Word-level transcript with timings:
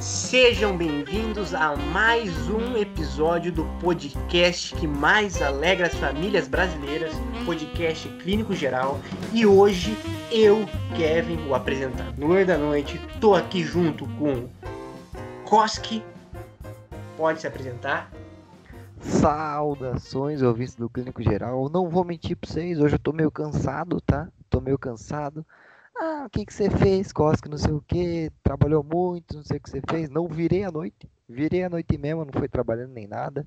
Sejam 0.00 0.76
bem-vindos 0.76 1.52
a 1.52 1.74
mais 1.74 2.48
um 2.48 2.76
episódio 2.76 3.50
do 3.50 3.64
podcast 3.80 4.72
que 4.76 4.86
mais 4.86 5.42
alegra 5.42 5.88
as 5.88 5.94
famílias 5.94 6.46
brasileiras, 6.46 7.12
podcast 7.44 8.08
Clínico 8.20 8.54
Geral. 8.54 9.00
E 9.32 9.44
hoje 9.44 9.98
eu, 10.30 10.66
Kevin, 10.96 11.44
o 11.48 11.54
apresentador 11.54 12.46
da 12.46 12.56
noite, 12.56 13.00
tô 13.20 13.34
aqui 13.34 13.64
junto 13.64 14.06
com 14.10 14.48
Koski. 15.44 16.04
Pode 17.16 17.40
se 17.40 17.48
apresentar. 17.48 18.08
Saudações, 19.00 20.42
ouvintes 20.42 20.76
do 20.76 20.88
Clínico 20.88 21.24
Geral. 21.24 21.68
Não 21.68 21.88
vou 21.88 22.04
mentir 22.04 22.36
pra 22.36 22.48
vocês, 22.48 22.78
hoje 22.78 22.94
eu 22.94 23.00
tô 23.00 23.12
meio 23.12 23.32
cansado, 23.32 24.00
tá? 24.00 24.28
Tô 24.48 24.60
meio 24.60 24.78
cansado. 24.78 25.44
Ah, 26.00 26.24
o 26.26 26.30
que 26.30 26.46
que 26.46 26.54
você 26.54 26.70
fez, 26.70 27.12
Cosca, 27.12 27.48
não 27.48 27.58
sei 27.58 27.72
o 27.72 27.80
que, 27.82 28.30
trabalhou 28.42 28.84
muito, 28.84 29.34
não 29.34 29.42
sei 29.42 29.56
o 29.56 29.60
que 29.60 29.68
você 29.68 29.80
fez. 29.90 30.08
Não 30.08 30.28
virei 30.28 30.64
à 30.64 30.70
noite, 30.70 31.10
virei 31.28 31.64
à 31.64 31.68
noite 31.68 31.98
mesmo, 31.98 32.24
não 32.24 32.32
foi 32.32 32.48
trabalhando 32.48 32.92
nem 32.92 33.06
nada. 33.06 33.46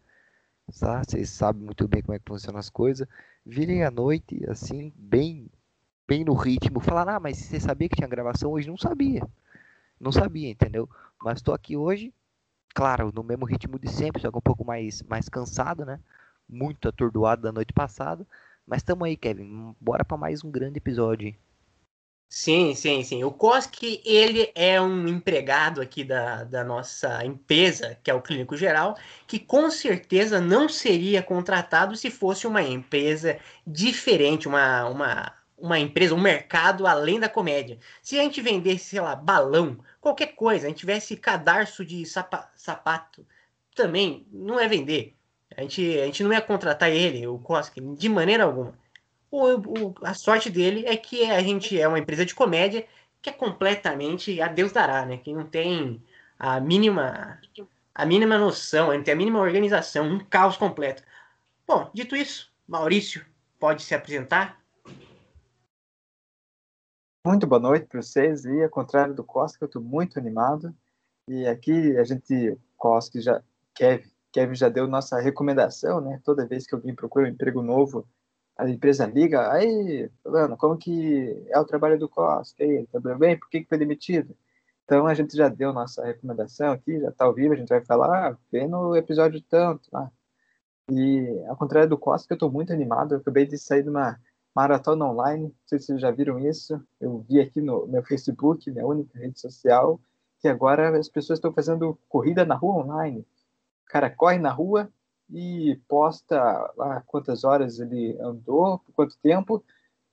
Tá? 0.79 1.03
Vocês 1.03 1.29
sabem 1.29 1.63
muito 1.63 1.87
bem 1.87 2.01
como 2.01 2.15
é 2.15 2.19
que 2.19 2.25
funcionam 2.27 2.59
as 2.59 2.69
coisas. 2.69 3.07
Virei 3.45 3.83
à 3.83 3.91
noite, 3.91 4.43
assim, 4.49 4.93
bem 4.97 5.49
bem 6.07 6.25
no 6.25 6.33
ritmo. 6.33 6.81
Falaram, 6.81 7.13
ah, 7.13 7.19
mas 7.21 7.37
você 7.37 7.59
sabia 7.59 7.87
que 7.87 7.95
tinha 7.95 8.07
gravação 8.07 8.51
hoje? 8.51 8.67
Não 8.67 8.77
sabia. 8.77 9.25
Não 9.99 10.11
sabia, 10.11 10.49
entendeu? 10.49 10.89
Mas 11.23 11.37
estou 11.37 11.53
aqui 11.53 11.77
hoje, 11.77 12.13
claro, 12.75 13.11
no 13.15 13.23
mesmo 13.23 13.45
ritmo 13.45 13.79
de 13.79 13.89
sempre, 13.89 14.21
só 14.21 14.29
que 14.31 14.37
um 14.37 14.41
pouco 14.41 14.65
mais, 14.65 15.01
mais 15.03 15.29
cansado, 15.29 15.85
né? 15.85 15.99
Muito 16.49 16.89
atordoado 16.89 17.43
da 17.43 17.51
noite 17.51 17.71
passada. 17.73 18.27
Mas 18.67 18.79
estamos 18.79 19.05
aí, 19.05 19.15
Kevin. 19.15 19.73
Bora 19.79 20.03
para 20.03 20.17
mais 20.17 20.43
um 20.43 20.51
grande 20.51 20.77
episódio. 20.79 21.33
Sim, 22.33 22.73
sim, 22.75 23.03
sim. 23.03 23.23
O 23.25 23.31
Koski, 23.31 24.01
ele 24.05 24.49
é 24.55 24.79
um 24.81 25.05
empregado 25.05 25.81
aqui 25.81 26.01
da, 26.01 26.45
da 26.45 26.63
nossa 26.63 27.25
empresa, 27.25 27.97
que 28.01 28.09
é 28.09 28.13
o 28.13 28.21
Clínico 28.21 28.55
Geral, 28.55 28.97
que 29.27 29.37
com 29.37 29.69
certeza 29.69 30.39
não 30.39 30.69
seria 30.69 31.21
contratado 31.21 31.93
se 31.97 32.09
fosse 32.09 32.47
uma 32.47 32.61
empresa 32.63 33.37
diferente, 33.67 34.47
uma, 34.47 34.85
uma, 34.87 35.33
uma 35.57 35.77
empresa, 35.77 36.15
um 36.15 36.21
mercado 36.21 36.87
além 36.87 37.19
da 37.19 37.27
comédia. 37.27 37.77
Se 38.01 38.17
a 38.17 38.23
gente 38.23 38.39
vendesse, 38.41 38.85
sei 38.85 39.01
lá, 39.01 39.13
balão, 39.13 39.77
qualquer 39.99 40.27
coisa, 40.33 40.67
a 40.67 40.69
gente 40.69 40.79
tivesse 40.79 41.17
cadarço 41.17 41.83
de 41.83 42.05
sapa, 42.05 42.49
sapato, 42.55 43.27
também 43.75 44.25
não 44.31 44.57
é 44.57 44.69
vender. 44.69 45.17
A 45.57 45.63
gente, 45.63 45.99
a 45.99 46.05
gente 46.05 46.23
não 46.23 46.31
ia 46.31 46.41
contratar 46.41 46.89
ele, 46.89 47.27
o 47.27 47.37
Koski, 47.39 47.81
de 47.81 48.07
maneira 48.07 48.45
alguma. 48.45 48.73
O, 49.31 49.55
o, 49.55 49.95
a 50.03 50.13
sorte 50.13 50.49
dele 50.49 50.85
é 50.85 50.97
que 50.97 51.29
a 51.31 51.41
gente 51.41 51.79
é 51.79 51.87
uma 51.87 51.97
empresa 51.97 52.25
de 52.25 52.35
comédia 52.35 52.85
que 53.21 53.29
é 53.29 53.33
completamente 53.33 54.41
a 54.41 54.47
Deus 54.47 54.73
dará, 54.73 55.05
né? 55.05 55.17
Que 55.17 55.33
não 55.33 55.47
tem 55.47 56.03
a 56.37 56.59
mínima 56.59 57.39
a 57.93 58.05
mínima 58.05 58.37
noção, 58.37 58.93
não 58.93 59.03
tem 59.03 59.13
a 59.13 59.17
mínima 59.17 59.39
organização, 59.39 60.05
um 60.05 60.19
caos 60.19 60.57
completo. 60.57 61.03
Bom, 61.67 61.89
dito 61.93 62.15
isso, 62.15 62.51
Maurício, 62.67 63.25
pode 63.59 63.83
se 63.83 63.93
apresentar? 63.93 64.61
Muito 67.25 67.45
boa 67.45 67.61
noite 67.61 67.85
para 67.85 68.01
vocês. 68.01 68.45
E 68.45 68.63
ao 68.63 68.69
contrário 68.69 69.13
do 69.13 69.23
Costa, 69.23 69.57
eu 69.61 69.67
estou 69.67 69.81
muito 69.81 70.17
animado. 70.17 70.75
E 71.27 71.45
aqui 71.45 71.95
a 71.97 72.03
gente, 72.03 72.57
Costa, 72.75 73.21
já, 73.21 73.43
Kevin, 73.75 74.09
Kevin 74.31 74.55
já 74.55 74.69
deu 74.69 74.87
nossa 74.87 75.19
recomendação, 75.19 76.01
né? 76.01 76.19
Toda 76.25 76.47
vez 76.47 76.65
que 76.65 76.73
alguém 76.73 76.95
procura 76.95 77.27
um 77.27 77.29
emprego 77.29 77.61
novo, 77.61 78.07
a 78.61 78.69
empresa 78.69 79.07
liga, 79.07 79.51
aí, 79.51 80.07
fulano, 80.21 80.55
como 80.55 80.77
que 80.77 81.43
é 81.49 81.59
o 81.59 81.65
trabalho 81.65 81.97
do 81.97 82.07
Costa? 82.07 82.63
Aí, 82.63 82.85
tá 82.87 82.99
bem? 83.15 83.37
Por 83.37 83.49
que, 83.49 83.61
que 83.61 83.69
foi 83.69 83.77
demitido? 83.77 84.35
Então 84.85 85.07
a 85.07 85.13
gente 85.15 85.35
já 85.35 85.49
deu 85.49 85.73
nossa 85.73 86.05
recomendação 86.05 86.71
aqui, 86.71 86.99
já 86.99 87.09
está 87.09 87.25
ao 87.25 87.33
vivo, 87.33 87.53
a 87.53 87.57
gente 87.57 87.69
vai 87.69 87.83
falar, 87.83 88.29
ah, 88.29 88.37
vê 88.51 88.67
no 88.67 88.95
episódio 88.95 89.41
tanto 89.41 89.89
lá. 89.91 90.11
E 90.91 91.43
ao 91.47 91.57
contrário 91.57 91.89
do 91.89 91.97
Costa, 91.97 92.27
que 92.27 92.33
eu 92.33 92.35
estou 92.35 92.51
muito 92.51 92.71
animado, 92.71 93.15
eu 93.15 93.19
acabei 93.19 93.47
de 93.47 93.57
sair 93.57 93.81
de 93.81 93.89
uma 93.89 94.19
maratona 94.53 95.05
online, 95.05 95.45
não 95.45 95.55
sei 95.65 95.79
se 95.79 95.87
vocês 95.87 96.01
já 96.01 96.11
viram 96.11 96.37
isso, 96.39 96.79
eu 96.99 97.25
vi 97.27 97.39
aqui 97.39 97.61
no 97.61 97.87
meu 97.87 98.03
Facebook, 98.03 98.69
minha 98.69 98.85
única 98.85 99.17
rede 99.17 99.39
social, 99.39 99.99
que 100.39 100.47
agora 100.47 100.95
as 100.99 101.09
pessoas 101.09 101.39
estão 101.39 101.51
fazendo 101.51 101.97
corrida 102.07 102.45
na 102.45 102.55
rua 102.55 102.83
online. 102.83 103.21
O 103.21 103.91
cara 103.91 104.09
corre 104.09 104.37
na 104.37 104.51
rua, 104.51 104.87
e 105.31 105.79
posta 105.87 106.37
lá 106.75 107.01
quantas 107.07 107.43
horas 107.43 107.79
ele 107.79 108.17
andou, 108.19 108.79
por 108.79 108.93
quanto 108.93 109.17
tempo, 109.19 109.63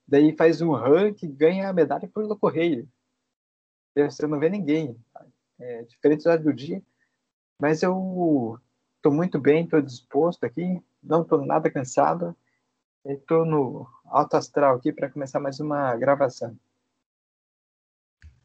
daí 0.06 0.34
faz 0.36 0.60
um 0.60 0.72
rank 0.72 1.22
e 1.22 1.28
ganha 1.28 1.68
a 1.68 1.72
medalha 1.72 2.08
pelo 2.08 2.38
correio. 2.38 2.88
Você 3.96 4.26
não 4.26 4.38
vê 4.38 4.48
ninguém. 4.48 4.96
É, 5.58 5.82
diferentes 5.82 6.24
horas 6.24 6.44
do 6.44 6.52
dia. 6.52 6.80
Mas 7.60 7.82
eu 7.82 8.58
estou 8.96 9.12
muito 9.12 9.40
bem, 9.40 9.64
estou 9.64 9.82
disposto 9.82 10.44
aqui, 10.44 10.80
não 11.02 11.22
estou 11.22 11.44
nada 11.44 11.70
cansado. 11.70 12.36
Estou 13.04 13.44
no 13.44 13.88
alto 14.04 14.36
astral 14.36 14.76
aqui 14.76 14.92
para 14.92 15.10
começar 15.10 15.40
mais 15.40 15.58
uma 15.58 15.96
gravação 15.96 16.56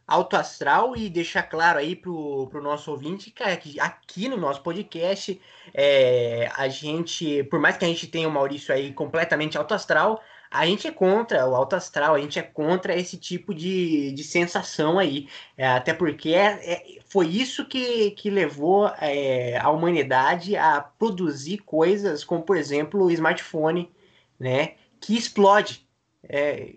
alto 0.08 0.36
astral 0.36 0.96
e 0.96 1.10
deixar 1.10 1.44
claro 1.44 1.80
aí 1.80 1.96
pro, 1.96 2.48
pro 2.48 2.62
nosso 2.62 2.92
ouvinte, 2.92 3.32
cara, 3.32 3.56
que 3.58 3.80
aqui 3.80 4.28
no 4.28 4.38
nosso 4.38 4.62
podcast, 4.62 5.40
é, 5.74 6.50
a 6.56 6.68
gente, 6.68 7.44
por 7.46 7.60
mais 7.60 7.78
que 7.78 7.86
a 7.86 7.88
gente 7.88 8.08
tenha 8.08 8.28
o 8.28 8.32
Maurício 8.32 8.74
aí 8.74 8.94
completamente 8.94 9.58
alto 9.58 9.74
astral, 9.74 10.22
a 10.54 10.68
gente 10.68 10.88
é 10.88 10.92
contra 10.92 11.48
o 11.48 11.56
alto 11.56 11.76
astral, 11.76 12.14
a 12.14 12.22
gente 12.22 12.38
é 12.38 12.44
contra 12.44 12.96
esse 12.96 13.18
tipo 13.18 13.56
de, 13.56 14.12
de 14.12 14.24
sensação 14.24 15.00
aí. 15.00 15.28
É, 15.58 15.68
até 15.68 15.96
porque 15.96 16.30
é, 16.30 16.74
é, 16.74 17.00
foi 17.06 17.28
isso 17.28 17.66
que, 17.66 18.12
que 18.12 18.30
levou 18.30 18.88
é, 19.02 19.58
a 19.58 19.72
humanidade 19.72 20.56
a 20.56 20.80
produzir 20.80 21.58
coisas 21.60 22.24
como, 22.24 22.44
por 22.44 22.56
exemplo, 22.56 23.04
o 23.04 23.10
smartphone, 23.10 23.92
né? 24.40 24.76
Que 25.02 25.18
explode. 25.18 25.88
É, 26.30 26.72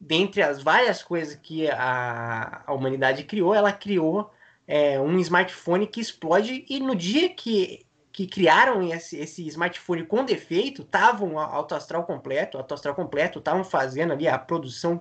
dentre 0.00 0.42
as 0.42 0.62
várias 0.62 1.02
coisas 1.02 1.34
que 1.34 1.68
a, 1.70 2.62
a 2.66 2.72
humanidade 2.72 3.24
criou, 3.24 3.54
ela 3.54 3.72
criou 3.72 4.30
é, 4.66 5.00
um 5.00 5.18
smartphone 5.18 5.86
que 5.86 6.00
explode 6.00 6.64
e 6.68 6.78
no 6.78 6.94
dia 6.94 7.28
que, 7.30 7.86
que 8.12 8.26
criaram 8.26 8.82
esse, 8.92 9.16
esse 9.16 9.46
smartphone 9.48 10.04
com 10.04 10.24
defeito, 10.24 10.82
estavam 10.82 11.38
alto 11.38 11.74
astral 11.74 12.04
completo, 12.04 12.58
alto 12.58 12.74
astral 12.74 12.94
completo, 12.94 13.38
estavam 13.38 13.64
fazendo 13.64 14.12
ali 14.12 14.28
a 14.28 14.38
produção 14.38 15.00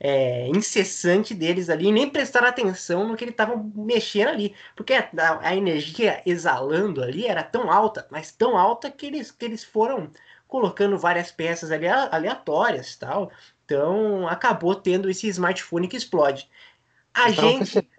é, 0.00 0.46
incessante 0.48 1.34
deles 1.34 1.68
ali, 1.68 1.90
nem 1.90 2.08
prestaram 2.08 2.46
atenção 2.46 3.08
no 3.08 3.16
que 3.16 3.24
eles 3.24 3.32
estavam 3.32 3.72
mexendo 3.74 4.28
ali, 4.28 4.54
porque 4.76 4.94
a, 4.94 5.08
a, 5.42 5.56
energia 5.56 6.22
exalando 6.24 7.02
ali 7.02 7.26
era 7.26 7.42
tão 7.42 7.70
alta, 7.70 8.06
mas 8.10 8.30
tão 8.30 8.56
alta 8.56 8.90
que 8.90 9.06
eles, 9.06 9.30
que 9.30 9.44
eles 9.44 9.64
foram 9.64 10.10
colocando 10.46 10.96
várias 10.98 11.30
peças 11.30 11.70
ali 11.70 11.86
aleatórias 11.88 12.96
tal, 12.96 13.30
então, 13.68 14.26
acabou 14.26 14.74
tendo 14.74 15.10
esse 15.10 15.28
smartphone 15.28 15.88
que 15.88 15.96
explode. 15.96 16.50
A 17.12 17.28
então, 17.28 17.62
gente. 17.62 17.90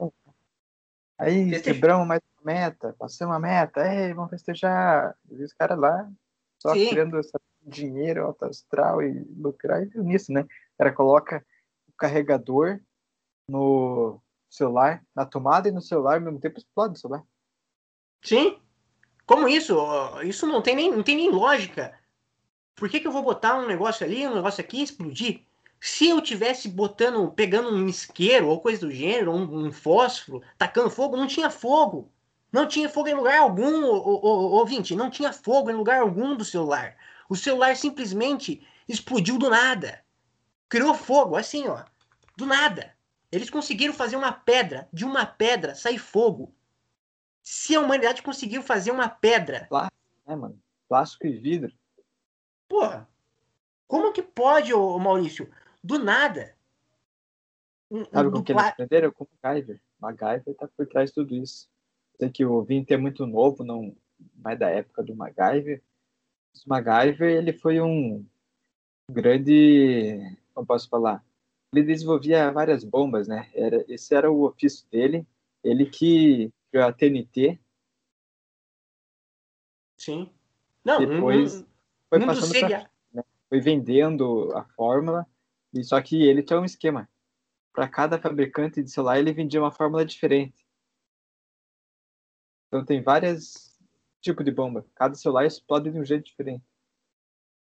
Aí, 1.16 1.52
Festeja... 1.52 1.76
quebramos 1.76 2.08
mais 2.08 2.22
uma 2.34 2.52
meta, 2.52 2.96
passamos 2.98 3.36
uma 3.36 3.40
meta, 3.40 3.82
ei, 3.88 4.12
vamos 4.12 4.32
festejar. 4.32 5.16
E 5.30 5.44
os 5.44 5.54
caras 5.54 5.78
lá, 5.78 6.12
só 6.58 6.74
Sim. 6.74 6.90
criando 6.90 7.22
dinheiro 7.62 8.26
alto 8.26 8.46
astral 8.46 9.04
e 9.04 9.24
lucrar, 9.38 9.84
e 9.84 10.00
nisso, 10.00 10.32
né? 10.32 10.42
O 10.42 10.78
cara 10.80 10.92
coloca 10.92 11.46
o 11.88 11.92
carregador 11.96 12.80
no 13.48 14.20
celular, 14.50 15.06
na 15.16 15.24
tomada 15.24 15.70
e 15.70 15.72
no 15.72 15.84
celular, 15.84 16.16
ao 16.16 16.22
mesmo 16.22 16.40
tempo 16.40 16.58
explode 16.58 16.98
o 16.98 17.00
celular. 17.00 17.24
Sim. 18.24 18.60
Como 19.24 19.48
isso? 19.48 19.78
Isso 20.24 20.48
não 20.48 20.64
tem 20.64 20.76
nem, 20.76 20.92
não 20.92 21.04
tem 21.04 21.16
nem 21.16 21.30
lógica. 21.30 21.94
Por 22.74 22.90
que, 22.90 23.00
que 23.00 23.06
eu 23.06 23.12
vou 23.12 23.22
botar 23.22 23.56
um 23.60 23.68
negócio 23.68 24.04
ali, 24.04 24.26
um 24.26 24.34
negócio 24.34 24.62
aqui 24.62 24.80
e 24.80 24.84
explodir? 24.84 25.48
Se 25.80 26.10
eu 26.10 26.22
tivesse 26.22 26.68
botando, 26.68 27.32
pegando 27.32 27.70
um 27.70 27.88
isqueiro 27.88 28.48
ou 28.48 28.60
coisa 28.60 28.82
do 28.82 28.92
gênero, 28.92 29.32
um, 29.32 29.68
um 29.68 29.72
fósforo, 29.72 30.42
tacando 30.58 30.90
fogo, 30.90 31.16
não 31.16 31.28
tinha 31.28 31.50
fogo. 31.50 32.12
Não 32.52 32.68
tinha 32.68 32.90
fogo 32.90 33.08
em 33.08 33.14
lugar 33.14 33.40
algum, 33.40 33.86
ouvinte. 33.86 34.96
Não 34.96 35.10
tinha 35.10 35.32
fogo 35.32 35.70
em 35.70 35.76
lugar 35.76 36.02
algum 36.02 36.36
do 36.36 36.44
celular. 36.44 36.98
O 37.30 37.36
celular 37.36 37.76
simplesmente 37.78 38.68
explodiu 38.88 39.38
do 39.38 39.50
nada. 39.50 40.04
Criou 40.68 40.94
fogo, 40.94 41.36
assim, 41.36 41.68
ó. 41.68 41.84
Do 42.36 42.46
nada. 42.46 42.96
Eles 43.32 43.50
conseguiram 43.50 43.94
fazer 43.94 44.16
uma 44.16 44.32
pedra, 44.32 44.90
de 44.92 45.06
uma 45.06 45.26
pedra 45.26 45.76
sair 45.76 46.00
fogo. 46.00 46.54
Se 47.42 47.76
a 47.76 47.80
humanidade 47.80 48.22
conseguiu 48.22 48.64
fazer 48.64 48.92
uma 48.92 49.08
pedra. 49.08 49.68
Plástico, 49.70 49.98
né, 50.28 50.36
mano? 50.36 50.60
Plástico 50.88 51.28
e 51.28 51.38
vidro. 51.38 51.72
Porra. 52.68 53.08
Como 53.88 54.12
que 54.12 54.22
pode, 54.22 54.74
ô 54.74 54.98
Maurício? 55.00 55.50
Do 55.84 56.00
nada. 56.00 56.56
Um, 57.92 58.06
Sabe 58.06 58.32
com 58.32 58.44
que 58.44 58.52
eles 58.52 58.64
aprenderam? 58.64 59.12
Com 59.12 59.24
o 59.24 59.28
MacGyver. 59.42 59.82
MacGyver 60.00 60.56
tá 60.56 60.68
por 60.68 60.88
trás 60.88 61.10
de 61.10 61.16
tudo 61.16 61.36
isso. 61.36 61.68
Sei 62.18 62.30
que 62.30 62.46
o 62.46 62.62
Vinte 62.64 62.94
é 62.94 62.98
muito 62.98 63.26
novo, 63.26 63.64
não 63.64 63.96
mais 64.36 64.60
da 64.60 64.70
época 64.70 65.04
do 65.04 65.16
MacGyver. 65.16 65.82
O 66.66 66.70
MacGyver, 66.70 67.30
ele 67.30 67.54
foi 67.54 67.82
um 67.82 68.26
grande, 69.10 70.38
como 70.54 70.68
posso 70.68 70.88
falar, 70.90 71.24
ele 71.74 71.86
desenvolvia 71.86 72.52
várias 72.52 72.84
bombas, 72.84 73.28
né? 73.28 73.50
Era, 73.54 73.84
esse 73.88 74.14
era 74.14 74.30
o 74.32 74.44
ofício 74.44 74.88
dele. 74.90 75.26
Ele 75.64 75.86
que 75.86 76.52
a 76.74 76.92
TNT. 76.92 77.60
Sim. 79.98 80.30
Não, 80.84 81.00
Depois 81.06 81.66
foi 82.10 82.20
um 82.20 82.26
dos 82.26 82.40
passando 82.40 82.60
pra, 82.60 82.60
seria... 82.60 82.90
foi 83.50 83.60
vendendo 83.60 84.52
a 84.56 84.64
fórmula, 84.64 85.28
e 85.74 85.84
só 85.84 86.02
que 86.02 86.24
ele 86.24 86.44
tinha 86.44 86.60
um 86.60 86.66
esquema. 86.66 87.10
Para 87.74 87.88
cada 87.88 88.20
fabricante 88.20 88.82
de 88.82 88.90
celular, 88.90 89.20
ele 89.20 89.32
vendia 89.32 89.62
uma 89.62 89.72
fórmula 89.72 90.06
diferente. 90.06 90.66
Então 92.68 92.84
tem 92.84 93.02
vários 93.02 93.78
tipos 94.22 94.44
de 94.44 94.52
bomba. 94.52 94.86
Cada 94.96 95.16
celular 95.16 95.46
explode 95.46 95.92
de 95.92 96.00
um 96.00 96.06
jeito 96.06 96.26
diferente. 96.26 96.64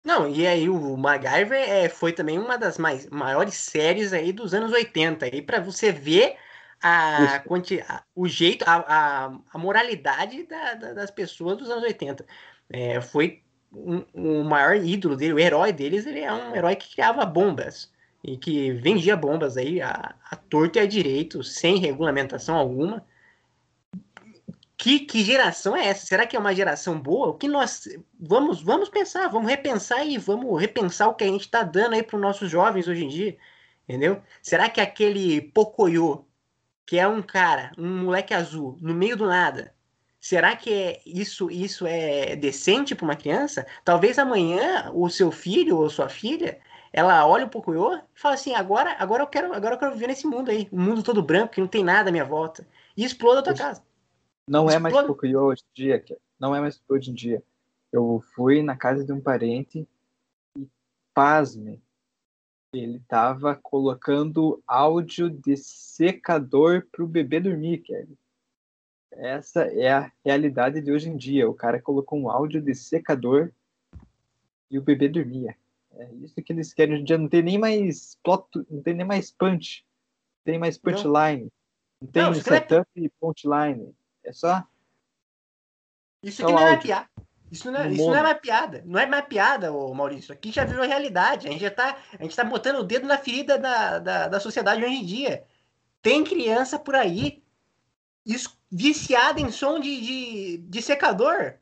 Não, 0.05 0.29
e 0.29 0.47
aí 0.47 0.69
o 0.69 0.97
MacGyver 0.97 1.59
é, 1.59 1.89
foi 1.89 2.13
também 2.13 2.39
uma 2.39 2.59
das 2.59 2.77
mais, 2.77 3.09
maiores 3.09 3.55
séries 3.55 4.13
aí 4.13 4.33
dos 4.33 4.53
anos 4.53 4.71
80. 4.71 5.25
Aí 5.25 5.41
para 5.41 5.61
você 5.61 5.91
ver 5.91 6.37
a, 6.83 7.39
quanti, 7.41 7.81
a, 7.81 8.05
o 8.15 8.29
jeito, 8.29 8.65
a, 8.69 8.85
a, 8.87 9.39
a 9.53 9.59
moralidade 9.59 10.45
da, 10.45 10.75
da, 10.75 10.93
das 10.93 11.11
pessoas 11.11 11.57
dos 11.57 11.71
anos 11.71 11.83
80. 11.85 12.27
É, 12.69 13.01
foi 13.01 13.43
um, 13.73 14.05
o 14.13 14.45
maior 14.45 14.77
ídolo 14.77 15.17
dele, 15.17 15.33
o 15.33 15.39
herói 15.39 15.73
deles, 15.73 16.07
ele 16.07 16.21
é 16.21 16.33
um 16.33 16.55
herói 16.55 16.77
que 16.77 16.93
criava 16.93 17.25
bombas 17.25 17.94
e 18.25 18.39
que 18.39 18.73
vendia 18.73 19.15
bombas 19.15 19.59
aí 19.59 19.83
a, 19.83 20.15
a 20.31 20.35
torto 20.35 20.79
e 20.79 20.81
a 20.81 20.87
direito, 20.87 21.45
sem 21.45 21.77
regulamentação 21.77 22.57
alguma. 22.57 23.05
Que, 24.79 25.01
que 25.01 25.23
geração 25.23 25.77
é 25.77 25.89
essa? 25.89 26.07
Será 26.07 26.27
que 26.27 26.35
é 26.35 26.39
uma 26.39 26.55
geração 26.55 26.99
boa? 26.99 27.29
O 27.29 27.35
que 27.35 27.47
nós 27.47 27.87
vamos 28.19 28.63
vamos 28.63 28.89
pensar, 28.89 29.29
vamos 29.29 29.49
repensar 29.49 30.07
e 30.07 30.17
vamos 30.17 30.59
repensar 30.59 31.09
o 31.09 31.15
que 31.15 31.25
a 31.25 31.27
gente 31.27 31.43
está 31.43 31.63
dando 31.63 31.95
aí 31.95 32.03
para 32.03 32.17
os 32.17 32.23
nossos 32.23 32.51
jovens 32.51 32.89
hoje 32.89 33.05
em 33.05 33.09
dia, 33.09 33.37
entendeu? 33.87 34.23
Será 34.43 34.71
que 34.71 34.81
aquele 34.81 35.43
Pocoyo, 35.43 36.27
que 36.87 36.99
é 36.99 37.07
um 37.07 37.23
cara, 37.23 37.73
um 37.77 38.05
moleque 38.05 38.33
azul, 38.33 38.79
no 38.81 38.95
meio 38.95 39.17
do 39.17 39.27
nada, 39.27 39.75
será 40.19 40.57
que 40.57 40.73
é 40.73 41.01
isso 41.07 41.51
isso 41.51 41.87
é 41.87 42.35
decente 42.37 42.95
para 42.95 43.05
uma 43.05 43.17
criança? 43.17 43.67
Talvez 43.85 44.19
amanhã 44.19 44.91
o 44.95 45.11
seu 45.11 45.31
filho 45.31 45.77
ou 45.79 45.91
sua 45.91 46.09
filha 46.09 46.59
ela 46.97 47.27
olha 47.27 47.45
um 47.45 47.49
pouco 47.49 47.75
eu 47.75 47.93
e 47.93 48.03
fala 48.15 48.37
assim: 48.37 48.55
agora, 48.55 48.95
agora 49.01 49.25
eu 49.25 49.27
quero, 49.27 49.53
agora 49.53 49.75
eu 49.75 49.79
quero 49.79 49.93
viver 49.95 50.07
nesse 50.07 50.29
mundo 50.29 50.49
aí, 50.49 50.69
um 50.73 50.81
mundo 50.81 51.03
todo 51.03 51.25
branco 51.25 51.55
que 51.55 51.61
não 51.61 51.67
tem 51.67 51.83
nada 51.83 52.09
à 52.09 52.13
minha 52.13 52.25
volta, 52.25 52.65
e 52.97 53.05
exploda 53.05 53.41
a 53.41 53.43
tua 53.43 53.55
casa. 53.55 53.83
Não 54.49 54.71
é 54.71 54.79
mais 54.79 54.95
Pocoyo 55.05 55.41
hoje 55.41 55.63
em 55.63 55.75
dia, 55.75 56.05
não 56.39 56.55
é 56.55 56.61
mais 56.61 56.81
hoje 56.89 57.11
em 57.11 57.15
dia. 57.15 57.43
Eu 57.91 58.23
fui 58.37 58.63
na 58.63 58.77
casa 58.77 59.05
de 59.05 59.13
um 59.13 59.21
parente 59.21 59.89
e, 60.57 60.69
pasme, 61.13 61.83
ele 62.73 63.01
tava 63.09 63.57
colocando 63.57 64.63
áudio 64.65 65.29
de 65.29 65.57
secador 65.57 66.87
pro 66.93 67.09
bebê 67.09 67.41
dormir, 67.41 67.79
Kevin. 67.79 68.17
Essa 69.11 69.65
é 69.65 69.93
a 69.93 70.13
realidade 70.25 70.81
de 70.81 70.93
hoje 70.93 71.09
em 71.09 71.17
dia. 71.17 71.51
O 71.51 71.55
cara 71.55 71.83
colocou 71.83 72.21
um 72.21 72.31
áudio 72.31 72.63
de 72.63 72.75
secador 72.75 73.51
e 74.71 74.79
o 74.79 74.83
bebê 74.83 75.09
dormia. 75.09 75.57
É 75.99 76.13
isso 76.15 76.35
que 76.43 76.53
eles 76.53 76.73
querem 76.73 76.95
hoje 76.95 77.03
em 77.03 77.07
dia. 77.07 77.19
Não 77.19 77.29
tem 77.29 77.43
nem 77.43 77.59
mais 77.59 78.19
plot, 78.23 78.47
não 78.71 78.83
tem 78.83 78.95
nem 78.95 79.07
mais 79.07 79.31
punch. 79.31 79.85
Não 80.39 80.53
tem 80.53 80.59
mais 80.59 80.79
punchline. 80.79 81.43
Não, 81.43 81.51
não 82.03 82.09
tem 82.09 82.23
não, 82.23 82.35
setup 82.35 82.89
e 82.97 83.09
punchline. 83.21 83.95
É 84.25 84.33
só. 84.33 84.65
Isso 86.23 86.43
aqui 86.43 86.53
não 86.53 86.67
é 86.67 86.77
piada. 86.77 87.09
Isso 87.51 87.71
não 87.71 87.81
é, 87.81 87.89
isso 87.89 88.07
não 88.07 88.17
é 88.17 88.21
uma 88.21 88.35
piada. 88.35 88.83
Não 88.85 88.99
é 88.99 89.07
mais 89.07 89.27
piada, 89.27 89.73
ô 89.73 89.95
Maurício. 89.95 90.33
Aqui 90.33 90.51
já 90.51 90.65
virou 90.65 90.85
realidade. 90.85 91.47
A 91.47 91.51
gente 91.53 91.61
já 91.61 91.71
tá, 91.71 91.97
a 92.19 92.23
gente 92.23 92.35
tá 92.35 92.43
botando 92.43 92.79
o 92.79 92.85
dedo 92.85 93.07
na 93.07 93.19
ferida 93.19 93.59
da, 93.59 93.99
da, 93.99 94.29
da 94.29 94.41
sociedade 94.41 94.85
hoje 94.85 94.95
em 94.95 95.05
dia. 95.05 95.45
Tem 96.03 96.25
criança 96.25 96.79
por 96.79 96.95
aí 96.95 97.45
isso, 98.25 98.59
viciada 98.71 99.41
em 99.41 99.51
som 99.51 99.79
de, 99.79 100.01
de, 100.01 100.59
de 100.59 100.83
secador. 100.83 101.55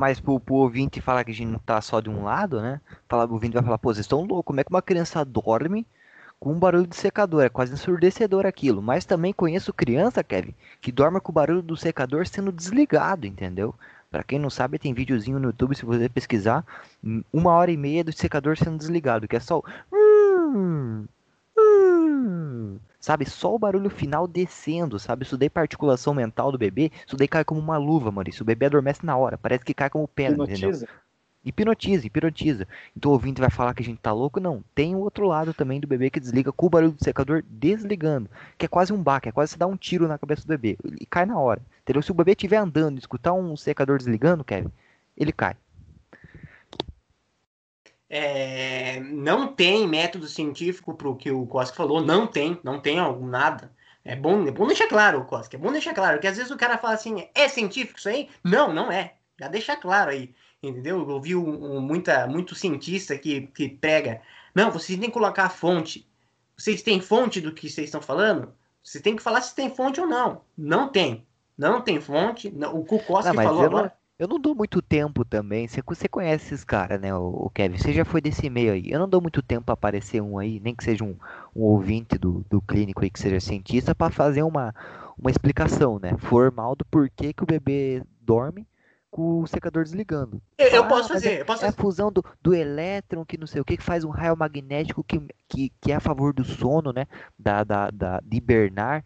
Mas 0.00 0.18
pro, 0.18 0.40
pro 0.40 0.54
ouvinte 0.54 0.98
falar 0.98 1.24
que 1.24 1.30
a 1.30 1.34
gente 1.34 1.50
não 1.50 1.58
tá 1.58 1.78
só 1.82 2.00
de 2.00 2.08
um 2.08 2.24
lado, 2.24 2.58
né? 2.62 2.80
Falar, 3.06 3.28
o 3.28 3.34
ouvinte 3.34 3.52
vai 3.52 3.62
falar, 3.62 3.76
pô, 3.76 3.92
vocês 3.92 4.06
estão 4.06 4.22
loucos, 4.22 4.46
como 4.46 4.58
é 4.58 4.64
que 4.64 4.70
uma 4.70 4.80
criança 4.80 5.22
dorme 5.26 5.86
com 6.38 6.54
um 6.54 6.58
barulho 6.58 6.86
de 6.86 6.96
secador? 6.96 7.42
É 7.44 7.50
quase 7.50 7.74
ensurdecedor 7.74 8.46
aquilo. 8.46 8.80
Mas 8.80 9.04
também 9.04 9.30
conheço 9.30 9.74
criança, 9.74 10.24
Kevin, 10.24 10.54
que 10.80 10.90
dorme 10.90 11.20
com 11.20 11.30
o 11.30 11.34
barulho 11.34 11.60
do 11.60 11.76
secador 11.76 12.26
sendo 12.26 12.50
desligado, 12.50 13.26
entendeu? 13.26 13.74
Para 14.10 14.22
quem 14.24 14.38
não 14.38 14.48
sabe, 14.48 14.78
tem 14.78 14.94
videozinho 14.94 15.38
no 15.38 15.48
YouTube, 15.48 15.76
se 15.76 15.84
você 15.84 16.08
pesquisar, 16.08 16.64
uma 17.30 17.52
hora 17.52 17.70
e 17.70 17.76
meia 17.76 18.02
do 18.02 18.10
secador 18.10 18.56
sendo 18.56 18.78
desligado, 18.78 19.28
que 19.28 19.36
é 19.36 19.40
só 19.40 19.58
o... 19.58 21.04
Sabe, 23.00 23.28
só 23.28 23.54
o 23.54 23.58
barulho 23.58 23.88
final 23.90 24.28
descendo, 24.28 24.98
sabe? 24.98 25.24
Isso 25.24 25.38
daí 25.38 25.48
particulação 25.48 26.12
mental 26.14 26.52
do 26.52 26.58
bebê, 26.58 26.92
isso 27.06 27.16
daí 27.16 27.26
cai 27.26 27.44
como 27.44 27.58
uma 27.60 27.78
luva, 27.78 28.12
Maurício. 28.12 28.42
O 28.42 28.46
bebê 28.46 28.66
adormece 28.66 29.04
na 29.06 29.16
hora, 29.16 29.38
parece 29.38 29.64
que 29.64 29.72
cai 29.74 29.88
como 29.88 30.06
pedra, 30.06 30.44
Hipnotiza. 30.44 30.84
entendeu? 30.84 30.88
Hipnotiza, 31.42 32.06
hipnotiza. 32.06 32.68
Então 32.94 33.10
o 33.10 33.14
ouvinte 33.14 33.40
vai 33.40 33.48
falar 33.50 33.72
que 33.72 33.82
a 33.82 33.84
gente 33.84 33.98
tá 34.00 34.12
louco? 34.12 34.38
Não. 34.38 34.62
Tem 34.74 34.94
o 34.94 34.98
outro 34.98 35.26
lado 35.26 35.54
também 35.54 35.80
do 35.80 35.86
bebê 35.86 36.10
que 36.10 36.20
desliga 36.20 36.52
com 36.52 36.66
o 36.66 36.70
barulho 36.70 36.92
do 36.92 37.02
secador 37.02 37.42
desligando. 37.48 38.28
Que 38.58 38.66
é 38.66 38.68
quase 38.68 38.92
um 38.92 39.02
baque, 39.02 39.30
é 39.30 39.32
quase 39.32 39.52
você 39.52 39.58
dar 39.58 39.66
um 39.66 39.76
tiro 39.76 40.06
na 40.06 40.18
cabeça 40.18 40.42
do 40.42 40.48
bebê. 40.48 40.76
E 41.00 41.06
cai 41.06 41.24
na 41.24 41.38
hora. 41.38 41.62
Entendeu? 41.82 42.02
Se 42.02 42.10
o 42.10 42.14
bebê 42.14 42.32
estiver 42.32 42.58
andando 42.58 42.96
e 42.96 42.98
escutar 42.98 43.32
um 43.32 43.56
secador 43.56 43.96
desligando, 43.96 44.44
Kevin, 44.44 44.70
ele 45.16 45.32
cai. 45.32 45.56
É, 48.12 48.98
não 49.00 49.46
tem 49.46 49.86
método 49.86 50.26
científico 50.26 50.94
para 50.94 51.08
o 51.08 51.14
que 51.14 51.30
o 51.30 51.46
Koski 51.46 51.76
falou, 51.76 52.02
não 52.04 52.26
tem, 52.26 52.58
não 52.64 52.80
tem 52.80 52.98
algum 52.98 53.26
nada. 53.26 53.72
É 54.04 54.16
bom, 54.16 54.46
é 54.46 54.50
bom 54.50 54.66
deixar 54.66 54.88
claro, 54.88 55.24
Koski, 55.24 55.54
é 55.54 55.58
bom 55.58 55.70
deixar 55.70 55.94
claro, 55.94 56.18
que 56.18 56.26
às 56.26 56.36
vezes 56.36 56.50
o 56.50 56.56
cara 56.56 56.76
fala 56.76 56.94
assim, 56.94 57.28
é 57.34 57.48
científico 57.48 57.98
isso 57.98 58.08
aí? 58.08 58.28
Não, 58.42 58.72
não 58.74 58.90
é. 58.90 59.14
Já 59.38 59.46
deixa 59.46 59.76
claro 59.76 60.10
aí, 60.10 60.34
entendeu? 60.60 60.98
Eu 60.98 61.08
ouvi 61.08 61.36
um, 61.36 61.76
um, 61.76 61.80
muita, 61.80 62.26
muito 62.26 62.54
cientista 62.54 63.16
que, 63.16 63.42
que 63.54 63.68
prega, 63.68 64.20
não, 64.54 64.70
vocês 64.70 64.98
têm 64.98 65.08
que 65.08 65.14
colocar 65.14 65.44
a 65.44 65.50
fonte. 65.50 66.06
Vocês 66.56 66.82
têm 66.82 67.00
fonte 67.00 67.40
do 67.40 67.52
que 67.52 67.68
vocês 67.68 67.86
estão 67.86 68.02
falando? 68.02 68.52
Você 68.82 69.00
tem 69.00 69.14
que 69.14 69.22
falar 69.22 69.40
se 69.40 69.54
tem 69.54 69.74
fonte 69.74 70.00
ou 70.00 70.06
não. 70.06 70.42
Não 70.56 70.88
tem. 70.88 71.26
Não 71.56 71.80
tem 71.80 72.00
fonte. 72.00 72.50
Não, 72.50 72.74
o 72.74 72.84
Kukoski 72.84 73.34
falou 73.34 73.64
agora. 73.64 73.96
Eu 74.20 74.28
não 74.28 74.38
dou 74.38 74.54
muito 74.54 74.82
tempo 74.82 75.24
também. 75.24 75.66
Você, 75.66 75.80
você 75.80 76.06
conhece 76.06 76.52
esses 76.52 76.62
caras, 76.62 77.00
né, 77.00 77.14
o, 77.14 77.50
Kevin? 77.54 77.78
Você 77.78 77.90
já 77.90 78.04
foi 78.04 78.20
desse 78.20 78.50
meio 78.50 78.74
aí. 78.74 78.90
Eu 78.90 78.98
não 78.98 79.08
dou 79.08 79.18
muito 79.18 79.40
tempo 79.40 79.64
pra 79.64 79.72
aparecer 79.72 80.20
um 80.20 80.38
aí, 80.38 80.60
nem 80.60 80.74
que 80.74 80.84
seja 80.84 81.02
um, 81.02 81.16
um 81.56 81.62
ouvinte 81.62 82.18
do, 82.18 82.44
do 82.50 82.60
clínico 82.60 83.02
aí, 83.02 83.08
que 83.08 83.18
seja 83.18 83.40
cientista, 83.40 83.94
para 83.94 84.12
fazer 84.12 84.42
uma, 84.42 84.74
uma 85.18 85.30
explicação, 85.30 85.98
né? 85.98 86.14
Formal 86.18 86.76
do 86.76 86.84
porquê 86.84 87.32
que 87.32 87.42
o 87.42 87.46
bebê 87.46 88.02
dorme 88.20 88.66
com 89.10 89.40
o 89.40 89.46
secador 89.46 89.84
desligando. 89.84 90.38
Eu, 90.58 90.68
eu 90.68 90.86
posso 90.86 91.08
fazer, 91.08 91.28
é, 91.30 91.40
eu 91.40 91.46
posso 91.46 91.64
É 91.64 91.68
a 91.68 91.72
fusão 91.72 92.12
do, 92.12 92.22
do 92.42 92.54
elétron, 92.54 93.24
que 93.24 93.38
não 93.38 93.46
sei 93.46 93.62
o 93.62 93.64
que, 93.64 93.78
que 93.78 93.82
faz 93.82 94.04
um 94.04 94.10
raio 94.10 94.36
magnético 94.36 95.02
que, 95.02 95.18
que, 95.48 95.72
que 95.80 95.92
é 95.92 95.94
a 95.94 96.00
favor 96.00 96.34
do 96.34 96.44
sono, 96.44 96.92
né? 96.92 97.06
Da, 97.38 97.64
da, 97.64 97.90
da, 97.90 98.20
de 98.22 98.36
hibernar. 98.36 99.02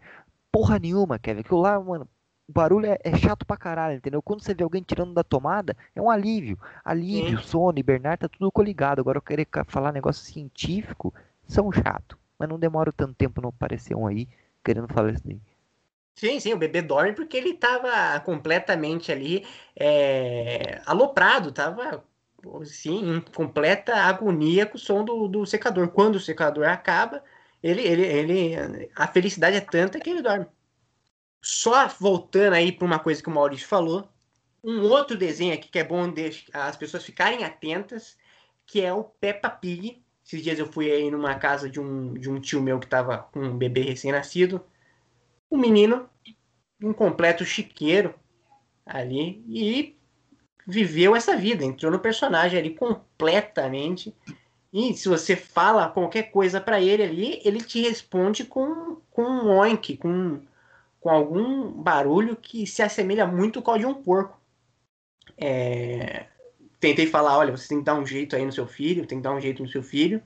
Porra 0.51 0.77
nenhuma, 0.77 1.17
Kevin. 1.17 1.39
Aquilo 1.39 1.61
lá, 1.61 1.79
mano, 1.79 2.05
o 2.47 2.51
barulho 2.51 2.85
é, 2.87 2.97
é, 3.03 3.17
chato 3.17 3.45
pra 3.45 3.57
caralho, 3.57 3.97
entendeu? 3.97 4.21
Quando 4.21 4.43
você 4.43 4.53
vê 4.53 4.63
alguém 4.63 4.83
tirando 4.83 5.13
da 5.13 5.23
tomada, 5.23 5.75
é 5.95 6.01
um 6.01 6.09
alívio. 6.09 6.59
Alívio, 6.83 7.39
Sim. 7.39 7.47
sono, 7.47 7.79
hibernar, 7.79 8.17
tá 8.17 8.29
tudo 8.29 8.51
coligado. 8.51 9.01
Agora 9.01 9.17
eu 9.17 9.21
querer 9.21 9.47
falar 9.67 9.91
negócio 9.91 10.23
científico, 10.23 11.13
são 11.47 11.71
chato. 11.71 12.17
Mas 12.37 12.49
não 12.49 12.59
demora 12.59 12.91
tanto 12.91 13.15
tempo 13.15 13.41
não 13.41 13.49
aparecer 13.49 13.95
um 13.95 14.05
aí 14.07 14.27
querendo 14.63 14.87
falar 14.87 15.13
isso 15.13 15.23
daí. 15.25 15.39
Sim, 16.15 16.39
sim, 16.39 16.53
o 16.53 16.57
bebê 16.57 16.81
dorme 16.81 17.13
porque 17.13 17.35
ele 17.35 17.53
tava 17.55 18.19
completamente 18.21 19.11
ali 19.11 19.45
é, 19.75 20.81
aloprado, 20.85 21.51
tava 21.51 22.05
sim, 22.65 23.17
em 23.17 23.21
completa 23.21 23.95
agonia 23.95 24.65
com 24.65 24.75
o 24.77 24.79
som 24.79 25.03
do, 25.03 25.27
do 25.27 25.45
secador. 25.45 25.89
Quando 25.89 26.15
o 26.15 26.19
secador 26.19 26.67
acaba, 26.67 27.23
ele, 27.61 27.81
ele, 27.81 28.03
ele, 28.05 28.91
a 28.95 29.07
felicidade 29.07 29.57
é 29.57 29.61
tanta 29.61 29.99
que 29.99 30.09
ele 30.09 30.21
dorme. 30.21 30.45
Só 31.47 31.87
voltando 31.99 32.53
aí 32.53 32.71
para 32.71 32.87
uma 32.87 32.97
coisa 32.97 33.21
que 33.21 33.29
o 33.29 33.31
Maurício 33.31 33.67
falou, 33.67 34.09
um 34.63 34.81
outro 34.81 35.15
desenho 35.15 35.53
aqui 35.53 35.69
que 35.69 35.77
é 35.77 35.83
bom 35.83 36.11
as 36.51 36.75
pessoas 36.75 37.05
ficarem 37.05 37.43
atentas, 37.43 38.17
que 38.65 38.81
é 38.81 38.91
o 38.91 39.03
Peppa 39.03 39.47
Pig. 39.47 40.03
Esses 40.25 40.41
dias 40.41 40.57
eu 40.57 40.65
fui 40.65 40.91
aí 40.91 41.11
numa 41.11 41.35
casa 41.35 41.69
de 41.69 41.79
um, 41.79 42.15
de 42.15 42.31
um 42.31 42.39
tio 42.39 42.63
meu 42.63 42.79
que 42.79 42.87
estava 42.87 43.19
com 43.31 43.41
um 43.41 43.55
bebê 43.55 43.81
recém-nascido. 43.81 44.59
Um 45.51 45.59
menino, 45.59 46.09
um 46.81 46.91
completo 46.91 47.45
chiqueiro 47.45 48.15
ali, 48.83 49.45
e 49.47 49.95
viveu 50.65 51.15
essa 51.15 51.37
vida, 51.37 51.63
entrou 51.63 51.91
no 51.91 51.99
personagem 51.99 52.57
ali 52.57 52.73
completamente. 52.73 54.15
E 54.73 54.95
se 54.95 55.07
você 55.07 55.35
fala 55.35 55.89
qualquer 55.89 56.31
coisa 56.31 56.59
para 56.59 56.81
ele 56.81 57.03
ali, 57.03 57.39
ele 57.45 57.61
te 57.61 57.81
responde 57.81 58.45
com, 58.45 58.99
com 59.11 59.21
um 59.21 59.59
oink, 59.59 59.95
com 59.97 60.41
com 61.05 61.11
algum 61.11 61.71
barulho 61.71 62.35
que 62.35 62.65
se 62.65 62.81
assemelha 62.81 63.27
muito 63.27 63.61
com 63.61 63.73
o 63.73 63.77
de 63.77 63.85
um 63.85 63.93
porco. 63.93 64.41
É... 65.37 66.25
Tentei 66.79 67.05
falar, 67.05 67.37
olha, 67.37 67.55
você 67.55 67.67
tem 67.67 67.77
que 67.77 67.83
dar 67.83 67.93
um 67.93 68.03
jeito 68.03 68.35
aí 68.35 68.43
no 68.43 68.51
seu 68.51 68.65
filho, 68.65 69.05
tem 69.05 69.19
que 69.19 69.23
dar 69.23 69.35
um 69.35 69.39
jeito 69.39 69.61
no 69.61 69.69
seu 69.69 69.83
filho. 69.83 70.19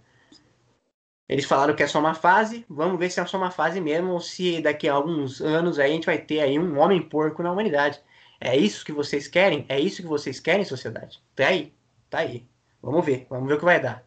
Eles 1.28 1.44
falaram 1.44 1.76
que 1.76 1.84
é 1.84 1.88
só 1.88 2.00
uma 2.00 2.14
fase, 2.14 2.66
vamos 2.70 2.98
ver 2.98 3.10
se 3.10 3.20
é 3.20 3.26
só 3.26 3.38
uma 3.38 3.52
fase 3.52 3.82
mesmo, 3.82 4.14
ou 4.14 4.22
se 4.22 4.62
daqui 4.62 4.88
a 4.88 4.94
alguns 4.94 5.42
anos 5.42 5.80
aí 5.80 5.92
a 5.92 5.94
gente 5.94 6.06
vai 6.06 6.18
ter 6.18 6.40
aí 6.40 6.58
um 6.58 6.80
homem 6.80 7.02
porco 7.02 7.44
na 7.44 7.52
humanidade. 7.52 8.02
É 8.40 8.56
isso 8.56 8.86
que 8.86 8.94
vocês 8.94 9.28
querem? 9.28 9.66
É 9.68 9.78
isso 9.78 10.02
que 10.02 10.08
vocês 10.08 10.40
querem, 10.40 10.64
sociedade? 10.64 11.22
Tá 11.36 11.48
aí, 11.48 11.74
tá 12.10 12.20
aí. 12.20 12.48
Vamos 12.82 13.06
ver, 13.06 13.28
vamos 13.30 13.50
ver 13.50 13.56
o 13.56 13.60
que 13.60 13.66
vai 13.66 13.82
dar. 13.82 14.02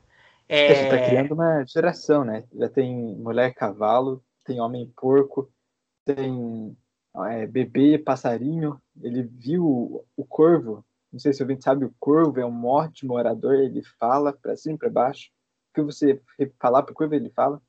É... 0.49 0.75
Você 0.75 0.89
tá 0.89 1.07
criando 1.07 1.35
uma 1.35 1.67
geração, 1.67 2.25
né? 2.25 2.45
Já 2.55 2.71
tem 2.71 3.15
mulher 3.17 3.53
cavalo, 3.53 4.25
tem 4.43 4.59
homem 4.59 4.91
porco, 4.97 5.52
tem 6.05 6.77
é, 7.27 7.47
bebê 7.47 7.99
passarinho. 7.99 8.81
Ele 9.01 9.23
viu 9.23 10.05
o 10.17 10.25
corvo. 10.25 10.85
Não 11.13 11.19
sei 11.19 11.33
se 11.33 11.43
o 11.43 11.45
ouvinte 11.45 11.65
sabe, 11.65 11.85
o 11.85 11.95
corvo 12.01 12.41
é 12.41 12.47
um 12.47 12.65
ótimo 12.65 13.15
orador, 13.15 13.55
ele 13.55 13.83
fala 13.99 14.33
para 14.33 14.57
cima 14.57 14.77
e 14.77 14.79
para 14.79 14.91
baixo. 14.91 15.31
O 15.71 15.75
que 15.75 15.83
você 15.83 16.23
falar 16.59 16.83
para 16.83 16.93
o 16.93 16.95
corvo, 16.95 17.15
ele 17.15 17.31
fala. 17.31 17.61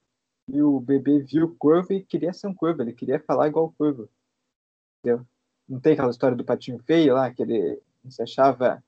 E 0.48 0.62
o 0.62 0.80
bebê 0.80 1.20
viu 1.20 1.46
o 1.46 1.56
corvo 1.56 1.94
e 1.94 2.04
queria 2.04 2.34
ser 2.34 2.48
um 2.48 2.54
corvo, 2.54 2.82
ele 2.82 2.94
queria 2.94 3.20
falar 3.20 3.48
igual 3.48 3.66
o 3.66 3.74
corvo. 3.74 4.10
Entendeu? 5.00 5.26
Não 5.68 5.80
tem 5.80 5.94
aquela 5.94 6.12
história 6.12 6.36
do 6.36 6.46
patinho 6.46 6.80
feio 6.80 7.14
lá, 7.14 7.32
que 7.32 7.42
ele 7.42 7.82
se 8.10 8.22
achava 8.22 8.84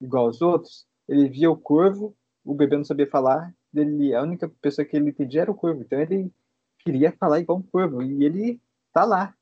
igual 0.00 0.26
aos 0.26 0.40
outros? 0.40 0.86
Ele 1.08 1.28
via 1.28 1.50
o 1.50 1.56
corvo, 1.56 2.16
o 2.44 2.54
bebê 2.54 2.76
não 2.76 2.84
sabia 2.84 3.08
falar, 3.08 3.52
ele, 3.74 4.14
a 4.14 4.22
única 4.22 4.48
pessoa 4.60 4.84
que 4.84 4.96
ele 4.96 5.10
entendia 5.10 5.42
era 5.42 5.50
o 5.50 5.54
corvo. 5.54 5.82
Então 5.82 6.00
ele 6.00 6.32
queria 6.78 7.12
falar 7.12 7.40
igual 7.40 7.58
um 7.58 7.62
corvo, 7.62 8.02
e 8.02 8.24
ele 8.24 8.60
tá 8.92 9.04
lá. 9.04 9.34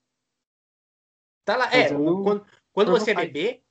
Tá 1.45 1.57
lá, 1.57 1.75
é, 1.75 1.89
quando, 1.89 2.45
quando 2.73 2.91
você 2.91 3.13
é 3.13 3.15
bebê, 3.15 3.63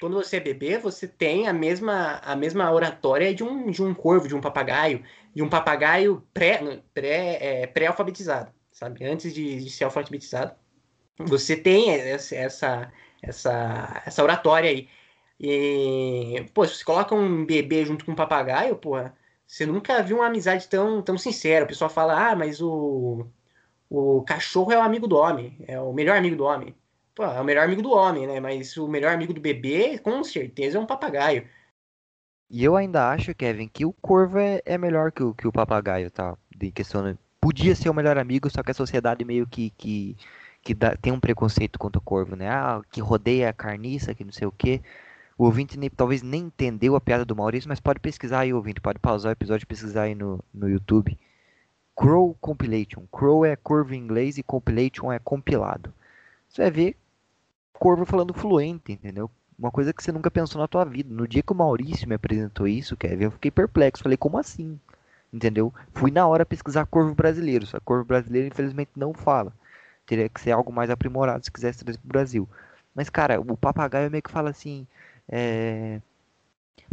quando 0.00 0.14
você 0.14 0.36
é 0.38 0.40
bebê, 0.40 0.78
você 0.78 1.06
tem 1.06 1.48
a 1.48 1.52
mesma, 1.52 2.18
a 2.24 2.34
mesma 2.34 2.70
oratória 2.70 3.34
de 3.34 3.44
um, 3.44 3.70
de 3.70 3.82
um 3.82 3.94
corvo, 3.94 4.28
de 4.28 4.34
um 4.34 4.40
papagaio, 4.40 5.04
de 5.34 5.42
um 5.42 5.48
papagaio 5.48 6.26
pré, 6.32 6.82
pré, 6.94 7.38
é, 7.40 7.66
pré-alfabetizado, 7.66 8.52
sabe? 8.72 9.04
Antes 9.04 9.34
de, 9.34 9.62
de 9.62 9.70
ser 9.70 9.84
alfabetizado. 9.84 10.54
Você 11.18 11.56
tem 11.56 11.90
essa, 11.90 12.92
essa, 13.22 14.02
essa 14.04 14.22
oratória 14.22 14.70
aí. 14.70 14.88
E, 15.38 16.46
pô, 16.54 16.66
se 16.66 16.76
você 16.76 16.84
coloca 16.84 17.14
um 17.14 17.44
bebê 17.44 17.84
junto 17.84 18.04
com 18.04 18.12
um 18.12 18.16
papagaio, 18.16 18.76
pô, 18.76 18.96
você 19.46 19.66
nunca 19.66 20.02
viu 20.02 20.18
uma 20.18 20.26
amizade 20.26 20.68
tão, 20.68 21.02
tão 21.02 21.18
sincera. 21.18 21.64
O 21.64 21.68
pessoal 21.68 21.90
fala, 21.90 22.30
ah, 22.30 22.36
mas 22.36 22.60
o, 22.60 23.26
o 23.88 24.22
cachorro 24.22 24.72
é 24.72 24.78
o 24.78 24.82
amigo 24.82 25.06
do 25.06 25.16
homem, 25.16 25.56
é 25.66 25.80
o 25.80 25.92
melhor 25.92 26.16
amigo 26.16 26.36
do 26.36 26.44
homem. 26.44 26.74
Pô, 27.14 27.24
é 27.24 27.40
o 27.40 27.44
melhor 27.44 27.64
amigo 27.64 27.82
do 27.82 27.92
homem, 27.92 28.26
né? 28.26 28.40
Mas 28.40 28.76
o 28.76 28.86
melhor 28.86 29.14
amigo 29.14 29.32
do 29.32 29.40
bebê, 29.40 29.98
com 29.98 30.22
certeza, 30.22 30.78
é 30.78 30.80
um 30.80 30.86
papagaio. 30.86 31.48
E 32.50 32.62
eu 32.62 32.76
ainda 32.76 33.10
acho, 33.10 33.34
Kevin, 33.34 33.68
que 33.68 33.84
o 33.84 33.92
corvo 33.92 34.38
é, 34.38 34.60
é 34.64 34.78
melhor 34.78 35.10
que 35.10 35.22
o, 35.22 35.34
que 35.34 35.48
o 35.48 35.52
papagaio, 35.52 36.10
tá? 36.10 36.36
De 36.54 36.70
questão, 36.70 37.16
podia 37.40 37.74
ser 37.74 37.88
o 37.88 37.94
melhor 37.94 38.18
amigo, 38.18 38.50
só 38.50 38.62
que 38.62 38.70
a 38.70 38.74
sociedade 38.74 39.24
meio 39.24 39.46
que, 39.46 39.70
que 39.70 40.16
que 40.66 40.74
dá, 40.74 40.96
tem 40.96 41.12
um 41.12 41.20
preconceito 41.20 41.78
contra 41.78 42.00
o 42.00 42.02
corvo, 42.02 42.34
né? 42.34 42.48
Ah, 42.50 42.82
que 42.90 43.00
rodeia 43.00 43.48
a 43.48 43.52
carniça, 43.52 44.12
que 44.12 44.24
não 44.24 44.32
sei 44.32 44.48
o 44.48 44.52
quê. 44.52 44.82
O 45.38 45.44
ouvinte 45.44 45.78
nem, 45.78 45.88
talvez 45.88 46.22
nem 46.22 46.42
entendeu 46.42 46.96
a 46.96 47.00
piada 47.00 47.24
do 47.24 47.36
Maurício, 47.36 47.68
mas 47.68 47.78
pode 47.78 48.00
pesquisar 48.00 48.40
aí, 48.40 48.52
ouvinte. 48.52 48.80
Pode 48.80 48.98
pausar 48.98 49.30
o 49.30 49.32
episódio 49.32 49.62
e 49.62 49.66
pesquisar 49.66 50.02
aí 50.02 50.14
no, 50.16 50.42
no 50.52 50.68
YouTube. 50.68 51.16
Crow 51.96 52.36
Compilation. 52.40 53.04
Crow 53.10 53.44
é 53.44 53.56
corvo 53.56 53.94
em 53.94 53.98
inglês 53.98 54.36
e 54.36 54.42
compilation 54.42 55.10
é 55.10 55.18
compilado. 55.18 55.92
Você 56.48 56.62
vai 56.62 56.70
ver 56.70 56.96
corvo 57.72 58.04
falando 58.04 58.34
fluente, 58.34 58.92
entendeu? 58.92 59.30
Uma 59.58 59.70
coisa 59.70 59.92
que 59.92 60.02
você 60.02 60.12
nunca 60.12 60.30
pensou 60.30 60.60
na 60.60 60.68
tua 60.68 60.84
vida. 60.84 61.12
No 61.12 61.26
dia 61.26 61.42
que 61.42 61.52
o 61.52 61.56
Maurício 61.56 62.06
me 62.06 62.14
apresentou 62.14 62.68
isso, 62.68 62.96
Kevin, 62.96 63.24
eu 63.24 63.30
fiquei 63.30 63.50
perplexo. 63.50 64.02
Falei, 64.02 64.18
como 64.18 64.38
assim? 64.38 64.78
Entendeu? 65.32 65.72
Fui 65.94 66.10
na 66.10 66.26
hora 66.26 66.44
pesquisar 66.44 66.84
corvo 66.86 67.14
brasileiro. 67.14 67.66
Só 67.66 67.80
corvo 67.80 68.04
brasileiro, 68.04 68.48
infelizmente, 68.48 68.90
não 68.94 69.14
fala. 69.14 69.52
Teria 70.04 70.28
que 70.28 70.40
ser 70.40 70.50
algo 70.52 70.72
mais 70.72 70.90
aprimorado 70.90 71.44
se 71.44 71.50
quisesse 71.50 71.82
trazer 71.82 71.98
pro 71.98 72.08
Brasil. 72.08 72.48
Mas, 72.94 73.08
cara, 73.08 73.40
o 73.40 73.56
papagaio 73.56 74.10
meio 74.10 74.22
que 74.22 74.30
fala 74.30 74.50
assim. 74.50 74.86
É... 75.28 76.00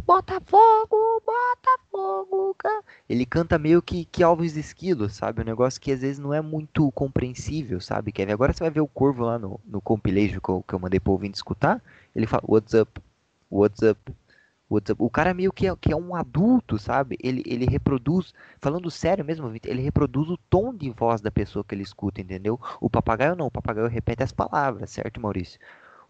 Botafogo, 0.06 1.22
Botafogo. 1.26 2.84
Ele 3.08 3.26
canta 3.26 3.58
meio 3.58 3.82
que, 3.82 4.06
que 4.06 4.22
Alves 4.24 4.56
Esquilo, 4.58 5.10
sabe? 5.10 5.42
Um 5.42 5.46
negócio 5.46 5.80
que 5.80 5.92
às 5.92 6.02
vezes 6.02 6.20
não 6.20 6.34
é 6.34 6.42
muito 6.42 6.92
compreensível, 6.92 7.80
sabe, 7.80 8.12
Kevin? 8.12 8.34
Agora 8.34 8.54
você 8.54 8.64
vai 8.64 8.72
ver 8.72 8.82
o 8.82 8.88
Corvo 8.88 9.24
lá 9.24 9.40
no, 9.40 9.60
no 9.66 9.82
compilation 9.82 10.40
que 10.40 10.50
eu, 10.50 10.64
que 10.68 10.74
eu 10.74 10.80
mandei 10.80 11.00
pro 11.00 11.14
ouvinte 11.14 11.36
escutar. 11.38 11.82
Ele 12.16 12.28
fala, 12.28 12.44
what's 12.46 12.74
up, 12.74 13.02
what's 13.50 13.82
up, 13.82 14.14
o 14.98 15.10
cara 15.10 15.34
meio 15.34 15.52
que 15.54 15.68
é, 15.68 15.76
que 15.76 15.92
é 15.92 15.96
um 15.96 16.16
adulto, 16.16 16.78
sabe? 16.78 17.18
Ele, 17.22 17.44
ele 17.46 17.66
reproduz, 17.66 18.34
falando 18.60 18.90
sério 18.90 19.24
mesmo, 19.24 19.52
ele 19.64 19.82
reproduz 19.82 20.30
o 20.30 20.38
tom 20.50 20.74
de 20.74 20.90
voz 20.90 21.22
da 21.22 21.32
pessoa 21.32 21.64
que 21.64 21.76
ele 21.76 21.84
escuta, 21.84 22.22
entendeu? 22.22 22.60
O 22.82 22.90
papagaio 22.90 23.36
não, 23.36 23.48
o 23.48 23.52
papagaio 23.52 23.88
repete 23.88 24.24
as 24.24 24.32
palavras, 24.32 24.90
certo, 24.90 25.22
Maurício? 25.22 25.60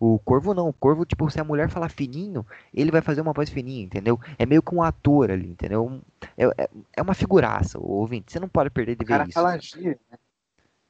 O 0.05 0.19
corvo 0.19 0.53
não, 0.53 0.67
o 0.67 0.73
corvo, 0.73 1.05
tipo, 1.05 1.29
se 1.31 1.39
a 1.39 1.45
mulher 1.45 1.69
falar 1.69 1.87
fininho, 1.87 2.45
ele 2.73 2.91
vai 2.91 3.01
fazer 3.01 3.21
uma 3.21 3.31
voz 3.31 3.49
fininha, 3.49 3.85
entendeu? 3.85 4.19
É 4.37 4.45
meio 4.45 4.61
que 4.61 4.75
um 4.75 4.83
ator 4.83 5.31
ali, 5.31 5.47
entendeu? 5.47 6.01
É, 6.35 6.43
é, 6.43 6.69
é 6.97 7.01
uma 7.01 7.13
figuraça, 7.13 7.79
o 7.79 7.89
ouvinte. 7.89 8.29
Você 8.29 8.37
não 8.37 8.49
pode 8.49 8.69
perder 8.69 8.97
de 8.97 9.05
ver 9.05 9.13
cara 9.13 9.23
isso. 9.23 9.31
Fala 9.31 9.57
gíria, 9.57 9.97
né? 10.11 10.17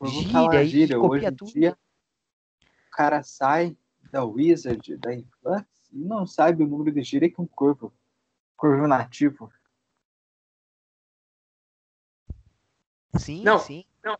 Gíria, 0.03 0.65
gíria. 0.65 1.00
Hoje 1.00 1.27
em 1.27 1.32
tudo. 1.32 1.51
dia, 1.51 1.77
o 2.88 2.89
cara 2.89 3.22
sai 3.22 3.77
da 4.12 4.25
Wizard, 4.25 4.98
da 4.98 5.13
Influx, 5.13 5.63
e 5.91 6.03
não 6.03 6.25
sabe 6.25 6.63
o 6.63 6.67
número 6.67 6.91
de 6.91 7.03
gíria 7.03 7.29
que 7.29 7.39
um 7.39 7.46
corvo. 7.46 7.93
Corvo 8.58 8.88
nativo. 8.88 9.53
Sim, 13.15 13.43
não, 13.43 13.60
sim. 13.60 13.86
Não. 14.03 14.17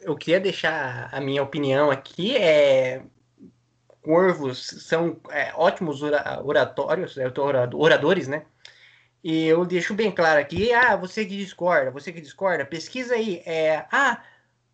Eu 0.00 0.16
queria 0.16 0.40
deixar 0.40 1.08
a 1.14 1.20
minha 1.20 1.40
opinião 1.40 1.88
aqui. 1.88 2.36
É... 2.36 3.06
Corvos 4.02 4.66
são 4.66 5.20
é, 5.30 5.52
ótimos 5.54 6.02
oratórios, 6.02 7.18
é, 7.18 7.26
oradores, 7.74 8.28
né? 8.28 8.44
E 9.22 9.46
eu 9.46 9.64
deixo 9.66 9.94
bem 9.94 10.10
claro 10.10 10.40
aqui, 10.40 10.72
ah, 10.72 10.96
você 10.96 11.24
que 11.26 11.36
discorda, 11.36 11.90
você 11.90 12.12
que 12.12 12.20
discorda, 12.20 12.64
pesquisa 12.64 13.14
aí. 13.14 13.42
É, 13.44 13.84
ah, 13.92 14.22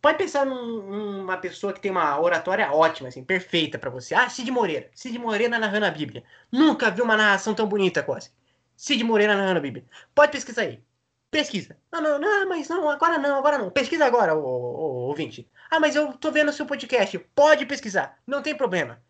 Pode 0.06 0.18
pensar 0.18 0.46
num, 0.46 0.82
numa 1.18 1.36
pessoa 1.36 1.72
que 1.72 1.80
tem 1.80 1.90
uma 1.90 2.20
oratória 2.20 2.70
ótima, 2.70 3.08
assim, 3.08 3.24
perfeita 3.24 3.76
para 3.76 3.90
você. 3.90 4.14
Ah, 4.14 4.28
Cid 4.28 4.48
Moreira. 4.52 4.88
Cid 4.94 5.18
Moreira 5.18 5.58
narrando 5.58 5.86
a 5.86 5.90
Bíblia. 5.90 6.22
Nunca 6.52 6.92
vi 6.92 7.02
uma 7.02 7.16
narração 7.16 7.54
tão 7.54 7.66
bonita, 7.66 8.04
quase. 8.04 8.30
Cid 8.76 9.02
Moreira 9.02 9.34
narrando 9.34 9.58
a 9.58 9.62
Bíblia. 9.62 9.84
Pode 10.14 10.30
pesquisar 10.30 10.62
aí. 10.62 10.80
Pesquisa. 11.28 11.76
Não, 11.90 12.00
não, 12.00 12.18
não, 12.20 12.48
mas 12.48 12.68
não, 12.68 12.88
agora 12.88 13.18
não, 13.18 13.36
agora 13.36 13.58
não. 13.58 13.68
Pesquisa 13.68 14.04
agora, 14.04 14.36
ô, 14.36 14.40
ô, 14.40 15.08
ouvinte. 15.08 15.50
Ah, 15.68 15.80
mas 15.80 15.96
eu 15.96 16.12
tô 16.12 16.30
vendo 16.30 16.50
o 16.50 16.52
seu 16.52 16.66
podcast. 16.66 17.18
Pode 17.34 17.66
pesquisar. 17.66 18.16
Não 18.24 18.42
tem 18.42 18.56
problema. 18.56 19.02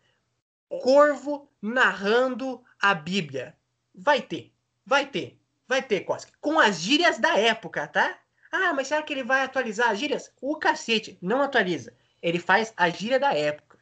Corvo 0.69 1.49
narrando 1.61 2.63
a 2.79 2.93
Bíblia. 2.93 3.55
Vai 3.93 4.21
ter. 4.21 4.53
Vai 4.85 5.05
ter. 5.05 5.39
Vai 5.67 5.81
ter, 5.81 6.01
Koski. 6.01 6.31
Com 6.39 6.59
as 6.59 6.79
gírias 6.79 7.17
da 7.19 7.37
época, 7.37 7.87
tá? 7.87 8.17
Ah, 8.51 8.73
mas 8.73 8.87
será 8.87 9.01
que 9.01 9.13
ele 9.13 9.23
vai 9.23 9.43
atualizar 9.43 9.89
as 9.89 9.99
gírias? 9.99 10.31
O 10.41 10.57
cacete, 10.57 11.17
não 11.21 11.41
atualiza. 11.41 11.93
Ele 12.21 12.39
faz 12.39 12.73
a 12.77 12.89
gíria 12.89 13.19
da 13.19 13.33
época. 13.33 13.77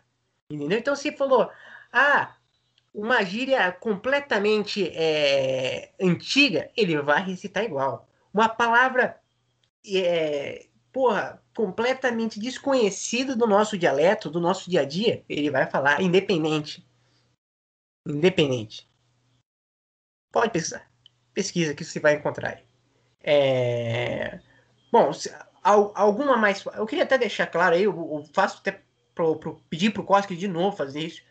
Entendeu? 0.50 0.78
Então 0.78 0.96
se 0.96 1.12
falou, 1.12 1.50
ah, 1.92 2.36
uma 2.94 3.24
gíria 3.24 3.72
completamente 3.72 4.90
é, 4.96 5.92
antiga, 6.02 6.70
ele 6.76 7.00
vai 7.02 7.24
recitar 7.24 7.64
igual. 7.64 8.08
Uma 8.34 8.50
palavra, 8.50 9.20
é, 9.86 10.68
porra, 10.92 11.42
completamente 11.56 12.38
desconhecida 12.38 13.36
do 13.36 13.48
nosso 13.48 13.78
dialeto, 13.78 14.30
do 14.30 14.42
nosso 14.42 14.70
dia 14.70 14.82
a 14.82 14.86
dia, 14.86 15.24
ele 15.30 15.50
vai 15.50 15.66
falar 15.66 16.02
independente. 16.02 16.86
Independente. 18.06 18.88
Pode 20.32 20.52
pesquisar. 20.52 20.92
Pesquisa 21.34 21.74
que 21.74 21.84
você 21.84 22.00
vai 22.00 22.16
encontrar 22.16 22.58
aí. 22.58 22.66
É... 23.24 24.40
Bom, 24.92 25.12
se, 25.14 25.34
alguma 25.64 26.38
mais. 26.38 26.64
Eu 26.66 26.86
queria 26.86 27.06
até 27.06 27.18
deixar 27.18 27.48
claro 27.48 27.76
aí, 27.76 27.84
eu, 27.84 27.94
eu 27.94 28.24
faço 28.34 28.60
até 28.60 28.84
pro, 29.14 29.38
pro, 29.38 29.56
pedir 29.70 29.92
pro 29.92 30.04
Koski 30.04 30.36
de 30.36 30.48
novo 30.48 30.76
fazer 30.76 31.00
isso. 31.00 31.24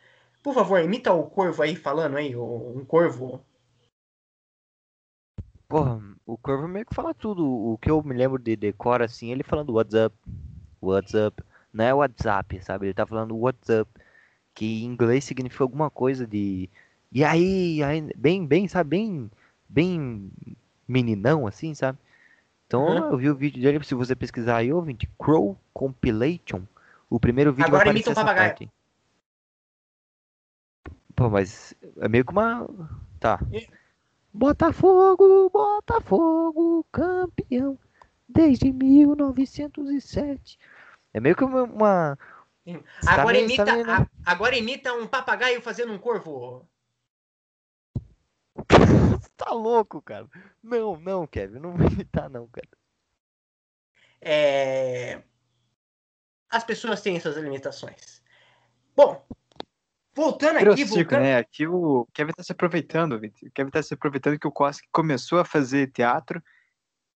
Por 0.42 0.54
favor, 0.54 0.80
imita 0.80 1.12
o 1.12 1.28
corvo 1.28 1.62
aí 1.62 1.76
falando 1.76 2.16
aí, 2.16 2.34
um 2.34 2.84
corvo. 2.84 3.44
Porra, 5.68 6.13
o 6.26 6.36
corvo 6.38 6.66
meio 6.66 6.86
que 6.86 6.94
fala 6.94 7.14
tudo. 7.14 7.46
O 7.46 7.78
que 7.78 7.90
eu 7.90 8.02
me 8.02 8.14
lembro 8.14 8.38
de 8.38 8.56
decor 8.56 9.02
assim, 9.02 9.30
ele 9.30 9.42
falando 9.42 9.72
what's 9.72 9.94
up, 9.94 10.16
what's 10.80 11.14
up. 11.14 11.42
Não 11.72 11.84
é 11.84 11.92
WhatsApp, 11.92 12.62
sabe? 12.62 12.86
Ele 12.86 12.94
tá 12.94 13.04
falando 13.04 13.36
what's 13.36 13.68
up. 13.68 13.90
Que 14.54 14.84
em 14.84 14.86
inglês 14.86 15.24
significa 15.24 15.64
alguma 15.64 15.90
coisa 15.90 16.26
de. 16.26 16.70
E 17.10 17.24
aí, 17.24 17.82
aí 17.82 18.08
bem, 18.16 18.46
bem, 18.46 18.68
sabe? 18.68 18.90
Bem, 18.90 19.30
bem 19.68 20.30
meninão 20.86 21.46
assim, 21.46 21.74
sabe? 21.74 21.98
Então 22.66 22.86
uhum. 22.86 23.10
eu 23.10 23.16
vi 23.16 23.30
o 23.30 23.34
vídeo 23.34 23.62
dele, 23.62 23.84
se 23.84 23.94
você 23.94 24.14
pesquisar 24.14 24.58
aí, 24.58 24.72
ouvinte, 24.72 25.08
Crow 25.18 25.58
Compilation, 25.72 26.62
o 27.10 27.20
primeiro 27.20 27.52
vídeo 27.52 27.66
Agora 27.66 27.84
vai 27.84 27.92
imita 27.92 28.10
um 28.10 28.14
papagaio. 28.14 28.48
Parte. 28.50 28.70
Pô, 31.14 31.30
mas 31.30 31.74
é 31.98 32.08
meio 32.08 32.24
que 32.24 32.32
uma... 32.32 32.68
Tá. 33.20 33.40
Botafogo, 34.34 35.48
Botafogo, 35.48 36.84
campeão. 36.90 37.78
desde 38.28 38.72
1907. 38.72 40.58
É 41.12 41.20
meio 41.20 41.36
que 41.36 41.44
uma. 41.44 42.18
Agora, 43.06 43.38
imita, 43.38 43.62
a, 43.62 44.06
agora 44.26 44.56
imita 44.56 44.92
um 44.94 45.06
papagaio 45.06 45.62
fazendo 45.62 45.92
um 45.92 45.98
corvo. 45.98 46.68
tá 49.36 49.52
louco, 49.52 50.02
cara. 50.02 50.26
Não, 50.60 50.98
não, 50.98 51.26
Kevin, 51.28 51.60
não 51.60 51.76
vou 51.76 51.86
imitar, 51.86 52.28
não, 52.28 52.48
cara. 52.48 52.68
É... 54.20 55.22
As 56.50 56.64
pessoas 56.64 57.00
têm 57.02 57.20
suas 57.20 57.36
limitações. 57.36 58.20
Bom, 58.96 59.24
voltando 60.14 60.58
aqui. 60.58 60.84
voltando... 60.84 61.20
né? 61.20 61.36
Aqui 61.36 61.66
o 61.66 62.06
Kevin 62.12 62.32
tá 62.32 62.42
se 62.42 62.52
aproveitando, 62.52 63.18
Vitor. 63.18 63.48
O 63.48 63.52
Kevin 63.52 63.70
tá 63.70 63.82
se 63.82 63.94
aproveitando 63.94 64.38
que 64.38 64.46
o 64.46 64.52
Koski 64.52 64.86
começou 64.92 65.38
a 65.38 65.44
fazer 65.44 65.90
teatro. 65.90 66.42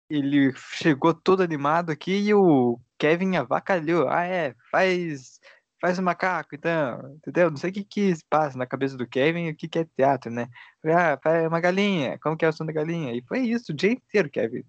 Ele 0.09 0.53
chegou 0.53 1.13
todo 1.13 1.43
animado 1.43 1.91
aqui 1.91 2.17
e 2.17 2.33
o 2.33 2.79
Kevin 2.97 3.35
avacalhou. 3.35 4.07
Ah, 4.07 4.25
é, 4.25 4.55
faz 4.71 5.39
faz 5.79 5.99
o 5.99 6.03
macaco, 6.03 6.55
então, 6.55 7.15
entendeu? 7.17 7.49
Não 7.49 7.57
sei 7.57 7.69
o 7.69 7.73
que 7.73 7.83
que 7.83 8.13
passa 8.29 8.57
na 8.57 8.65
cabeça 8.65 8.97
do 8.97 9.07
Kevin, 9.07 9.49
o 9.49 9.55
que 9.55 9.67
que 9.67 9.79
é 9.79 9.85
teatro, 9.85 10.31
né? 10.31 10.49
Ah, 10.85 11.19
faz 11.21 11.47
uma 11.47 11.59
galinha, 11.59 12.17
como 12.19 12.35
que 12.35 12.45
é 12.45 12.49
o 12.49 12.53
som 12.53 12.65
da 12.65 12.73
galinha? 12.73 13.13
E 13.13 13.21
foi 13.21 13.41
isso 13.41 13.71
o 13.71 13.75
dia 13.75 13.91
inteiro, 13.91 14.29
Kevin, 14.29 14.63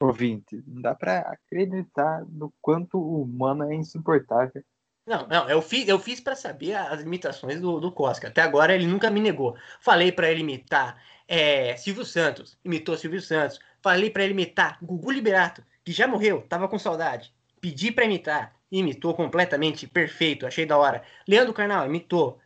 ouvinte. 0.00 0.62
Não 0.66 0.80
dá 0.82 0.94
pra 0.94 1.20
acreditar 1.20 2.24
no 2.26 2.52
quanto 2.60 2.98
o 2.98 3.22
humano 3.22 3.64
é 3.64 3.74
insuportável. 3.74 4.62
Não, 5.06 5.26
não, 5.28 5.48
eu 5.48 5.62
fiz, 5.62 5.86
eu 5.88 5.98
fiz 5.98 6.20
para 6.20 6.34
saber 6.34 6.74
as 6.74 7.00
imitações 7.02 7.60
do, 7.60 7.78
do 7.78 7.92
Cosca. 7.92 8.28
Até 8.28 8.42
agora 8.42 8.74
ele 8.74 8.86
nunca 8.86 9.08
me 9.08 9.20
negou. 9.20 9.56
Falei 9.80 10.10
para 10.10 10.30
ele 10.30 10.40
imitar 10.40 11.00
é, 11.28 11.76
Silvio 11.76 12.04
Santos, 12.04 12.58
imitou 12.64 12.96
Silvio 12.96 13.20
Santos. 13.20 13.60
Falei 13.80 14.10
para 14.10 14.24
ele 14.24 14.32
imitar 14.32 14.78
Gugu 14.82 15.12
Liberato, 15.12 15.62
que 15.84 15.92
já 15.92 16.08
morreu, 16.08 16.42
tava 16.48 16.68
com 16.68 16.78
saudade. 16.78 17.32
Pedi 17.60 17.92
para 17.92 18.04
imitar 18.04 18.56
imitou 18.70 19.14
completamente 19.14 19.86
perfeito, 19.86 20.46
achei 20.46 20.66
da 20.66 20.76
hora. 20.76 21.02
Leandro 21.26 21.54
Carnal 21.54 21.86
imitou. 21.86 22.38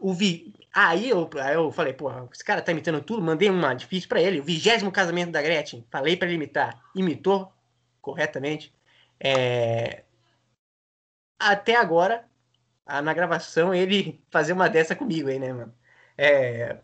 O 0.00 0.12
vi... 0.12 0.52
Aí 0.74 1.10
eu, 1.10 1.28
aí 1.38 1.54
eu 1.54 1.70
falei, 1.70 1.92
pô, 1.92 2.10
esse 2.32 2.42
cara 2.42 2.62
tá 2.62 2.72
imitando 2.72 3.02
tudo, 3.02 3.22
mandei 3.22 3.50
uma 3.50 3.74
difícil 3.74 4.08
para 4.08 4.22
ele. 4.22 4.40
O 4.40 4.44
vigésimo 4.44 4.90
casamento 4.90 5.30
da 5.30 5.42
Gretchen, 5.42 5.86
falei 5.90 6.16
para 6.16 6.28
ele 6.28 6.36
imitar. 6.36 6.82
Imitou 6.94 7.52
corretamente. 8.00 8.72
É... 9.20 10.02
Até 11.50 11.76
agora, 11.76 12.24
na 12.86 13.12
gravação, 13.12 13.74
ele 13.74 14.22
fazer 14.30 14.52
uma 14.52 14.68
dessa 14.68 14.94
comigo 14.94 15.28
aí, 15.28 15.38
né, 15.38 15.52
mano? 15.52 15.74
É... 16.16 16.78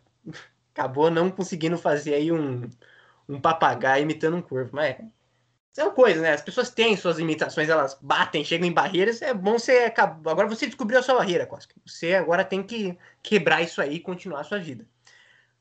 Acabou 0.73 1.11
não 1.11 1.31
conseguindo 1.31 1.77
fazer 1.79 2.15
aí 2.15 2.31
um, 2.33 2.69
um 3.29 3.41
papagaio 3.41 4.03
imitando 4.03 4.37
um 4.37 4.43
corvo, 4.43 4.71
mas 4.75 4.97
é 5.77 5.85
uma 5.85 5.93
coisa, 5.93 6.21
né? 6.21 6.33
As 6.33 6.43
pessoas 6.43 6.71
têm 6.71 6.97
suas 6.97 7.19
limitações, 7.19 7.69
elas 7.69 7.97
batem, 8.01 8.45
chegam 8.45 8.67
em 8.67 8.73
barreiras. 8.73 9.23
É 9.23 9.33
bom 9.33 9.59
você. 9.59 9.93
Agora 9.97 10.49
você 10.49 10.67
descobriu 10.67 10.99
a 10.99 11.03
sua 11.03 11.17
barreira, 11.17 11.47
Costa. 11.47 11.75
Você 11.87 12.15
agora 12.15 12.45
tem 12.45 12.63
que 12.63 12.99
quebrar 13.23 13.63
isso 13.63 13.81
aí 13.81 13.95
e 13.97 14.01
continuar 14.01 14.41
a 14.41 14.45
sua 14.45 14.59
vida. 14.59 14.87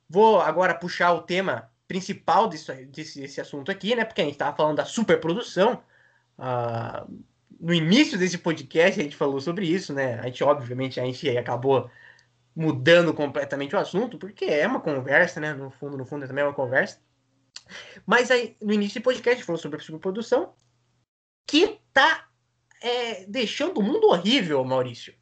Vou 0.10 0.42
agora 0.42 0.74
puxar 0.74 1.14
o 1.14 1.22
tema 1.22 1.70
principal 1.88 2.48
disso, 2.50 2.74
desse, 2.88 3.22
desse 3.22 3.40
assunto 3.40 3.72
aqui, 3.72 3.96
né? 3.96 4.06
Porque 4.06 4.22
a 4.22 4.24
gente 4.24 4.34
estava 4.34 4.56
falando 4.56 4.78
da 4.78 4.86
superprodução. 4.86 5.84
Ah, 6.38 7.06
no 7.60 7.74
início 7.74 8.18
desse 8.18 8.38
podcast 8.38 9.00
a 9.00 9.04
gente 9.04 9.16
falou 9.16 9.40
sobre 9.40 9.66
isso, 9.68 9.94
né? 9.94 10.20
A 10.20 10.24
gente, 10.24 10.44
obviamente, 10.44 11.00
a 11.00 11.06
gente 11.06 11.38
acabou 11.38 11.90
mudando 12.56 13.14
completamente 13.14 13.76
o 13.76 13.80
assunto, 13.80 14.18
porque 14.18 14.46
é 14.46 14.68
uma 14.68 14.82
conversa, 14.82 15.40
né? 15.40 15.54
No 15.54 15.70
fundo, 15.70 15.98
no 15.98 16.06
fundo, 16.06 16.28
também 16.28 16.44
é 16.44 16.48
uma 16.48 16.54
conversa. 16.54 17.00
Mas 18.06 18.32
aí, 18.32 18.56
no 18.62 18.74
início 18.74 19.00
do 19.00 19.04
podcast, 19.04 19.32
a 19.32 19.36
gente 19.36 19.46
falou 19.46 19.62
sobre 19.62 19.80
a 19.80 19.84
superprodução, 19.84 20.54
que 21.46 21.80
tá 21.94 22.28
é, 22.82 23.26
deixando 23.26 23.80
o 23.80 23.84
mundo 23.84 24.08
horrível, 24.08 24.64
Maurício. 24.64 25.14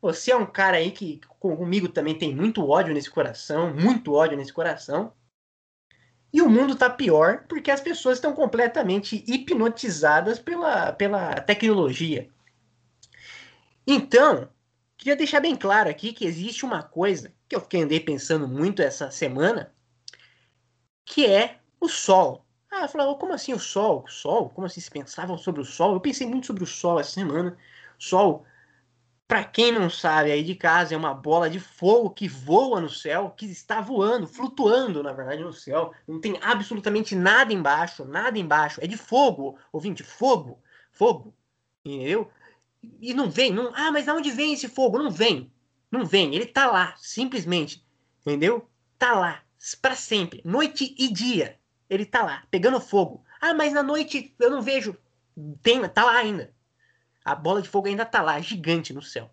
Você 0.00 0.32
é 0.32 0.36
um 0.36 0.46
cara 0.46 0.78
aí 0.78 0.90
que 0.90 1.20
comigo 1.38 1.88
também 1.88 2.16
tem 2.16 2.34
muito 2.34 2.68
ódio 2.68 2.92
nesse 2.92 3.10
coração, 3.10 3.72
muito 3.72 4.12
ódio 4.12 4.36
nesse 4.36 4.52
coração. 4.52 5.12
E 6.32 6.40
o 6.40 6.48
mundo 6.48 6.74
tá 6.74 6.88
pior 6.88 7.44
porque 7.48 7.70
as 7.70 7.80
pessoas 7.80 8.18
estão 8.18 8.32
completamente 8.32 9.22
hipnotizadas 9.26 10.38
pela, 10.38 10.92
pela 10.92 11.40
tecnologia. 11.40 12.28
Então, 13.86 14.48
queria 14.96 15.16
deixar 15.16 15.40
bem 15.40 15.54
claro 15.54 15.90
aqui 15.90 16.12
que 16.12 16.24
existe 16.24 16.64
uma 16.64 16.82
coisa 16.82 17.32
que 17.48 17.54
eu 17.54 17.60
fiquei 17.60 17.82
andei 17.82 18.00
pensando 18.00 18.48
muito 18.48 18.80
essa 18.80 19.10
semana, 19.10 19.72
que 21.04 21.26
é 21.26 21.58
o 21.80 21.88
Sol. 21.88 22.46
Ah, 22.70 22.82
eu 22.82 22.88
falava, 22.88 23.14
como 23.16 23.34
assim 23.34 23.52
o 23.52 23.58
Sol? 23.58 24.04
O 24.06 24.10
Sol? 24.10 24.48
Como 24.48 24.66
assim 24.66 24.80
se 24.80 24.90
pensavam 24.90 25.36
sobre 25.36 25.60
o 25.60 25.64
Sol? 25.64 25.92
Eu 25.92 26.00
pensei 26.00 26.26
muito 26.26 26.46
sobre 26.46 26.64
o 26.64 26.66
Sol 26.66 26.98
essa 26.98 27.10
semana. 27.10 27.58
Sol, 27.98 28.46
para 29.32 29.44
quem 29.44 29.72
não 29.72 29.88
sabe 29.88 30.30
aí 30.30 30.44
de 30.44 30.54
casa, 30.54 30.92
é 30.92 30.96
uma 30.96 31.14
bola 31.14 31.48
de 31.48 31.58
fogo 31.58 32.10
que 32.10 32.28
voa 32.28 32.82
no 32.82 32.90
céu, 32.90 33.30
que 33.30 33.46
está 33.46 33.80
voando, 33.80 34.26
flutuando, 34.26 35.02
na 35.02 35.14
verdade, 35.14 35.42
no 35.42 35.54
céu. 35.54 35.90
Não 36.06 36.20
tem 36.20 36.38
absolutamente 36.42 37.16
nada 37.16 37.50
embaixo, 37.50 38.04
nada 38.04 38.38
embaixo. 38.38 38.78
É 38.84 38.86
de 38.86 38.98
fogo, 38.98 39.58
ouvinte, 39.72 40.02
fogo, 40.02 40.62
fogo. 40.90 41.34
Entendeu? 41.82 42.30
E 43.00 43.14
não 43.14 43.30
vem, 43.30 43.50
não. 43.50 43.72
Ah, 43.74 43.90
mas 43.90 44.04
de 44.04 44.10
onde 44.10 44.30
vem 44.30 44.52
esse 44.52 44.68
fogo? 44.68 44.98
Não 44.98 45.10
vem. 45.10 45.50
Não 45.90 46.04
vem, 46.04 46.34
ele 46.34 46.44
tá 46.44 46.70
lá, 46.70 46.94
simplesmente. 46.98 47.82
Entendeu? 48.20 48.68
Tá 48.98 49.14
lá, 49.14 49.42
para 49.80 49.96
sempre, 49.96 50.42
noite 50.44 50.94
e 50.98 51.10
dia 51.10 51.58
ele 51.88 52.04
tá 52.04 52.22
lá, 52.22 52.44
pegando 52.50 52.78
fogo. 52.78 53.24
Ah, 53.40 53.54
mas 53.54 53.72
na 53.72 53.82
noite 53.82 54.34
eu 54.38 54.50
não 54.50 54.60
vejo. 54.60 54.94
Tem, 55.62 55.80
tá 55.88 56.04
lá 56.04 56.18
ainda. 56.18 56.52
A 57.24 57.34
bola 57.34 57.62
de 57.62 57.68
fogo 57.68 57.88
ainda 57.88 58.04
tá 58.04 58.20
lá, 58.22 58.40
gigante 58.40 58.92
no 58.92 59.02
céu. 59.02 59.30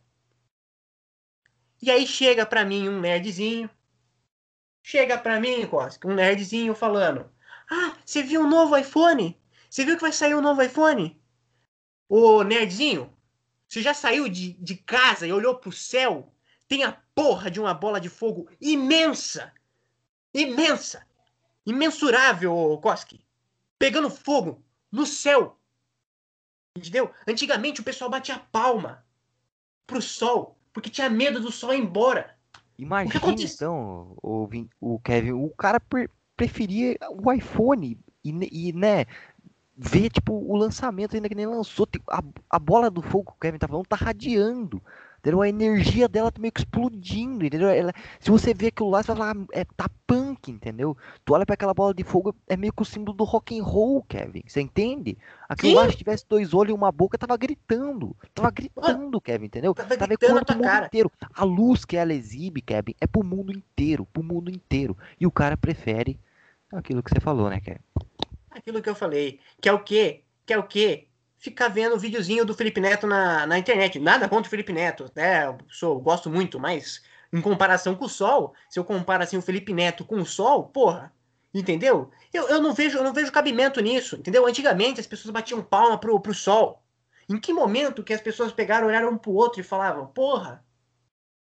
E 1.82 1.90
aí 1.90 2.06
chega 2.06 2.46
pra 2.46 2.66
mim 2.66 2.90
um 2.90 3.00
nerdzinho. 3.00 3.70
Chega 4.84 5.18
pra 5.18 5.40
mim, 5.40 5.66
Costa, 5.68 6.08
um 6.08 6.14
nerdzinho 6.14 6.74
falando: 6.76 7.30
Ah, 7.70 7.96
você 8.06 8.24
viu 8.24 8.42
o 8.42 8.46
um 8.46 8.50
novo 8.50 8.78
iPhone? 8.78 9.40
Você 9.70 9.86
viu 9.86 9.96
que 9.96 10.02
vai 10.02 10.12
sair 10.12 10.36
um 10.36 10.42
novo 10.42 10.62
iPhone? 10.62 11.20
Ô, 12.08 12.44
nerdzinho, 12.44 13.16
você 13.68 13.82
já 13.82 13.94
saiu 13.94 14.28
de, 14.28 14.54
de 14.54 14.76
casa 14.76 15.28
e 15.28 15.34
olhou 15.34 15.56
pro 15.56 15.72
céu? 15.72 16.34
Tem 16.68 16.84
a 16.84 16.92
porra 17.14 17.52
de 17.52 17.60
uma 17.60 17.74
bola 17.74 18.00
de 18.00 18.10
fogo 18.10 18.50
imensa! 18.60 19.54
Imensa! 20.34 21.08
imensurável, 21.70 22.80
Koski. 22.82 23.24
Pegando 23.78 24.10
fogo 24.10 24.64
no 24.92 25.06
céu. 25.06 25.59
Entendeu? 26.76 27.12
Antigamente 27.28 27.82
o 27.82 27.84
pessoal 27.84 28.10
batia 28.10 28.40
palma 28.52 29.04
pro 29.86 30.02
sol, 30.02 30.58
porque 30.72 30.90
tinha 30.90 31.10
medo 31.10 31.40
do 31.40 31.52
sol 31.52 31.74
ir 31.74 31.80
embora. 31.80 32.36
Imagina 32.78 33.20
então, 33.38 34.16
o, 34.24 34.48
o 34.80 35.00
Kevin, 35.00 35.34
o 35.34 35.50
cara 35.50 35.82
preferia 36.38 36.98
o 37.12 37.32
iPhone 37.32 38.00
e, 38.24 38.70
e, 38.70 38.74
né, 38.74 39.06
ver 39.76 40.10
tipo 40.10 40.34
o 40.34 40.56
lançamento 40.56 41.16
ainda 41.16 41.28
que 41.28 41.36
nem 41.36 41.46
lançou, 41.46 41.88
a, 42.10 42.22
a 42.50 42.60
bola 42.60 42.90
do 42.90 43.02
fogo 43.02 43.32
que 43.32 43.38
o 43.38 43.40
Kevin 43.40 43.58
tá 43.58 43.68
falando 43.68 43.88
tá 43.88 43.98
radiando. 43.98 44.82
Entendeu? 45.20 45.42
A 45.42 45.50
energia 45.50 46.08
dela 46.08 46.32
tá 46.32 46.40
meio 46.40 46.52
que 46.52 46.62
explodindo, 46.62 47.46
entendeu? 47.46 47.68
Ela, 47.68 47.94
se 48.22 48.32
você 48.32 48.54
vê 48.54 48.68
aquilo 48.68 48.90
lá, 48.90 49.04
você 49.04 49.08
vai 49.08 49.18
falar, 49.18 49.36
ah, 49.36 49.46
é, 49.52 49.66
tá 49.66 49.90
punk, 50.08 50.50
entendeu? 50.50 50.96
Tu 51.26 51.34
olha 51.34 51.46
para 51.46 51.56
aquela 51.56 51.74
bola 51.74 51.94
de 51.94 52.06
fogo, 52.06 52.34
é 52.48 52.56
meio 52.56 52.72
que 52.72 52.82
o 52.82 52.86
símbolo 52.86 53.18
do 53.18 53.26
rock 53.26 53.60
and 53.60 53.64
roll, 53.64 54.02
Kevin. 54.04 54.44
Você 54.48 54.62
entende? 54.62 55.18
Aquilo 55.48 55.72
Sim. 55.72 55.76
lá, 55.76 55.92
se 55.92 55.98
tivesse 55.98 56.26
dois 56.28 56.54
olhos 56.54 56.72
e 56.72 56.74
uma 56.74 56.92
boca, 56.92 57.18
tava 57.18 57.36
gritando. 57.36 58.16
Tava 58.34 58.50
gritando, 58.50 59.18
ah, 59.18 59.22
Kevin, 59.22 59.46
entendeu? 59.48 59.74
Tava, 59.74 59.98
tava 59.98 60.08
gritando 60.08 60.46
pro 60.46 60.56
mundo 60.56 60.64
cara. 60.64 60.86
inteiro. 60.86 61.12
A 61.34 61.44
luz 61.44 61.84
que 61.84 61.98
ela 61.98 62.14
exibe, 62.14 62.62
Kevin, 62.62 62.96
é 63.02 63.06
pro 63.06 63.22
mundo 63.22 63.52
inteiro, 63.52 64.06
pro 64.06 64.24
mundo 64.24 64.50
inteiro. 64.50 64.98
E 65.20 65.28
o 65.28 65.32
cara 65.32 65.58
prefere 65.58 66.18
aquilo 66.72 67.04
que 67.04 67.10
você 67.10 67.20
falou, 67.20 67.50
né, 67.50 67.60
Kevin? 67.60 67.80
Aquilo 68.52 68.82
que 68.82 68.90
eu 68.90 68.96
falei. 68.96 69.42
Que 69.60 69.68
é 69.68 69.74
o 69.74 69.84
quê? 69.84 70.24
Que 70.46 70.54
é 70.54 70.58
o 70.58 70.64
quê? 70.64 71.09
Ficar 71.40 71.70
vendo 71.70 71.96
o 71.96 72.00
videozinho 72.00 72.46
do 72.46 72.54
Felipe 72.54 72.82
Neto 72.82 73.08
na, 73.08 73.48
na 73.48 73.58
internet. 73.58 73.98
Nada 74.00 74.28
contra 74.28 74.48
o 74.48 74.50
Felipe 74.50 74.74
Neto, 74.74 75.10
né? 75.16 75.48
Eu 75.48 75.58
sou, 75.70 76.00
gosto 76.00 76.30
muito, 76.30 76.60
mas 76.60 77.02
em 77.32 77.42
comparação 77.42 77.96
com 77.96 78.06
o 78.06 78.10
Sol, 78.10 78.54
se 78.70 78.78
eu 78.78 78.84
comparo 78.84 79.24
assim 79.24 79.38
o 79.38 79.42
Felipe 79.42 79.74
Neto 79.74 80.04
com 80.04 80.18
o 80.18 80.26
Sol, 80.26 80.66
porra, 80.66 81.14
entendeu? 81.54 82.12
Eu, 82.34 82.48
eu 82.50 82.62
não 82.62 82.74
vejo 82.74 82.98
eu 82.98 83.04
não 83.04 83.14
vejo 83.14 83.32
cabimento 83.32 83.80
nisso, 83.80 84.18
entendeu? 84.18 84.46
Antigamente 84.46 85.00
as 85.00 85.08
pessoas 85.08 85.32
batiam 85.32 85.64
palma 85.64 85.98
pro, 85.98 86.20
pro 86.20 86.34
Sol. 86.34 86.84
Em 87.30 87.40
que 87.40 87.54
momento 87.54 88.04
que 88.04 88.14
as 88.14 88.22
pessoas 88.22 88.52
pegaram, 88.52 88.88
olharam 88.88 89.12
um 89.12 89.18
pro 89.18 89.32
outro 89.32 89.62
e 89.62 89.64
falavam, 89.64 90.08
porra, 90.08 90.66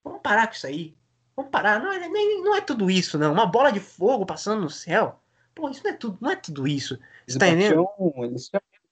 vamos 0.03 0.21
parar 0.23 0.47
com 0.47 0.55
isso 0.55 0.67
aí. 0.67 0.97
Vamos 1.37 1.51
parar, 1.51 1.81
não 1.81 1.93
é, 1.93 2.09
nem, 2.09 2.43
não 2.43 2.55
é 2.55 2.61
tudo 2.61 2.89
isso, 2.89 3.19
não. 3.19 3.33
Uma 3.33 3.45
bola 3.45 3.73
de 3.73 3.81
fogo 3.81 4.25
passando 4.25 4.63
no 4.63 4.71
céu. 4.71 5.21
Pô, 5.53 5.69
isso 5.69 5.83
não 5.85 5.91
é 5.91 5.95
tudo, 5.95 6.19
não 6.21 6.31
é 6.31 6.37
tudo 6.37 6.67
isso. 6.67 6.99
Você 7.27 7.39
tá 7.39 7.49
entendendo? 7.49 7.89
Eles 8.19 8.49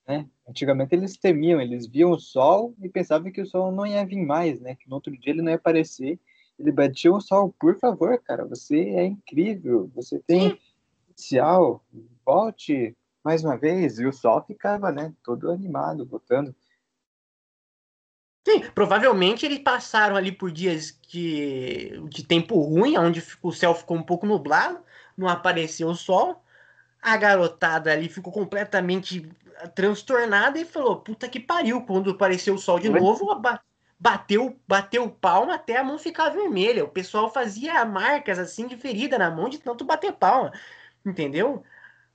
né? 0.07 0.27
Antigamente 0.47 0.93
eles 0.93 1.17
temiam, 1.17 1.61
eles 1.61 1.87
viam 1.87 2.11
o 2.11 2.19
sol 2.19 2.75
e 2.81 2.89
pensavam 2.89 3.31
que 3.31 3.41
o 3.41 3.45
sol 3.45 3.71
não 3.71 3.85
ia 3.85 4.05
vir 4.05 4.25
mais, 4.25 4.59
né? 4.59 4.75
Que 4.75 4.89
no 4.89 4.95
outro 4.95 5.11
dia 5.17 5.31
ele 5.31 5.41
não 5.41 5.49
ia 5.49 5.55
aparecer. 5.55 6.19
Ele 6.59 6.71
batia 6.71 7.11
o 7.11 7.19
sol, 7.19 7.53
por 7.59 7.79
favor, 7.79 8.21
cara, 8.21 8.45
você 8.45 8.77
é 8.77 9.05
incrível, 9.05 9.89
você 9.95 10.19
tem 10.19 10.59
potencial, 11.07 11.83
volte 12.25 12.95
mais 13.23 13.43
uma 13.43 13.57
vez, 13.57 13.99
e 13.99 14.05
o 14.05 14.11
sol 14.11 14.43
ficava, 14.43 14.91
né, 14.91 15.13
todo 15.23 15.49
animado, 15.49 16.05
botando. 16.05 16.53
Sim, 18.45 18.59
provavelmente 18.75 19.45
eles 19.45 19.59
passaram 19.59 20.17
ali 20.17 20.31
por 20.31 20.51
dias 20.51 20.99
de, 21.07 22.01
de 22.09 22.25
tempo 22.25 22.59
ruim, 22.59 22.97
onde 22.97 23.23
o 23.41 23.51
céu 23.53 23.73
ficou 23.73 23.95
um 23.95 24.03
pouco 24.03 24.25
nublado, 24.25 24.83
não 25.15 25.29
apareceu 25.29 25.87
o 25.87 25.95
sol. 25.95 26.43
A 27.01 27.15
garotada 27.15 27.91
ali 27.91 28.09
ficou 28.09 28.33
completamente 28.33 29.29
transtornada 29.75 30.59
e 30.59 30.65
falou: 30.65 30.97
Puta 30.97 31.27
que 31.27 31.39
pariu, 31.39 31.81
quando 31.81 32.11
apareceu 32.11 32.55
o 32.55 32.59
sol 32.59 32.79
de 32.79 32.89
novo, 32.89 33.25
bateu, 33.99 34.59
bateu 34.67 35.09
palma 35.09 35.55
até 35.55 35.77
a 35.77 35.83
mão 35.83 35.97
ficar 35.97 36.29
vermelha. 36.29 36.83
O 36.83 36.89
pessoal 36.89 37.31
fazia 37.31 37.85
marcas 37.85 38.39
assim 38.39 38.67
de 38.67 38.77
ferida 38.77 39.17
na 39.17 39.31
mão 39.31 39.49
de 39.49 39.59
tanto 39.59 39.85
bater 39.85 40.13
palma, 40.13 40.51
entendeu? 41.05 41.63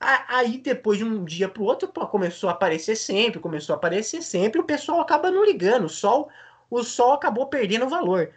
Aí 0.01 0.59
depois 0.59 0.99
de 0.99 1.05
um 1.05 1.25
dia 1.25 1.49
para 1.49 1.63
o 1.63 1.67
outro 1.67 1.89
começou 1.89 2.49
a 2.49 2.53
aparecer 2.53 2.97
sempre, 2.97 3.41
começou 3.41 3.75
a 3.75 3.77
aparecer 3.77 4.23
sempre, 4.23 4.61
o 4.61 4.65
pessoal 4.65 5.01
acaba 5.01 5.31
não 5.31 5.45
ligando. 5.45 5.87
O 5.87 5.89
sol, 5.89 6.31
o 6.71 6.83
sol 6.85 7.15
acabou 7.15 7.47
perdendo 7.49 7.89
valor. 7.89 8.33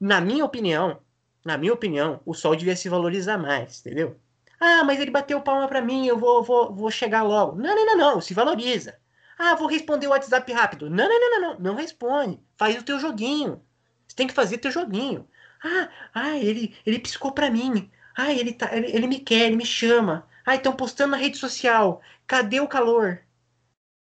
Na 0.00 0.20
minha 0.20 0.44
opinião, 0.44 1.00
na 1.44 1.56
minha 1.56 1.72
opinião, 1.72 2.20
o 2.26 2.34
sol 2.34 2.56
devia 2.56 2.76
se 2.76 2.88
valorizar 2.88 3.38
mais, 3.38 3.80
entendeu? 3.80 4.20
Ah, 4.60 4.84
mas 4.84 5.00
ele 5.00 5.10
bateu 5.10 5.40
palma 5.40 5.68
para 5.68 5.82
mim, 5.82 6.06
eu 6.06 6.18
vou, 6.18 6.42
vou, 6.42 6.74
vou 6.74 6.90
chegar 6.90 7.22
logo. 7.22 7.60
Não, 7.60 7.74
não, 7.74 7.86
não, 7.86 7.96
não, 7.96 8.20
se 8.20 8.34
valoriza. 8.34 8.98
Ah, 9.38 9.54
vou 9.54 9.68
responder 9.68 10.06
o 10.06 10.10
WhatsApp 10.10 10.50
rápido. 10.52 10.88
Não, 10.88 11.08
não, 11.08 11.20
não, 11.20 11.30
não, 11.30 11.40
não, 11.40 11.60
não 11.60 11.74
responde. 11.74 12.40
Faz 12.56 12.76
o 12.78 12.82
teu 12.82 12.98
joguinho. 12.98 13.62
Você 14.06 14.16
tem 14.16 14.26
que 14.26 14.34
fazer 14.34 14.58
teu 14.58 14.70
joguinho. 14.70 15.28
Ah, 15.62 15.88
ah, 16.14 16.36
ele, 16.38 16.74
ele 16.86 16.98
piscou 16.98 17.32
para 17.32 17.50
mim. 17.50 17.90
Ah, 18.16 18.32
ele, 18.32 18.52
tá, 18.52 18.74
ele, 18.74 18.86
ele 18.86 19.06
me 19.06 19.18
quer, 19.18 19.46
ele 19.46 19.56
me 19.56 19.66
chama. 19.66 20.26
Ah, 20.44 20.54
estão 20.54 20.72
postando 20.72 21.10
na 21.10 21.16
rede 21.16 21.36
social. 21.36 22.00
Cadê 22.26 22.60
o 22.60 22.68
calor? 22.68 23.20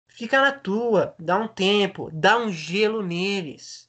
Fica 0.08 0.40
na 0.40 0.52
tua, 0.52 1.14
dá 1.18 1.38
um 1.38 1.48
tempo, 1.48 2.10
dá 2.12 2.38
um 2.38 2.50
gelo 2.50 3.02
neles. 3.02 3.88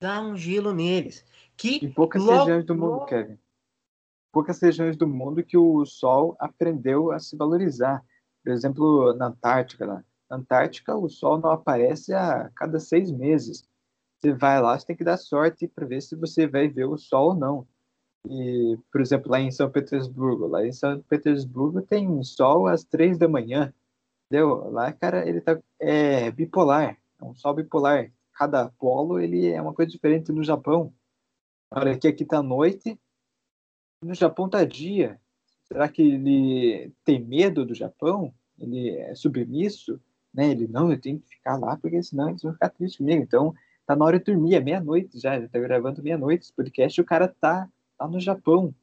Dá 0.00 0.20
um 0.20 0.36
gelo 0.36 0.72
neles. 0.72 1.24
Que 1.56 1.84
em 1.84 1.90
poucas 1.90 2.22
logo, 2.22 2.40
regiões 2.40 2.64
do 2.64 2.74
mundo, 2.74 2.90
logo... 2.90 3.06
Kevin. 3.06 3.38
Poucas 4.32 4.60
regiões 4.60 4.96
do 4.96 5.06
mundo 5.06 5.44
que 5.44 5.58
o 5.58 5.84
Sol 5.84 6.36
aprendeu 6.40 7.12
a 7.12 7.18
se 7.18 7.36
valorizar. 7.36 8.02
Por 8.42 8.52
exemplo, 8.52 9.12
na 9.14 9.26
Antártica, 9.26 9.86
na 9.86 10.04
Antártica, 10.30 10.96
o 10.96 11.08
Sol 11.08 11.38
não 11.38 11.50
aparece 11.50 12.14
a 12.14 12.50
cada 12.56 12.80
seis 12.80 13.10
meses. 13.12 13.62
Você 14.18 14.32
vai 14.32 14.60
lá, 14.60 14.78
você 14.78 14.86
tem 14.86 14.96
que 14.96 15.04
dar 15.04 15.18
sorte 15.18 15.68
para 15.68 15.86
ver 15.86 16.00
se 16.00 16.16
você 16.16 16.46
vai 16.46 16.68
ver 16.68 16.86
o 16.86 16.96
Sol 16.96 17.28
ou 17.28 17.34
não. 17.34 17.66
E, 18.28 18.78
por 18.90 19.00
exemplo, 19.00 19.30
lá 19.30 19.40
em 19.40 19.50
São 19.50 19.70
Petersburgo, 19.70 20.46
lá 20.46 20.64
em 20.64 20.72
São 20.72 21.00
Petersburgo 21.02 21.82
tem 21.82 22.22
sol 22.22 22.68
às 22.68 22.84
três 22.84 23.18
da 23.18 23.28
manhã, 23.28 23.74
entendeu? 24.26 24.70
Lá, 24.70 24.92
cara, 24.92 25.28
ele 25.28 25.40
tá 25.40 25.58
é 25.80 26.30
bipolar, 26.30 26.96
é 27.20 27.24
um 27.24 27.34
sol 27.34 27.54
bipolar. 27.54 28.12
Cada 28.34 28.70
polo 28.78 29.18
ele 29.18 29.48
é 29.48 29.60
uma 29.60 29.74
coisa 29.74 29.90
diferente 29.90 30.32
no 30.32 30.44
Japão. 30.44 30.94
Olha 31.70 31.98
que 31.98 32.06
aqui 32.08 32.24
tá 32.24 32.42
noite, 32.42 32.98
no 34.02 34.14
Japão 34.14 34.48
tá 34.48 34.64
dia. 34.64 35.18
Será 35.64 35.88
que 35.88 36.02
ele 36.02 36.92
tem 37.04 37.22
medo 37.22 37.64
do 37.64 37.74
Japão? 37.74 38.34
Ele 38.58 38.90
é 38.90 39.14
submisso? 39.14 40.00
Né? 40.34 40.50
Ele 40.50 40.66
não, 40.66 40.90
eu 40.90 41.00
tenho 41.00 41.20
que 41.20 41.28
ficar 41.28 41.56
lá 41.56 41.76
porque 41.76 42.02
senão 42.02 42.28
eles 42.28 42.42
vão 42.42 42.52
ficar 42.52 42.68
tristes 42.70 42.98
comigo. 42.98 43.22
Então 43.22 43.54
tá 43.86 43.96
na 43.96 44.04
hora 44.04 44.18
de 44.18 44.24
dormir, 44.24 44.54
é 44.54 44.60
meia-noite 44.60 45.18
já, 45.18 45.40
já 45.40 45.48
tá 45.48 45.58
gravando 45.58 46.02
meia-noite 46.02 46.44
esse 46.44 46.52
podcast, 46.52 46.98
e 46.98 47.02
o 47.02 47.06
cara 47.06 47.28
tá 47.28 47.68
lá 47.98 48.08
no 48.08 48.20
Japão, 48.20 48.74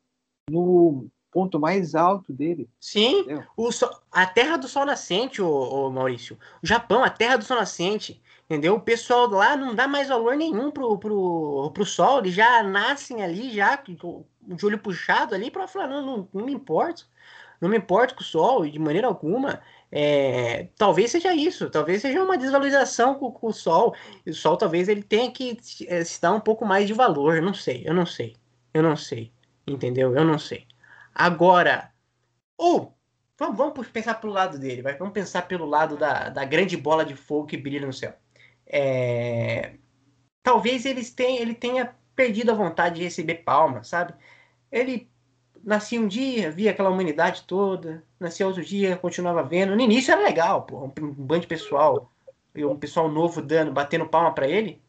no 0.49 1.07
ponto 1.31 1.59
mais 1.59 1.95
alto 1.95 2.33
dele. 2.33 2.69
Sim, 2.79 3.25
o 3.55 3.71
sol, 3.71 3.89
a 4.11 4.25
terra 4.25 4.57
do 4.57 4.67
sol 4.67 4.85
nascente, 4.85 5.41
o, 5.41 5.89
Maurício. 5.89 6.37
O 6.61 6.67
Japão, 6.67 7.03
a 7.03 7.09
terra 7.09 7.37
do 7.37 7.43
sol 7.43 7.57
nascente. 7.57 8.21
Entendeu? 8.45 8.75
O 8.75 8.81
pessoal 8.81 9.29
lá 9.29 9.55
não 9.55 9.75
dá 9.75 9.87
mais 9.87 10.09
valor 10.09 10.35
nenhum 10.35 10.71
pro, 10.71 10.97
pro, 10.97 11.69
pro 11.71 11.85
sol, 11.85 12.19
eles 12.19 12.33
já 12.33 12.63
nascem 12.63 13.21
ali, 13.21 13.51
já 13.51 13.77
de 14.41 14.65
olho 14.65 14.79
puxado 14.79 15.35
ali, 15.35 15.51
para 15.51 15.67
falar, 15.67 15.87
não, 15.87 16.05
não, 16.05 16.29
não 16.33 16.45
me 16.45 16.53
importo. 16.53 17.07
Não 17.61 17.69
me 17.69 17.77
importo 17.77 18.15
com 18.15 18.21
o 18.21 18.23
sol, 18.23 18.65
de 18.65 18.79
maneira 18.79 19.07
alguma. 19.07 19.61
É, 19.91 20.69
talvez 20.77 21.11
seja 21.11 21.33
isso, 21.33 21.69
talvez 21.69 22.01
seja 22.01 22.23
uma 22.23 22.37
desvalorização 22.37 23.15
com, 23.15 23.31
com, 23.31 23.47
o 23.47 23.53
sol. 23.53 23.95
O 24.25 24.33
sol 24.33 24.55
talvez 24.55 24.87
ele 24.87 25.03
tenha 25.03 25.31
que 25.31 25.57
é, 25.87 26.03
se 26.03 26.21
dar 26.21 26.31
um 26.33 26.39
pouco 26.39 26.65
mais 26.65 26.87
de 26.87 26.93
valor, 26.93 27.35
eu 27.35 27.41
não 27.41 27.53
sei, 27.53 27.83
eu 27.85 27.93
não 27.93 28.05
sei. 28.05 28.35
Eu 28.73 28.83
não 28.83 28.95
sei. 28.95 29.33
Entendeu? 29.67 30.15
Eu 30.15 30.23
não 30.23 30.39
sei. 30.39 30.67
Agora, 31.13 31.91
ou 32.57 32.95
vamos, 33.37 33.57
vamos 33.57 33.87
pensar 33.89 34.15
pelo 34.15 34.33
lado 34.33 34.57
dele, 34.59 34.81
vai. 34.81 34.97
Vamos 34.97 35.13
pensar 35.13 35.43
pelo 35.43 35.65
lado 35.65 35.97
da, 35.97 36.29
da 36.29 36.45
grande 36.45 36.77
bola 36.77 37.05
de 37.05 37.15
fogo 37.15 37.47
que 37.47 37.57
brilha 37.57 37.85
no 37.85 37.93
céu. 37.93 38.13
É, 38.65 39.75
talvez 40.43 40.85
eles 40.85 41.11
tenham, 41.11 41.41
ele 41.41 41.55
tenha 41.55 41.95
perdido 42.19 42.51
a 42.51 42.53
vontade 42.53 42.95
de 42.95 43.03
receber 43.03 43.35
palmas, 43.45 43.87
sabe? 43.87 44.13
Ele 44.69 45.09
nascia 45.63 46.01
um 46.01 46.05
dia, 46.05 46.51
via 46.51 46.71
aquela 46.71 46.89
humanidade 46.89 47.43
toda, 47.43 48.03
nascia 48.19 48.45
outro 48.45 48.61
dia, 48.61 48.97
continuava 48.97 49.41
vendo. 49.41 49.73
No 49.73 49.81
início 49.81 50.11
era 50.11 50.21
legal, 50.21 50.63
pô, 50.63 50.83
um, 50.83 50.89
bando 51.13 51.39
de 51.39 51.47
pessoal, 51.47 52.11
um 52.57 52.75
pessoal 52.75 53.07
novo 53.07 53.41
dando, 53.41 53.71
batendo 53.71 54.05
palma 54.05 54.33
para 54.33 54.49
ele, 54.49 54.81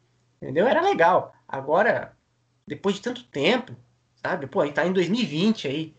entendeu? 0.42 0.66
Era 0.66 0.80
legal. 0.80 1.32
Agora 1.46 2.16
depois 2.66 2.96
de 2.96 3.02
tanto 3.02 3.22
tempo, 3.22 3.76
sabe? 4.16 4.48
Pô, 4.48 4.60
aí 4.60 4.72
tá 4.72 4.84
em 4.84 4.92
2020 4.92 5.68
aí. 5.68 5.94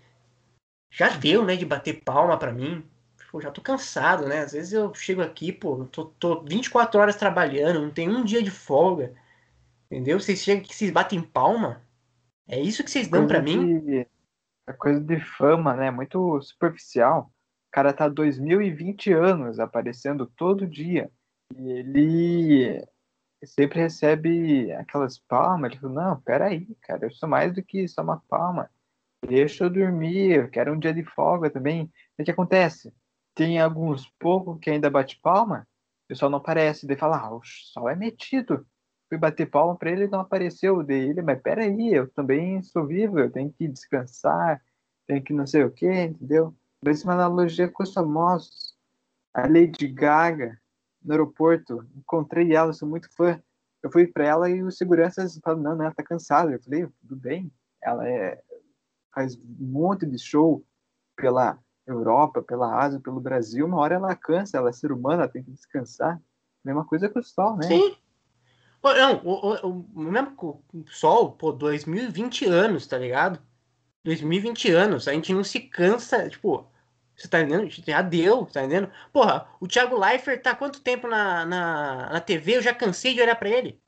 Já 0.89 1.07
deu, 1.11 1.45
né, 1.45 1.55
de 1.55 1.65
bater 1.65 2.01
palma 2.03 2.37
para 2.37 2.51
mim. 2.51 2.83
Pô, 3.31 3.39
já 3.39 3.49
tô 3.51 3.61
cansado, 3.61 4.27
né? 4.27 4.39
Às 4.39 4.51
vezes 4.51 4.73
eu 4.73 4.93
chego 4.93 5.21
aqui, 5.21 5.53
pô, 5.53 5.85
tô, 5.85 6.07
tô 6.19 6.41
24 6.41 6.99
horas 6.99 7.15
trabalhando, 7.15 7.81
não 7.81 7.89
tem 7.89 8.09
um 8.09 8.25
dia 8.25 8.43
de 8.43 8.51
folga. 8.51 9.13
Entendeu? 9.91 10.21
Vocês 10.21 10.39
chegam 10.39 10.63
aqui, 10.63 10.73
vocês 10.73 10.89
batem 10.89 11.21
palma. 11.21 11.85
É 12.47 12.57
isso 12.57 12.81
que 12.81 12.89
vocês 12.89 13.09
dão 13.09 13.27
para 13.27 13.41
mim? 13.41 14.05
É 14.65 14.71
coisa 14.71 15.01
de 15.01 15.19
fama, 15.19 15.75
né? 15.75 15.91
Muito 15.91 16.41
superficial. 16.41 17.29
O 17.67 17.71
cara 17.73 17.91
tá 17.91 18.07
2020 18.07 19.11
anos 19.11 19.59
aparecendo 19.59 20.25
todo 20.25 20.65
dia. 20.65 21.11
E 21.57 21.69
ele 21.69 22.87
sempre 23.43 23.81
recebe 23.81 24.71
aquelas 24.71 25.19
palmas. 25.19 25.71
Ele 25.71 25.81
fala, 25.81 25.93
não, 25.93 26.21
peraí, 26.21 26.73
cara, 26.83 27.07
eu 27.07 27.11
sou 27.11 27.27
mais 27.27 27.53
do 27.53 27.61
que 27.61 27.85
só 27.85 28.01
uma 28.01 28.23
palma. 28.29 28.69
Deixa 29.27 29.65
eu 29.65 29.69
dormir, 29.69 30.31
eu 30.37 30.49
quero 30.49 30.73
um 30.73 30.79
dia 30.79 30.93
de 30.93 31.03
folga 31.03 31.49
também. 31.49 31.91
O 32.17 32.23
que 32.23 32.31
acontece? 32.31 32.93
Tem 33.35 33.59
alguns 33.59 34.07
poucos 34.17 34.57
que 34.61 34.69
ainda 34.69 34.89
bate 34.89 35.19
palma, 35.21 35.67
o 36.05 36.07
pessoal 36.07 36.31
não 36.31 36.37
aparece. 36.37 36.87
Daí 36.87 36.95
fala, 36.95 37.17
ah, 37.17 37.35
o 37.35 37.41
sol 37.43 37.89
é 37.89 37.95
metido. 37.95 38.65
Fui 39.11 39.17
bater 39.17 39.45
palma 39.45 39.75
para 39.75 39.91
ele, 39.91 40.07
não 40.07 40.21
apareceu 40.21 40.81
dele, 40.81 41.21
mas 41.21 41.41
peraí, 41.41 41.93
eu 41.93 42.07
também 42.07 42.63
sou 42.63 42.87
vivo, 42.87 43.19
eu 43.19 43.29
tenho 43.29 43.51
que 43.51 43.67
descansar, 43.67 44.63
tenho 45.05 45.21
que 45.21 45.33
não 45.33 45.45
sei 45.45 45.65
o 45.65 45.69
que, 45.69 45.85
entendeu? 45.85 46.55
Uma 47.03 47.13
analogia 47.15 47.67
com 47.67 47.83
os 47.83 47.93
famosos. 47.93 48.73
A 49.33 49.41
Lady 49.41 49.89
Gaga, 49.89 50.57
no 51.03 51.11
aeroporto, 51.11 51.85
encontrei 51.93 52.55
ela, 52.55 52.71
sou 52.71 52.87
muito 52.87 53.13
fã. 53.13 53.37
Eu 53.83 53.91
fui 53.91 54.07
para 54.07 54.23
ela 54.23 54.49
e 54.49 54.63
os 54.63 54.77
seguranças 54.77 55.37
falaram, 55.43 55.61
não, 55.61 55.75
não, 55.75 55.83
ela 55.83 55.93
tá 55.93 56.03
cansada. 56.03 56.49
Eu 56.49 56.63
falei, 56.63 56.87
tudo 57.01 57.17
bem. 57.17 57.51
Ela 57.83 58.07
é, 58.07 58.41
faz 59.13 59.35
um 59.35 59.43
monte 59.59 60.05
de 60.05 60.17
show 60.17 60.63
pela 61.17 61.59
Europa, 61.85 62.41
pela 62.41 62.81
Ásia, 62.81 63.01
pelo 63.01 63.19
Brasil. 63.19 63.65
Uma 63.65 63.79
hora 63.79 63.95
ela 63.95 64.15
cansa, 64.15 64.57
ela 64.57 64.69
é 64.69 64.71
ser 64.71 64.93
humana, 64.93 65.23
ela 65.23 65.31
tem 65.31 65.43
que 65.43 65.51
descansar. 65.51 66.17
Mesma 66.63 66.85
coisa 66.85 67.09
com 67.09 67.19
o 67.19 67.23
sol, 67.23 67.57
né? 67.57 67.67
Sim. 67.67 68.00
Não, 68.83 69.21
o, 69.23 69.67
o, 69.67 69.85
o 69.95 69.99
mesmo 69.99 70.63
sol, 70.87 71.33
pô, 71.33 71.51
2020 71.51 72.45
anos, 72.45 72.87
tá 72.87 72.97
ligado? 72.97 73.39
2020 74.03 74.71
anos, 74.71 75.07
a 75.07 75.13
gente 75.13 75.33
não 75.33 75.43
se 75.43 75.59
cansa, 75.59 76.27
tipo, 76.29 76.67
você 77.15 77.27
tá 77.27 77.41
entendendo? 77.41 77.69
Já 77.69 78.01
deu, 78.01 78.45
tá 78.47 78.63
entendendo? 78.63 78.91
Porra, 79.13 79.47
o 79.59 79.67
Thiago 79.67 79.97
Leifert 79.97 80.41
tá 80.41 80.55
quanto 80.55 80.81
tempo 80.81 81.07
na, 81.07 81.45
na, 81.45 82.09
na 82.13 82.21
TV? 82.21 82.57
Eu 82.57 82.61
já 82.63 82.73
cansei 82.73 83.13
de 83.13 83.21
olhar 83.21 83.35
para 83.35 83.49
ele. 83.49 83.79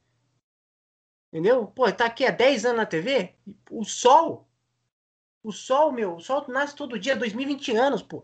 Entendeu? 1.31 1.65
Pô, 1.65 1.91
tá 1.91 2.05
aqui 2.05 2.25
há 2.25 2.31
10 2.31 2.65
anos 2.65 2.77
na 2.77 2.85
TV. 2.85 3.35
O 3.71 3.83
Sol. 3.83 4.47
O 5.41 5.51
Sol, 5.51 5.91
meu. 5.91 6.17
O 6.17 6.19
Sol 6.21 6.45
nasce 6.47 6.75
todo 6.75 6.99
dia, 6.99 7.15
2020 7.15 7.75
anos, 7.75 8.03
pô. 8.03 8.23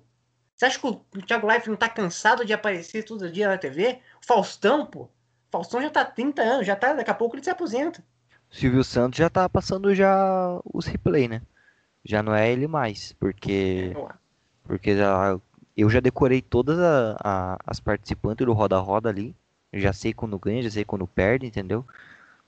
Você 0.56 0.66
acha 0.66 0.80
que 0.80 0.88
o 0.88 1.06
Thiago 1.26 1.48
Leifert 1.48 1.70
não 1.70 1.78
tá 1.78 1.90
cansado 1.90 2.46
de 2.46 2.54
aparecer 2.54 3.04
todo 3.04 3.32
dia 3.32 3.48
na 3.48 3.58
TV? 3.58 4.00
O 4.22 4.26
Faustão, 4.28 4.86
pô. 4.86 5.10
Faustão 5.52 5.82
já 5.82 5.90
tá 5.90 6.06
30 6.06 6.42
anos, 6.42 6.68
já 6.68 6.76
tá. 6.76 6.94
Daqui 6.94 7.12
a 7.12 7.14
pouco 7.14 7.36
ele 7.36 7.44
se 7.44 7.50
aposenta. 7.50 8.04
Silvio 8.50 8.84
Santos 8.84 9.18
já 9.18 9.30
tá 9.30 9.48
passando 9.48 9.94
já 9.94 10.60
os 10.74 10.86
replay, 10.88 11.28
né? 11.28 11.42
Já 12.04 12.24
não 12.24 12.34
é 12.34 12.52
ele 12.52 12.68
mais, 12.68 13.14
porque. 13.14 13.96
É, 13.96 14.14
porque 14.64 14.96
já, 14.98 15.40
eu 15.76 15.90
já 15.90 16.00
decorei 16.00 16.42
todas 16.42 16.80
a, 16.80 17.18
a, 17.24 17.58
as 17.66 17.80
participantes 17.80 18.46
do 18.46 18.54
roda-roda 18.54 19.10
ali. 19.10 19.36
já 19.74 19.94
sei 19.94 20.14
quando 20.14 20.40
ganha, 20.40 20.62
já 20.64 20.72
sei 20.72 20.86
quando 20.86 21.08
perde, 21.08 21.46
entendeu? 21.48 21.86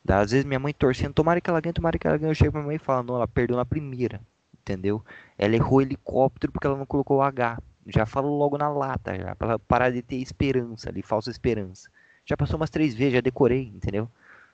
Às 0.08 0.32
vezes 0.32 0.46
minha 0.46 0.60
mãe 0.60 0.74
torcendo, 0.74 1.14
tomara 1.14 1.42
que 1.42 1.50
ela 1.50 1.62
ganhe, 1.62 1.74
tomara 1.74 1.98
que 1.98 2.08
ela 2.08 2.18
ganhe. 2.18 2.32
Eu 2.32 2.36
chego 2.36 2.52
pra 2.52 2.62
minha 2.62 2.68
mãe 2.68 2.76
e 2.78 2.80
falo, 2.80 3.04
não, 3.04 3.16
ela 3.16 3.28
perdeu 3.28 3.56
na 3.58 3.66
primeira, 3.66 4.22
entendeu? 4.62 5.04
Ela 5.38 5.56
errou 5.56 5.80
o 5.80 5.82
helicóptero 5.82 6.52
porque 6.52 6.68
ela 6.68 6.78
não 6.78 6.86
colocou 6.86 7.18
o 7.18 7.22
H, 7.22 7.60
Já 7.88 8.06
falo 8.06 8.30
logo 8.38 8.58
na 8.58 8.70
lata, 8.70 9.16
já, 9.18 9.36
pra 9.36 9.60
parar 9.60 9.92
de 9.92 10.02
ter 10.02 10.18
esperança 10.18 10.90
ali, 10.90 11.02
falsa 11.02 11.30
esperança. 11.32 11.90
Já 12.32 12.38
passou 12.38 12.56
umas 12.56 12.70
três 12.70 12.94
vezes, 12.94 13.16
já 13.16 13.20
decorei, 13.20 13.74
entendeu? 13.76 14.10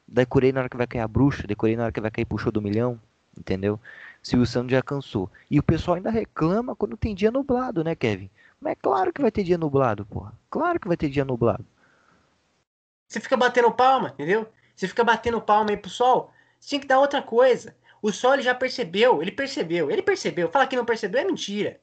Decorei 0.08 0.52
na 0.52 0.62
hora 0.62 0.70
que 0.70 0.76
vai 0.76 0.88
cair 0.88 1.02
a 1.02 1.08
bruxa, 1.08 1.46
decorei 1.46 1.76
na 1.76 1.84
hora 1.84 1.92
que 1.92 2.02
vai 2.02 2.10
cair 2.10 2.26
show 2.40 2.52
do 2.52 2.60
milhão, 2.60 3.00
entendeu? 3.38 3.80
Silvio 4.20 4.48
Santos 4.48 4.72
já 4.72 4.82
cansou. 4.82 5.30
E 5.48 5.60
o 5.60 5.64
pessoal 5.64 5.94
ainda 5.94 6.10
reclama 6.10 6.76
quando 6.76 6.98
tem 6.98 7.14
dia 7.14 7.30
nublado, 7.30 7.84
né, 7.84 7.94
Kevin? 7.94 8.32
Mas 8.60 8.72
é 8.72 8.76
claro 8.78 9.14
que 9.14 9.22
vai 9.22 9.30
ter 9.30 9.44
dia 9.44 9.60
nublado, 9.60 10.08
porra. 10.08 10.34
Claro 10.50 10.80
que 10.80 10.88
vai 10.88 10.98
ter 10.98 11.08
dia 11.08 11.24
nublado. 11.24 11.64
Você 13.08 13.20
fica 13.20 13.38
batendo 13.38 13.72
palma, 13.72 14.10
entendeu? 14.10 14.52
Você 14.76 14.88
fica 14.88 15.04
batendo 15.04 15.40
palma 15.40 15.70
aí 15.70 15.78
pro 15.78 15.92
sol. 15.92 16.34
Você 16.60 16.70
tinha 16.70 16.82
que 16.82 16.88
dar 16.88 17.00
outra 17.00 17.22
coisa. 17.22 17.76
O 18.02 18.12
sol 18.12 18.34
ele 18.34 18.42
já 18.42 18.56
percebeu, 18.56 19.22
ele 19.22 19.32
percebeu, 19.32 19.92
ele 19.92 20.02
percebeu. 20.02 20.50
Fala 20.50 20.66
que 20.66 20.76
não 20.76 20.84
percebeu 20.84 21.22
é 21.22 21.26
mentira. 21.26 21.80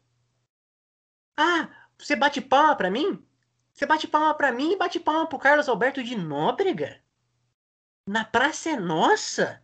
Ah, 1.37 1.69
você 1.97 2.17
bate 2.17 2.41
palma 2.41 2.75
pra 2.75 2.91
mim? 2.91 3.25
Você 3.75 3.87
bate 3.87 4.07
palma 4.07 4.33
pra 4.35 4.53
mim 4.53 4.73
e 4.73 4.77
bate 4.77 5.01
palma 5.01 5.27
pro 5.27 5.37
Carlos 5.37 5.69
Alberto 5.69 6.03
de 6.03 6.15
Nóbrega? 6.17 7.03
Na 8.07 8.25
Praça 8.25 8.71
é 8.71 8.77
Nossa? 8.79 9.61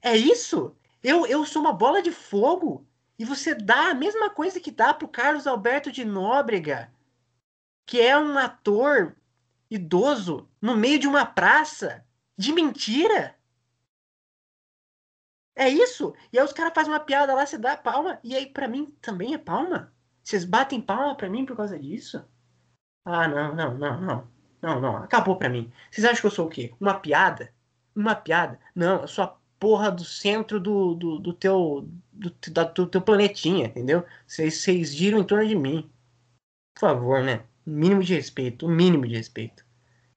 É 0.00 0.16
isso? 0.16 0.76
Eu, 1.02 1.26
eu 1.26 1.44
sou 1.44 1.60
uma 1.60 1.72
bola 1.72 2.00
de 2.00 2.12
fogo 2.12 2.86
e 3.18 3.24
você 3.24 3.52
dá 3.52 3.90
a 3.90 3.94
mesma 3.94 4.30
coisa 4.30 4.60
que 4.60 4.70
dá 4.70 4.94
pro 4.94 5.08
Carlos 5.08 5.48
Alberto 5.48 5.90
de 5.90 6.04
Nóbrega, 6.04 6.92
que 7.84 8.00
é 8.00 8.16
um 8.16 8.38
ator 8.38 9.16
idoso 9.68 10.48
no 10.62 10.76
meio 10.76 11.00
de 11.00 11.08
uma 11.08 11.26
praça 11.26 12.06
de 12.38 12.52
mentira. 12.52 13.36
É 15.56 15.68
isso? 15.68 16.14
E 16.32 16.38
aí 16.38 16.44
os 16.44 16.52
caras 16.52 16.72
fazem 16.72 16.92
uma 16.92 17.00
piada 17.00 17.34
lá, 17.34 17.44
você 17.44 17.58
dá 17.58 17.76
palma, 17.76 18.20
e 18.22 18.36
aí 18.36 18.46
para 18.46 18.68
mim 18.68 18.96
também 19.00 19.34
é 19.34 19.38
palma? 19.38 19.92
Vocês 20.22 20.44
batem 20.44 20.80
palma 20.80 21.16
para 21.16 21.28
mim 21.28 21.44
por 21.44 21.56
causa 21.56 21.76
disso? 21.78 22.24
Ah, 23.04 23.28
não, 23.28 23.54
não, 23.54 23.74
não, 23.76 24.00
não. 24.00 24.34
Não, 24.62 24.80
não, 24.80 24.96
acabou 24.96 25.36
pra 25.36 25.50
mim. 25.50 25.70
Vocês 25.90 26.06
acham 26.06 26.22
que 26.22 26.26
eu 26.26 26.30
sou 26.30 26.46
o 26.46 26.50
quê? 26.50 26.72
Uma 26.80 26.94
piada? 26.94 27.52
Uma 27.94 28.14
piada? 28.14 28.58
Não, 28.74 29.02
eu 29.02 29.08
sou 29.08 29.24
a 29.24 29.36
porra 29.58 29.90
do 29.90 30.04
centro 30.04 30.58
do, 30.58 30.94
do, 30.94 31.18
do 31.18 31.32
teu 31.34 31.86
do, 32.12 32.34
da, 32.50 32.64
do 32.64 32.86
teu 32.86 33.02
planetinha, 33.02 33.66
entendeu? 33.66 34.04
Vocês, 34.26 34.94
giram 34.94 35.18
em 35.18 35.24
torno 35.24 35.46
de 35.46 35.54
mim. 35.54 35.90
Por 36.74 36.80
favor, 36.80 37.22
né? 37.22 37.44
O 37.66 37.70
mínimo 37.70 38.02
de 38.02 38.14
respeito, 38.14 38.66
o 38.66 38.70
mínimo 38.70 39.06
de 39.06 39.16
respeito. 39.16 39.64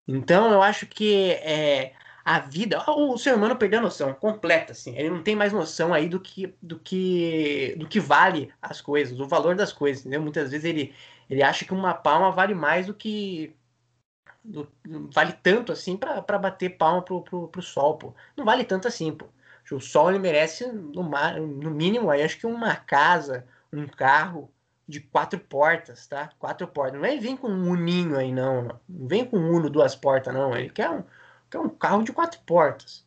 Então 0.08 0.50
eu 0.52 0.62
acho 0.62 0.88
que 0.88 1.32
é, 1.42 1.94
a 2.24 2.40
vida, 2.40 2.82
o 2.90 3.18
ser 3.18 3.36
humano 3.36 3.58
perdeu 3.58 3.80
a 3.80 3.84
noção 3.84 4.14
completa, 4.14 4.72
assim. 4.72 4.96
Ele 4.98 5.10
não 5.10 5.24
tem 5.24 5.36
mais 5.36 5.52
noção 5.52 5.94
aí 5.94 6.08
do 6.08 6.20
que 6.22 6.56
do 6.62 6.80
que 6.80 7.76
do 7.78 7.88
que 7.88 8.00
vale 8.00 8.52
as 8.62 8.80
coisas, 8.82 9.18
do 9.18 9.28
valor 9.28 9.56
das 9.56 9.74
coisas, 9.74 10.02
entendeu? 10.02 10.22
Muitas 10.22 10.52
vezes 10.52 10.66
ele 10.66 10.94
ele 11.30 11.44
acha 11.44 11.66
que 11.66 11.74
uma 11.74 11.94
palma 11.94 12.32
vale 12.32 12.54
mais 12.54 12.88
do 12.88 12.94
que 12.94 13.56
do, 14.44 14.68
vale 15.14 15.34
tanto 15.34 15.72
assim 15.72 15.98
para 15.98 16.22
bater 16.40 16.78
palma 16.78 17.02
pro, 17.02 17.22
pro, 17.22 17.48
pro 17.50 17.62
sol, 17.62 17.98
pô. 17.98 18.14
Não 18.36 18.46
vale 18.46 18.64
tanto 18.64 18.88
assim, 18.88 19.12
pô. 19.12 19.28
O 19.70 19.82
sol 19.82 20.10
ele 20.10 20.20
merece 20.20 20.72
no, 20.72 21.04
no 21.04 21.72
mínimo 21.72 22.10
aí 22.10 22.24
acho 22.24 22.40
que 22.40 22.48
uma 22.48 22.74
casa, 22.76 23.46
um 23.74 23.86
carro 23.86 24.50
de 24.88 25.02
quatro 25.02 25.38
portas, 25.38 26.08
tá? 26.08 26.30
Quatro 26.40 26.66
portas. 26.68 26.94
Não 26.94 27.02
vem 27.02 27.36
com 27.36 27.50
um 27.50 27.70
uninho 27.70 28.16
aí 28.16 28.32
não, 28.32 28.62
não. 28.62 28.80
Não 28.88 29.08
vem 29.08 29.26
com 29.26 29.38
um 29.38 29.52
uno 29.52 29.70
duas 29.70 29.96
portas 29.96 30.34
não. 30.34 30.56
Ele 30.56 30.70
quer 30.70 30.90
um, 30.90 31.04
quer 31.52 31.60
um 31.60 31.68
carro 31.68 32.04
de 32.04 32.14
quatro 32.14 32.40
portas. 32.46 33.06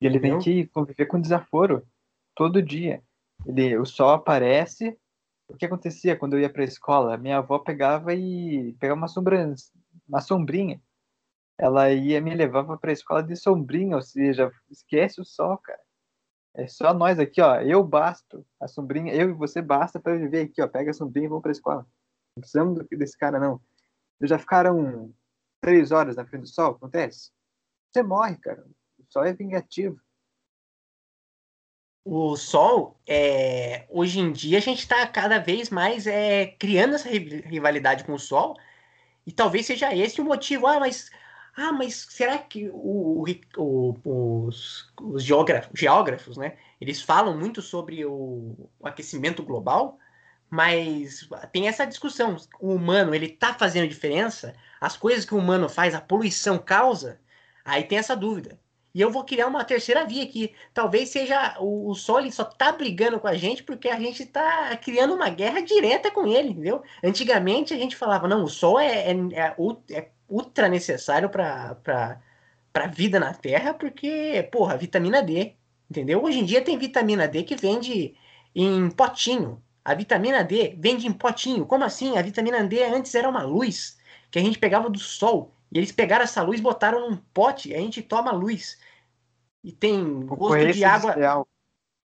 E 0.00 0.06
ele 0.06 0.18
tem 0.18 0.38
que 0.38 0.66
conviver 0.68 1.04
com 1.04 1.20
desaforo 1.20 1.86
todo 2.34 2.62
dia. 2.62 3.02
Ele, 3.44 3.76
o 3.76 3.84
sol 3.84 4.10
aparece. 4.10 4.98
O 5.50 5.56
que 5.56 5.66
acontecia 5.66 6.16
quando 6.16 6.34
eu 6.34 6.40
ia 6.40 6.48
para 6.50 6.62
a 6.62 6.64
escola? 6.64 7.16
Minha 7.16 7.38
avó 7.38 7.58
pegava 7.58 8.14
e 8.14 8.72
pegava 8.74 8.98
uma 8.98 9.08
sombrinha, 9.08 9.54
uma 10.08 10.20
sombrinha. 10.20 10.80
Ela 11.58 11.90
ia 11.90 12.20
me 12.20 12.34
levava 12.34 12.78
para 12.78 12.90
a 12.90 12.92
escola 12.92 13.22
de 13.22 13.36
sombrinha, 13.36 13.96
ou 13.96 14.02
seja, 14.02 14.50
esquece 14.70 15.20
o 15.20 15.24
sol, 15.24 15.58
cara. 15.58 15.80
É 16.54 16.68
só 16.68 16.94
nós 16.94 17.18
aqui, 17.18 17.40
ó. 17.40 17.60
Eu 17.60 17.82
basto. 17.82 18.46
A 18.60 18.68
sombrinha, 18.68 19.12
eu 19.12 19.30
e 19.30 19.32
você 19.32 19.60
basta 19.60 19.98
para 19.98 20.16
viver 20.16 20.42
aqui, 20.42 20.62
ó. 20.62 20.68
Pega 20.68 20.92
a 20.92 20.94
sombrinha 20.94 21.26
e 21.26 21.28
vamos 21.28 21.42
pra 21.42 21.52
escola. 21.52 21.86
Não 22.36 22.40
precisamos 22.40 22.86
desse 22.88 23.18
cara, 23.18 23.40
não. 23.40 23.60
Já 24.22 24.38
ficaram 24.38 25.12
três 25.60 25.90
horas 25.90 26.16
na 26.16 26.24
frente 26.24 26.42
do 26.42 26.48
sol? 26.48 26.72
Acontece? 26.72 27.32
Você 27.92 28.02
morre, 28.02 28.36
cara. 28.36 28.64
O 28.98 29.04
sol 29.08 29.24
é 29.24 29.32
vingativo. 29.32 30.00
O 32.04 32.36
sol, 32.36 32.98
é... 33.06 33.86
hoje 33.90 34.20
em 34.20 34.32
dia, 34.32 34.58
a 34.58 34.60
gente 34.60 34.80
está 34.80 35.06
cada 35.06 35.38
vez 35.38 35.70
mais 35.70 36.06
é, 36.06 36.46
criando 36.58 36.94
essa 36.94 37.08
rivalidade 37.08 38.04
com 38.04 38.14
o 38.14 38.18
sol. 38.18 38.56
E 39.26 39.32
talvez 39.32 39.66
seja 39.66 39.94
esse 39.94 40.20
o 40.20 40.24
motivo. 40.24 40.66
Ah, 40.66 40.80
mas 40.80 41.10
ah, 41.56 41.72
mas 41.72 42.06
será 42.08 42.38
que 42.38 42.70
o, 42.72 43.24
o, 43.56 44.46
os, 44.46 44.90
os 45.00 45.22
geógrafos, 45.22 45.78
geógrafos, 45.78 46.36
né? 46.36 46.56
Eles 46.80 47.02
falam 47.02 47.36
muito 47.38 47.60
sobre 47.60 48.04
o, 48.04 48.70
o, 48.78 48.86
aquecimento 48.86 49.42
global, 49.42 49.98
mas 50.48 51.28
tem 51.52 51.68
essa 51.68 51.86
discussão. 51.86 52.36
O 52.60 52.74
humano, 52.74 53.14
ele 53.14 53.28
tá 53.28 53.54
fazendo 53.54 53.88
diferença? 53.88 54.54
As 54.80 54.96
coisas 54.96 55.24
que 55.24 55.34
o 55.34 55.38
humano 55.38 55.68
faz, 55.68 55.94
a 55.94 56.00
poluição 56.00 56.58
causa? 56.58 57.20
Aí 57.64 57.84
tem 57.84 57.98
essa 57.98 58.16
dúvida. 58.16 58.58
E 58.94 59.00
eu 59.00 59.10
vou 59.10 59.24
criar 59.24 59.46
uma 59.46 59.64
terceira 59.64 60.04
via 60.04 60.24
aqui. 60.24 60.54
Talvez 60.74 61.10
seja 61.10 61.56
o, 61.60 61.90
o 61.90 61.94
Sol 61.94 62.30
só 62.32 62.44
tá 62.44 62.72
brigando 62.72 63.20
com 63.20 63.28
a 63.28 63.34
gente 63.34 63.62
porque 63.62 63.88
a 63.88 63.98
gente 64.00 64.26
tá 64.26 64.76
criando 64.78 65.14
uma 65.14 65.28
guerra 65.28 65.60
direta 65.60 66.10
com 66.10 66.26
ele, 66.26 66.50
entendeu? 66.50 66.82
Antigamente 67.02 67.72
a 67.72 67.76
gente 67.76 67.96
falava, 67.96 68.26
não, 68.26 68.44
o 68.44 68.48
Sol 68.48 68.80
é, 68.80 69.10
é, 69.10 69.16
é, 69.32 69.96
é 69.96 70.10
ultra 70.28 70.68
necessário 70.68 71.28
para 71.28 72.20
a 72.74 72.86
vida 72.86 73.20
na 73.20 73.32
Terra, 73.34 73.74
porque, 73.74 74.48
porra, 74.52 74.76
vitamina 74.76 75.22
D, 75.22 75.54
entendeu? 75.88 76.22
Hoje 76.22 76.40
em 76.40 76.44
dia 76.44 76.62
tem 76.62 76.78
vitamina 76.78 77.28
D 77.28 77.42
que 77.44 77.56
vende 77.56 78.16
em 78.54 78.90
potinho. 78.90 79.62
A 79.84 79.94
vitamina 79.94 80.44
D 80.44 80.76
vende 80.78 81.06
em 81.06 81.12
potinho. 81.12 81.66
Como 81.66 81.84
assim? 81.84 82.16
A 82.16 82.22
vitamina 82.22 82.62
D 82.64 82.82
antes 82.84 83.14
era 83.14 83.28
uma 83.28 83.42
luz 83.42 83.98
que 84.30 84.38
a 84.38 84.42
gente 84.42 84.58
pegava 84.58 84.88
do 84.90 84.98
sol. 84.98 85.54
E 85.72 85.78
eles 85.78 85.92
pegaram 85.92 86.24
essa 86.24 86.42
luz, 86.42 86.60
botaram 86.60 87.08
num 87.08 87.16
pote, 87.16 87.74
a 87.74 87.78
gente 87.78 88.02
toma 88.02 88.32
luz. 88.32 88.78
E 89.62 89.72
tem 89.72 90.26
gosto 90.26 90.72
de 90.72 90.84
água. 90.84 91.12
Desleal. 91.12 91.48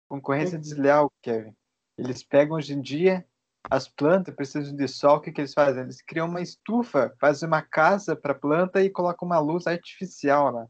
Concorrência 0.09 0.59
desleal, 0.59 1.12
Kevin. 1.22 1.55
Eles 1.96 2.22
pegam 2.22 2.57
hoje 2.57 2.74
em 2.74 2.81
dia 2.81 3.27
as 3.70 3.88
plantas 3.88 4.35
precisam 4.35 4.77
de 4.77 4.87
sol, 4.87 5.16
o 5.16 5.20
que, 5.20 5.33
que 5.33 5.40
eles 5.40 5.55
fazem? 5.55 5.83
Eles 5.83 6.03
criam 6.03 6.29
uma 6.29 6.40
estufa, 6.40 7.14
fazem 7.18 7.46
uma 7.46 7.62
casa 7.62 8.14
para 8.14 8.33
a 8.33 8.38
planta 8.38 8.83
e 8.83 8.90
colocam 8.90 9.27
uma 9.27 9.38
luz 9.38 9.66
artificial 9.66 10.50
lá. 10.50 10.66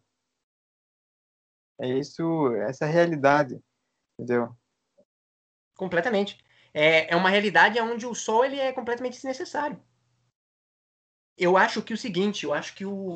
É 1.80 1.88
isso, 1.88 2.54
essa 2.68 2.84
é 2.84 2.88
a 2.88 2.90
realidade, 2.90 3.60
entendeu? 4.18 4.56
Completamente. 5.74 6.38
É, 6.72 7.12
é 7.12 7.16
uma 7.16 7.30
realidade 7.30 7.80
onde 7.80 8.06
o 8.06 8.14
sol 8.14 8.44
ele 8.44 8.60
é 8.60 8.72
completamente 8.72 9.14
desnecessário. 9.14 9.82
Eu 11.36 11.56
acho 11.56 11.82
que 11.82 11.92
o 11.94 11.98
seguinte, 11.98 12.44
eu 12.44 12.54
acho 12.54 12.74
que 12.74 12.84
o, 12.84 13.14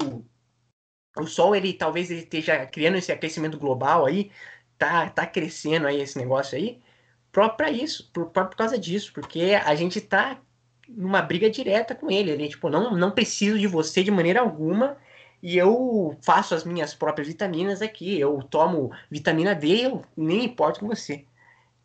o 1.17 1.27
sol 1.27 1.55
ele 1.55 1.73
talvez 1.73 2.11
ele 2.11 2.21
esteja 2.21 2.67
criando 2.67 2.97
esse 2.97 3.13
aquecimento 3.13 3.59
global 3.59 4.07
aí, 4.07 4.31
tá, 4.77 5.09
tá 5.11 5.27
crescendo 5.27 5.87
aí 5.87 6.01
esse 6.01 6.19
negócio 6.19 6.57
aí, 6.59 6.81
para 7.31 7.71
isso, 7.71 8.11
por, 8.13 8.31
por 8.31 8.55
causa 8.57 8.79
disso, 8.79 9.13
porque 9.13 9.53
a 9.65 9.75
gente 9.75 10.01
tá 10.01 10.41
numa 10.89 11.23
briga 11.23 11.51
direta 11.51 11.95
com 11.95 12.11
ele. 12.11 12.31
Ele, 12.31 12.49
tipo, 12.49 12.69
não, 12.71 12.97
não 12.97 13.11
preciso 13.11 13.59
de 13.59 13.67
você 13.67 14.03
de 14.03 14.11
maneira 14.11 14.41
alguma 14.41 14.97
e 15.43 15.57
eu 15.57 16.17
faço 16.23 16.55
as 16.55 16.65
minhas 16.65 16.95
próprias 16.95 17.29
vitaminas 17.29 17.83
aqui. 17.83 18.19
Eu 18.19 18.43
tomo 18.43 18.91
vitamina 19.11 19.55
D, 19.55 19.87
eu 19.87 20.05
nem 20.17 20.45
importo 20.45 20.81
com 20.81 20.89
você. 20.89 21.25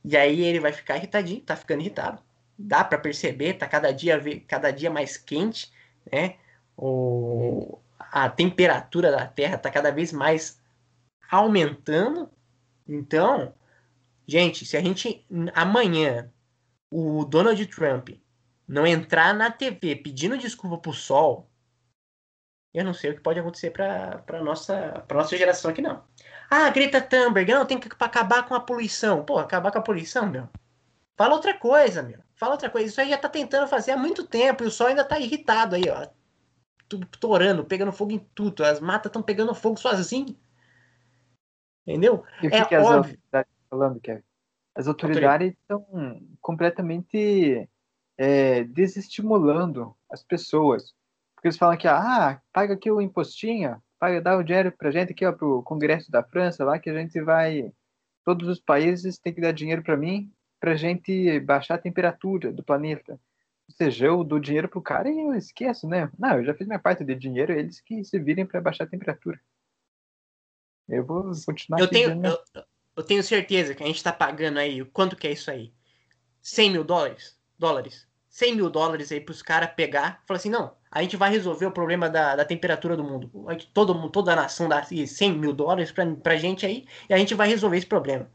E 0.04 0.18
aí 0.18 0.42
ele 0.42 0.60
vai 0.60 0.72
ficar 0.72 0.98
irritadinho, 0.98 1.42
tá 1.42 1.56
ficando 1.56 1.82
irritado. 1.82 2.22
Dá 2.58 2.84
para 2.84 2.98
perceber, 2.98 3.54
tá 3.56 3.68
cada 3.68 3.92
dia, 3.92 4.22
cada 4.48 4.72
dia 4.72 4.90
mais 4.90 5.18
quente, 5.18 5.72
né? 6.12 6.38
O, 6.78 7.80
a 8.00 8.30
temperatura 8.30 9.12
da 9.12 9.28
Terra 9.28 9.58
tá 9.58 9.70
cada 9.70 9.92
vez 9.92 10.12
mais 10.12 10.62
aumentando. 11.30 12.30
Então, 12.88 13.54
Gente, 14.28 14.66
se 14.66 14.78
a 14.78 14.82
gente 14.82 15.26
amanhã 15.54 16.32
o 16.90 17.26
Donald 17.26 17.66
Trump 17.68 18.10
não 18.68 18.88
entrar 18.88 19.34
na 19.34 19.52
TV 19.52 19.96
pedindo 19.98 20.38
desculpa 20.38 20.78
pro 20.78 20.94
sol, 20.94 21.50
eu 22.74 22.86
não 22.86 22.94
sei 22.94 23.12
o 23.12 23.16
que 23.16 23.22
pode 23.22 23.40
acontecer 23.40 23.72
pra, 23.72 24.24
nossa, 24.42 25.04
pra 25.08 25.18
nossa 25.18 25.38
geração 25.38 25.70
aqui, 25.70 25.82
não. 25.82 26.04
Ah, 26.50 26.70
Greta 26.70 27.02
Thunberg, 27.02 27.52
não, 27.52 27.66
tem 27.66 27.80
que 27.80 27.90
acabar 28.00 28.48
com 28.48 28.56
a 28.56 28.60
poluição. 28.60 29.24
Pô, 29.26 29.38
acabar 29.38 29.72
com 29.72 29.80
a 29.80 29.84
poluição, 29.84 30.28
meu. 30.28 30.48
Fala 31.16 31.36
outra 31.36 31.54
coisa, 31.54 32.02
meu. 32.02 32.20
Fala 32.44 32.56
outra 32.56 32.70
coisa. 32.70 32.88
Isso 32.88 33.00
aí 33.00 33.08
já 33.08 33.18
tá 33.18 33.30
tentando 33.30 33.70
fazer 33.70 33.92
há 33.92 33.98
muito 33.98 34.28
tempo 34.28 34.66
e 34.66 34.68
o 34.68 34.72
sol 34.72 34.88
ainda 34.88 35.06
tá 35.06 35.18
irritado 35.18 35.78
aí, 35.78 35.84
ó. 35.90 36.06
Torando, 37.18 37.64
pegando 37.64 37.94
fogo 37.94 38.12
em 38.12 38.20
tudo. 38.20 38.66
As 38.66 38.82
matas 38.82 39.10
estão 39.10 39.24
pegando 39.24 39.56
fogo 39.56 39.78
sozinho. 39.78 40.38
Entendeu? 41.88 42.26
E 42.42 42.48
é 42.48 42.66
que 42.66 42.76
óbvio 42.76 43.18
falando, 43.70 44.02
Kevin. 44.02 44.24
As 44.76 44.90
autoridades 44.90 45.54
estão 45.54 45.86
completamente 46.42 47.70
é, 48.18 48.66
desestimulando 48.66 49.96
as 50.12 50.22
pessoas. 50.22 50.94
Porque 51.36 51.48
eles 51.48 51.58
falam 51.58 51.78
que, 51.78 51.88
ah, 51.88 52.42
paga 52.52 52.74
aqui 52.74 52.92
o 52.92 53.00
impostinho, 53.00 53.82
paga, 53.98 54.22
dá 54.22 54.36
o 54.36 54.44
dinheiro 54.44 54.70
pra 54.74 54.92
gente 54.92 55.14
aqui, 55.14 55.26
ó, 55.26 55.32
pro 55.32 55.64
Congresso 55.64 56.12
da 56.12 56.22
França, 56.22 56.66
lá 56.66 56.78
que 56.78 56.90
a 56.90 56.94
gente 56.94 57.22
vai. 57.22 57.72
Todos 58.26 58.50
os 58.50 58.60
países 58.60 59.18
têm 59.18 59.34
que 59.34 59.40
dar 59.40 59.54
dinheiro 59.54 59.82
para 59.82 59.96
mim, 59.96 60.30
pra 60.64 60.78
gente 60.78 61.42
baixar 61.42 61.76
a 61.76 61.78
temperatura 61.78 62.50
do 62.50 62.64
planeta. 62.64 63.20
Ou 63.68 63.76
seja, 63.76 64.06
eu 64.06 64.24
dou 64.24 64.40
dinheiro 64.40 64.70
pro 64.70 64.82
cara 64.82 65.10
e 65.10 65.20
eu 65.20 65.34
esqueço, 65.36 65.90
né? 65.90 66.10
Não, 66.18 66.38
eu 66.38 66.46
já 66.46 66.54
fiz 66.54 66.66
minha 66.66 66.80
parte 66.80 67.04
de 67.04 67.14
dinheiro, 67.16 67.52
eles 67.52 67.82
que 67.82 68.02
se 68.06 68.18
virem 68.18 68.46
para 68.46 68.62
baixar 68.62 68.86
a 68.86 68.88
temperatura. 68.88 69.38
Eu 70.88 71.06
vou 71.06 71.30
continuar 71.46 71.82
eu 71.82 71.90
tenho, 71.90 72.26
eu, 72.26 72.40
eu, 72.96 73.04
tenho 73.04 73.22
certeza 73.22 73.76
que 73.76 73.84
a 73.84 73.86
gente 73.86 73.98
está 73.98 74.14
pagando 74.14 74.58
aí, 74.58 74.86
quanto 74.86 75.18
que 75.18 75.28
é 75.28 75.34
isso 75.34 75.52
aí? 75.52 75.74
100 76.42 76.72
mil 76.72 76.86
dólares? 76.86 77.38
Dólares. 77.60 78.08
100 78.30 78.56
mil 78.56 78.70
dólares 78.70 79.12
aí 79.12 79.20
para 79.20 79.34
os 79.34 79.42
caras 79.42 79.70
pegar 79.76 80.22
e 80.24 80.28
falar 80.28 80.38
assim, 80.38 80.50
não, 80.50 80.78
a 80.90 81.02
gente 81.02 81.18
vai 81.18 81.30
resolver 81.30 81.66
o 81.66 81.74
problema 81.74 82.10
da, 82.10 82.38
da 82.38 82.46
temperatura 82.46 82.96
do 82.96 83.04
mundo. 83.04 83.30
Todo 83.74 83.94
mundo, 83.94 84.12
toda 84.12 84.32
a 84.32 84.38
nação 84.38 84.70
dá 84.70 84.82
100 84.82 85.38
mil 85.38 85.52
dólares 85.52 85.92
para 85.92 86.34
a 86.34 86.38
gente 86.38 86.66
aí 86.66 86.88
e 87.10 87.14
a 87.14 87.18
gente 87.18 87.36
vai 87.36 87.50
resolver 87.50 87.76
esse 87.76 87.86
problema. 87.86 88.32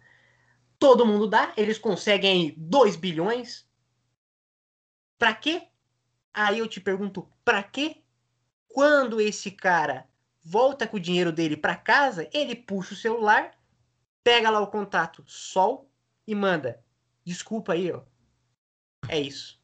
Todo 0.78 1.06
mundo 1.06 1.26
dá, 1.26 1.52
eles 1.56 1.78
conseguem 1.78 2.30
aí 2.30 2.54
2 2.56 2.94
bilhões. 2.94 3.68
Para 5.18 5.34
quê? 5.34 5.68
Aí 6.32 6.60
eu 6.60 6.68
te 6.68 6.80
pergunto, 6.80 7.28
para 7.44 7.62
quê? 7.62 8.02
Quando 8.68 9.20
esse 9.20 9.50
cara 9.50 10.08
volta 10.40 10.86
com 10.86 10.96
o 10.96 11.00
dinheiro 11.00 11.32
dele 11.32 11.56
para 11.56 11.74
casa, 11.74 12.28
ele 12.32 12.54
puxa 12.54 12.94
o 12.94 12.96
celular, 12.96 13.58
pega 14.22 14.50
lá 14.50 14.60
o 14.60 14.70
contato 14.70 15.24
Sol 15.26 15.90
e 16.26 16.34
manda. 16.34 16.82
Desculpa 17.24 17.72
aí, 17.72 17.90
ó. 17.90 18.02
É 19.08 19.18
isso. 19.18 19.60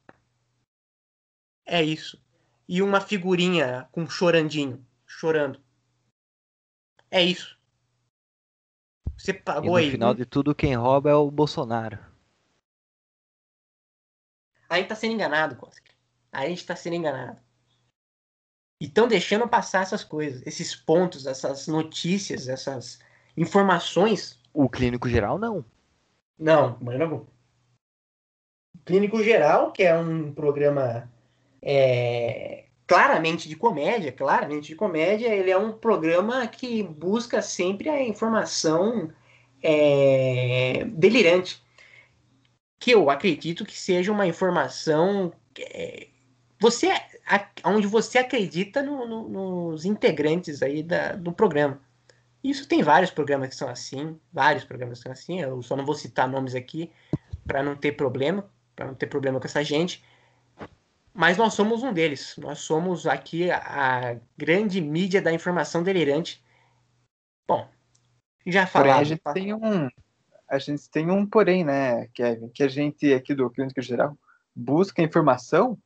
É 1.65 1.83
isso. 1.83 2.23
E 2.69 2.83
uma 2.83 3.01
figurinha 3.01 3.89
com 3.93 4.09
chorandinho, 4.09 4.85
chorando. 5.07 5.63
É 7.11 7.23
isso. 7.23 7.59
Você 9.25 9.33
pagou 9.33 9.65
e 9.65 9.71
no 9.71 9.77
aí. 9.77 9.87
No 9.87 9.93
final 9.93 10.15
de 10.15 10.27
tudo, 10.27 10.55
quem 10.55 10.75
rouba 10.75 11.09
é 11.09 11.15
o 11.15 11.31
Bolsonaro. 11.31 11.99
A 14.69 14.77
gente 14.77 14.89
tá 14.89 14.95
sendo 14.95 15.15
enganado, 15.15 15.57
Koski. 15.57 15.93
A 16.31 16.47
gente 16.47 16.67
tá 16.67 16.77
sendo 16.77 16.97
enganado. 16.97 17.41
E 18.79 18.85
estão 18.85 19.09
deixando 19.09 19.49
passar 19.49 19.81
essas 19.81 20.05
coisas, 20.05 20.47
esses 20.47 20.77
pontos, 20.77 21.25
essas 21.25 21.67
notícias, 21.67 22.49
essas 22.49 22.99
informações. 23.35 24.39
O 24.53 24.69
clínico 24.69 25.09
geral 25.09 25.39
não. 25.39 25.65
Não, 26.39 26.77
mas 26.83 26.99
não. 26.99 27.27
Clínico 28.85 29.23
Geral, 29.23 29.73
que 29.73 29.85
é 29.85 29.97
um 29.97 30.35
programa 30.35 31.11
é, 31.63 32.67
claramente 32.87 33.49
de 33.49 33.57
comédia, 33.57 34.13
claramente 34.13 34.69
de 34.69 34.77
comédia, 34.77 35.29
ele 35.29 35.51
é 35.51 35.57
um 35.57 35.73
programa 35.73 36.47
que 36.47 36.83
busca 36.83 37.41
sempre 37.41 37.89
a 37.89 38.03
informação 38.03 39.11
é, 39.63 40.85
delirante. 40.89 41.63
Que 42.79 42.93
eu 42.93 43.09
acredito 43.11 43.65
que 43.65 43.77
seja 43.77 44.13
uma 44.13 44.27
informação. 44.27 45.33
É, 45.59 46.09
você, 46.61 46.89
onde 47.65 47.87
você 47.87 48.19
acredita 48.19 48.83
no, 48.83 49.07
no, 49.07 49.29
nos 49.71 49.85
integrantes 49.85 50.63
aí 50.63 50.83
da, 50.83 51.13
do 51.13 51.33
programa. 51.33 51.81
Isso 52.43 52.69
tem 52.69 52.83
vários 52.83 53.11
programas 53.11 53.49
que 53.49 53.57
são 53.57 53.69
assim, 53.69 54.21
vários 54.31 54.65
programas 54.65 54.99
que 54.99 55.05
são 55.05 55.13
assim. 55.13 55.41
Eu 55.41 55.63
só 55.63 55.75
não 55.77 55.87
vou 55.87 55.95
citar 55.95 56.29
nomes 56.29 56.55
aqui 56.55 56.91
para 57.47 57.63
não 57.63 57.75
ter 57.75 57.93
problema 57.93 58.47
para 58.75 58.87
não 58.87 58.95
ter 58.95 59.07
problema 59.07 59.41
com 59.41 59.47
essa 59.47 59.63
gente. 59.63 60.03
Mas 61.15 61.37
nós 61.39 61.55
somos 61.55 61.85
um 61.85 61.93
deles. 61.93 62.35
Nós 62.37 62.59
somos 62.59 63.07
aqui 63.07 63.49
a, 63.49 64.19
grande 64.37 64.81
mídia 64.81 65.23
da 65.23 65.33
informação 65.33 65.85
delirante. 65.85 66.45
Bom, 67.47 67.69
já 68.45 68.67
falamos. 68.67 69.01
a 69.01 69.05
gente 69.05 69.23
tem 69.33 69.55
um, 69.55 69.89
a 70.49 70.59
gente 70.59 70.91
tem 70.91 71.11
um 71.13 71.25
porém, 71.25 71.63
né, 71.65 72.09
Kevin, 72.09 72.49
que 72.49 72.65
a 72.65 72.69
gente 72.69 73.15
aqui 73.15 73.33
do 73.33 73.49
Clínica 73.49 73.81
Geral 73.81 74.19
busca 74.55 75.03
informação, 75.03 75.79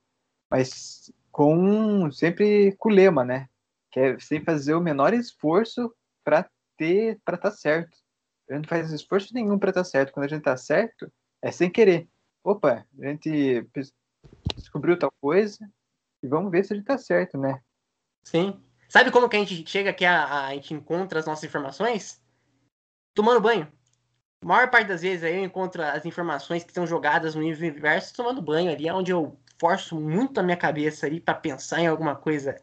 mas 0.51 1.13
com 1.31 2.11
sempre 2.11 2.75
com 2.79 2.89
lema, 2.89 3.23
né? 3.23 3.49
Que 3.91 4.01
é 4.01 4.19
sem 4.19 4.43
fazer 4.43 4.75
o 4.75 4.81
menor 4.81 5.13
esforço 5.13 5.95
para 6.25 6.49
ter 6.77 7.21
para 7.23 7.37
estar 7.37 7.51
tá 7.51 7.57
certo. 7.57 7.99
A 8.49 8.55
gente 8.55 8.63
não 8.63 8.69
faz 8.69 8.91
esforço 8.93 9.35
nenhum 9.35 9.59
para 9.59 9.71
estar 9.71 9.83
tá 9.83 9.85
certo. 9.85 10.13
Quando 10.13 10.25
a 10.25 10.29
gente 10.29 10.39
está 10.39 10.57
certo, 10.57 11.13
é 11.43 11.51
sem 11.51 11.71
querer 11.71 12.09
opa, 12.43 12.87
a 12.99 13.07
gente 13.07 13.67
descobriu 14.69 14.99
tal 14.99 15.13
coisa 15.21 15.59
e 16.23 16.29
vamos 16.29 16.53
ver 16.53 16.65
se 16.65 16.75
ele 16.75 16.83
tá 16.83 16.99
certo, 16.99 17.39
né? 17.39 17.61
Sim. 18.23 18.63
Sabe 18.89 19.11
como 19.11 19.29
que 19.29 19.37
a 19.37 19.41
gente 19.41 19.69
chega 19.69 19.91
aqui, 19.91 20.05
a, 20.05 20.47
a 20.47 20.55
gente 20.55 20.75
encontra 20.75 21.19
as 21.19 21.27
nossas 21.27 21.45
informações? 21.45 22.23
Tomando 23.15 23.41
banho. 23.41 23.71
A 24.43 24.47
maior 24.47 24.71
parte 24.71 24.89
das 24.89 25.03
vezes 25.03 25.25
aí 25.25 25.37
eu 25.37 25.45
encontro 25.45 25.83
as 25.83 26.05
informações 26.07 26.63
que 26.63 26.71
estão 26.71 26.87
jogadas 26.87 27.35
no 27.35 27.41
universo 27.41 28.15
tomando 28.15 28.41
banho 28.41 28.71
ali, 28.71 28.87
é 28.87 28.95
onde 28.95 29.11
eu 29.11 29.39
forço 29.59 29.99
muito 29.99 30.39
a 30.39 30.43
minha 30.43 30.57
cabeça 30.57 31.07
ali 31.07 31.21
para 31.21 31.35
pensar 31.35 31.81
em 31.81 31.87
alguma 31.87 32.15
coisa 32.15 32.57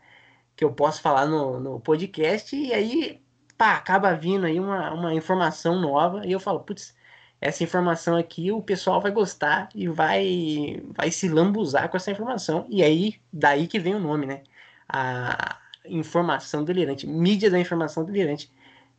que 0.56 0.64
eu 0.64 0.72
posso 0.72 1.02
falar 1.02 1.26
no, 1.26 1.60
no 1.60 1.80
podcast 1.82 2.56
e 2.56 2.74
aí, 2.74 3.22
pá, 3.58 3.76
acaba 3.76 4.14
vindo 4.16 4.46
aí 4.46 4.60
uma, 4.60 4.94
uma 4.94 5.14
informação 5.14 5.80
nova 5.80 6.26
e 6.26 6.32
eu 6.32 6.40
falo, 6.40 6.62
putz, 6.62 6.96
essa 7.40 7.64
informação 7.64 8.16
aqui, 8.16 8.52
o 8.52 8.62
pessoal 8.62 9.02
vai 9.02 9.12
gostar 9.12 9.70
e 9.76 9.88
vai, 9.88 10.82
vai 10.94 11.12
se 11.12 11.28
lambuzar 11.30 11.90
com 11.90 11.98
essa 11.98 12.12
informação. 12.12 12.66
E 12.70 12.84
aí, 12.84 13.22
daí 13.32 13.68
que 13.68 13.80
vem 13.80 13.96
o 13.96 14.00
nome, 14.00 14.26
né? 14.26 14.44
A 14.88 15.60
informação 15.88 16.64
delirante, 16.64 17.08
mídia 17.08 17.50
da 17.50 17.60
informação 17.60 18.04
delirante, 18.04 18.52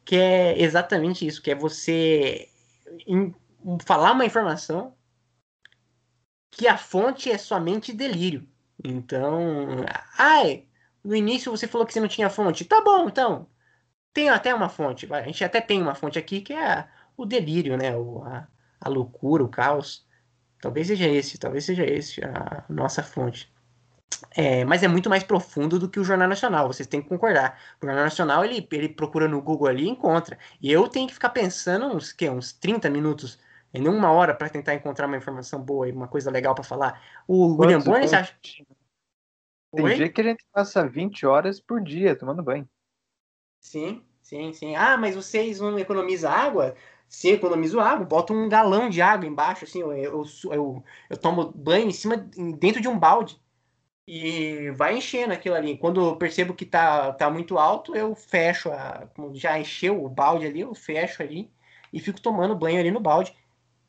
que 0.04 0.16
é 0.16 0.60
exatamente 0.60 1.26
isso, 1.26 1.42
que 1.42 1.50
é 1.50 1.54
você 1.54 2.48
falar 3.84 4.12
uma 4.12 4.24
informação 4.24 4.94
que 6.50 6.68
a 6.68 6.78
fonte 6.78 7.30
é 7.30 7.38
somente 7.38 7.92
delírio. 7.92 8.48
Então, 8.82 9.84
ai, 10.16 10.66
no 11.04 11.14
início 11.14 11.50
você 11.50 11.66
falou 11.66 11.86
que 11.86 11.92
você 11.92 12.00
não 12.00 12.08
tinha 12.08 12.30
fonte. 12.30 12.64
Tá 12.64 12.80
bom, 12.82 13.08
então. 13.08 13.48
Tem 14.12 14.28
até 14.28 14.54
uma 14.54 14.68
fonte. 14.68 15.12
A 15.12 15.22
gente 15.22 15.44
até 15.44 15.60
tem 15.60 15.82
uma 15.82 15.94
fonte 15.94 16.18
aqui 16.18 16.40
que 16.40 16.52
é 16.52 16.88
o 17.16 17.24
delírio, 17.24 17.76
né? 17.76 17.96
O, 17.96 18.22
a, 18.24 18.46
a 18.80 18.88
loucura, 18.88 19.42
o 19.44 19.48
caos. 19.48 20.06
Talvez 20.60 20.86
seja 20.86 21.06
esse, 21.06 21.38
talvez 21.38 21.64
seja 21.64 21.84
esse 21.84 22.24
a 22.24 22.64
nossa 22.68 23.02
fonte. 23.02 23.52
É, 24.36 24.64
mas 24.64 24.82
é 24.82 24.88
muito 24.88 25.10
mais 25.10 25.24
profundo 25.24 25.78
do 25.78 25.88
que 25.88 25.98
o 25.98 26.04
Jornal 26.04 26.28
Nacional, 26.28 26.68
vocês 26.68 26.86
têm 26.86 27.02
que 27.02 27.08
concordar. 27.08 27.58
O 27.80 27.86
Jornal 27.86 28.04
Nacional, 28.04 28.44
ele, 28.44 28.66
ele 28.70 28.88
procura 28.88 29.26
no 29.26 29.42
Google 29.42 29.66
ali 29.66 29.84
e 29.84 29.88
encontra. 29.88 30.38
E 30.60 30.70
eu 30.70 30.88
tenho 30.88 31.08
que 31.08 31.14
ficar 31.14 31.30
pensando 31.30 31.86
uns, 31.86 32.12
que, 32.12 32.28
uns 32.28 32.52
30 32.52 32.88
minutos, 32.88 33.38
em 33.74 33.88
uma 33.88 34.10
hora, 34.12 34.34
para 34.34 34.48
tentar 34.48 34.74
encontrar 34.74 35.06
uma 35.06 35.16
informação 35.16 35.60
boa 35.60 35.88
e 35.88 35.92
uma 35.92 36.08
coisa 36.08 36.30
legal 36.30 36.54
para 36.54 36.64
falar. 36.64 37.02
O 37.26 37.56
William 37.56 37.80
Bonner, 37.80 38.08
você 38.08 38.16
acha... 38.16 38.34
Tem 39.74 39.84
Oi? 39.84 39.94
dia 39.94 40.08
que 40.08 40.20
a 40.20 40.24
gente 40.24 40.46
passa 40.52 40.88
20 40.88 41.26
horas 41.26 41.60
por 41.60 41.82
dia 41.82 42.16
tomando 42.16 42.42
banho. 42.42 42.66
Sim, 43.60 44.02
sim, 44.22 44.52
sim. 44.52 44.76
Ah, 44.76 44.96
mas 44.96 45.14
vocês 45.14 45.60
não 45.60 45.78
economizam 45.78 46.30
água? 46.30 46.74
Se 47.08 47.30
economizo 47.30 47.80
água, 47.80 48.04
boto 48.04 48.32
um 48.32 48.48
galão 48.48 48.88
de 48.88 49.00
água 49.00 49.26
embaixo, 49.26 49.64
assim, 49.64 49.80
eu, 49.80 49.92
eu, 49.92 50.24
eu, 50.50 50.84
eu, 51.10 51.16
tomo 51.16 51.52
banho 51.54 51.88
em 51.88 51.92
cima, 51.92 52.16
dentro 52.58 52.80
de 52.80 52.88
um 52.88 52.98
balde. 52.98 53.40
E 54.08 54.70
vai 54.72 54.96
enchendo 54.96 55.32
aquilo 55.32 55.56
ali. 55.56 55.76
Quando 55.78 56.00
eu 56.00 56.16
percebo 56.16 56.54
que 56.54 56.64
tá, 56.64 57.12
tá 57.12 57.28
muito 57.30 57.58
alto, 57.58 57.94
eu 57.96 58.14
fecho, 58.14 58.70
a, 58.70 59.08
já 59.34 59.58
encheu 59.58 60.04
o 60.04 60.08
balde 60.08 60.46
ali, 60.46 60.60
eu 60.60 60.74
fecho 60.74 61.22
ali 61.22 61.50
e 61.92 62.00
fico 62.00 62.20
tomando 62.20 62.54
banho 62.54 62.78
ali 62.78 62.90
no 62.90 63.00
balde. 63.00 63.34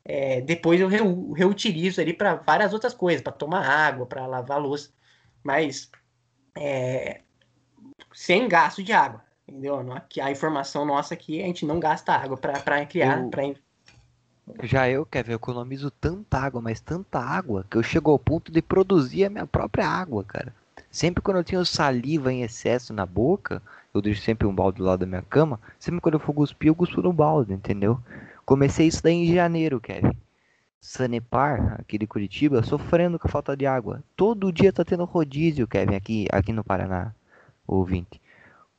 É, 0.04 0.40
depois 0.40 0.80
eu 0.80 0.88
reutilizo 1.34 2.00
ali 2.00 2.14
para 2.14 2.36
várias 2.36 2.72
outras 2.72 2.94
coisas, 2.94 3.22
para 3.22 3.32
tomar 3.32 3.64
água, 3.68 4.06
para 4.06 4.26
lavar 4.26 4.60
louça. 4.60 4.90
Mas 5.44 5.90
é, 6.56 7.20
sem 8.12 8.48
gasto 8.48 8.82
de 8.82 8.92
água. 8.92 9.27
Entendeu? 9.48 9.82
A 10.22 10.30
informação 10.30 10.84
nossa 10.84 11.14
aqui, 11.14 11.42
a 11.42 11.46
gente 11.46 11.64
não 11.64 11.80
gasta 11.80 12.12
água 12.12 12.36
para 12.36 12.84
criar. 12.84 13.22
Eu... 13.22 13.30
Pra... 13.30 13.42
Já 14.62 14.88
eu, 14.88 15.06
Kevin, 15.06 15.32
eu 15.32 15.36
economizo 15.36 15.90
tanta 15.90 16.38
água, 16.38 16.60
mas 16.60 16.80
tanta 16.80 17.18
água, 17.18 17.64
que 17.70 17.76
eu 17.76 17.82
chego 17.82 18.10
ao 18.10 18.18
ponto 18.18 18.52
de 18.52 18.60
produzir 18.60 19.24
a 19.24 19.30
minha 19.30 19.46
própria 19.46 19.88
água, 19.88 20.22
cara. 20.22 20.54
Sempre 20.90 21.22
quando 21.22 21.38
eu 21.38 21.44
tenho 21.44 21.64
saliva 21.64 22.32
em 22.32 22.42
excesso 22.42 22.92
na 22.92 23.06
boca, 23.06 23.62
eu 23.92 24.02
deixo 24.02 24.22
sempre 24.22 24.46
um 24.46 24.54
balde 24.54 24.78
do 24.78 24.84
lado 24.84 25.00
da 25.00 25.06
minha 25.06 25.22
cama. 25.22 25.58
Sempre 25.78 26.00
quando 26.00 26.14
eu 26.14 26.20
for 26.20 26.34
cuspir, 26.34 26.68
eu 26.68 26.74
cuspo 26.74 27.00
no 27.00 27.12
balde, 27.12 27.52
entendeu? 27.52 27.98
Comecei 28.44 28.86
isso 28.86 29.02
daí 29.02 29.14
em 29.14 29.34
janeiro, 29.34 29.80
Kevin. 29.80 30.16
Sanepar, 30.80 31.80
aqui 31.80 31.98
de 31.98 32.06
Curitiba, 32.06 32.62
sofrendo 32.62 33.18
com 33.18 33.28
a 33.28 33.30
falta 33.30 33.56
de 33.56 33.66
água. 33.66 34.02
Todo 34.14 34.52
dia 34.52 34.72
tá 34.72 34.84
tendo 34.84 35.04
rodízio, 35.04 35.66
Kevin, 35.66 35.94
aqui, 35.94 36.26
aqui 36.30 36.52
no 36.52 36.62
Paraná, 36.62 37.14
ouvinte 37.66 38.20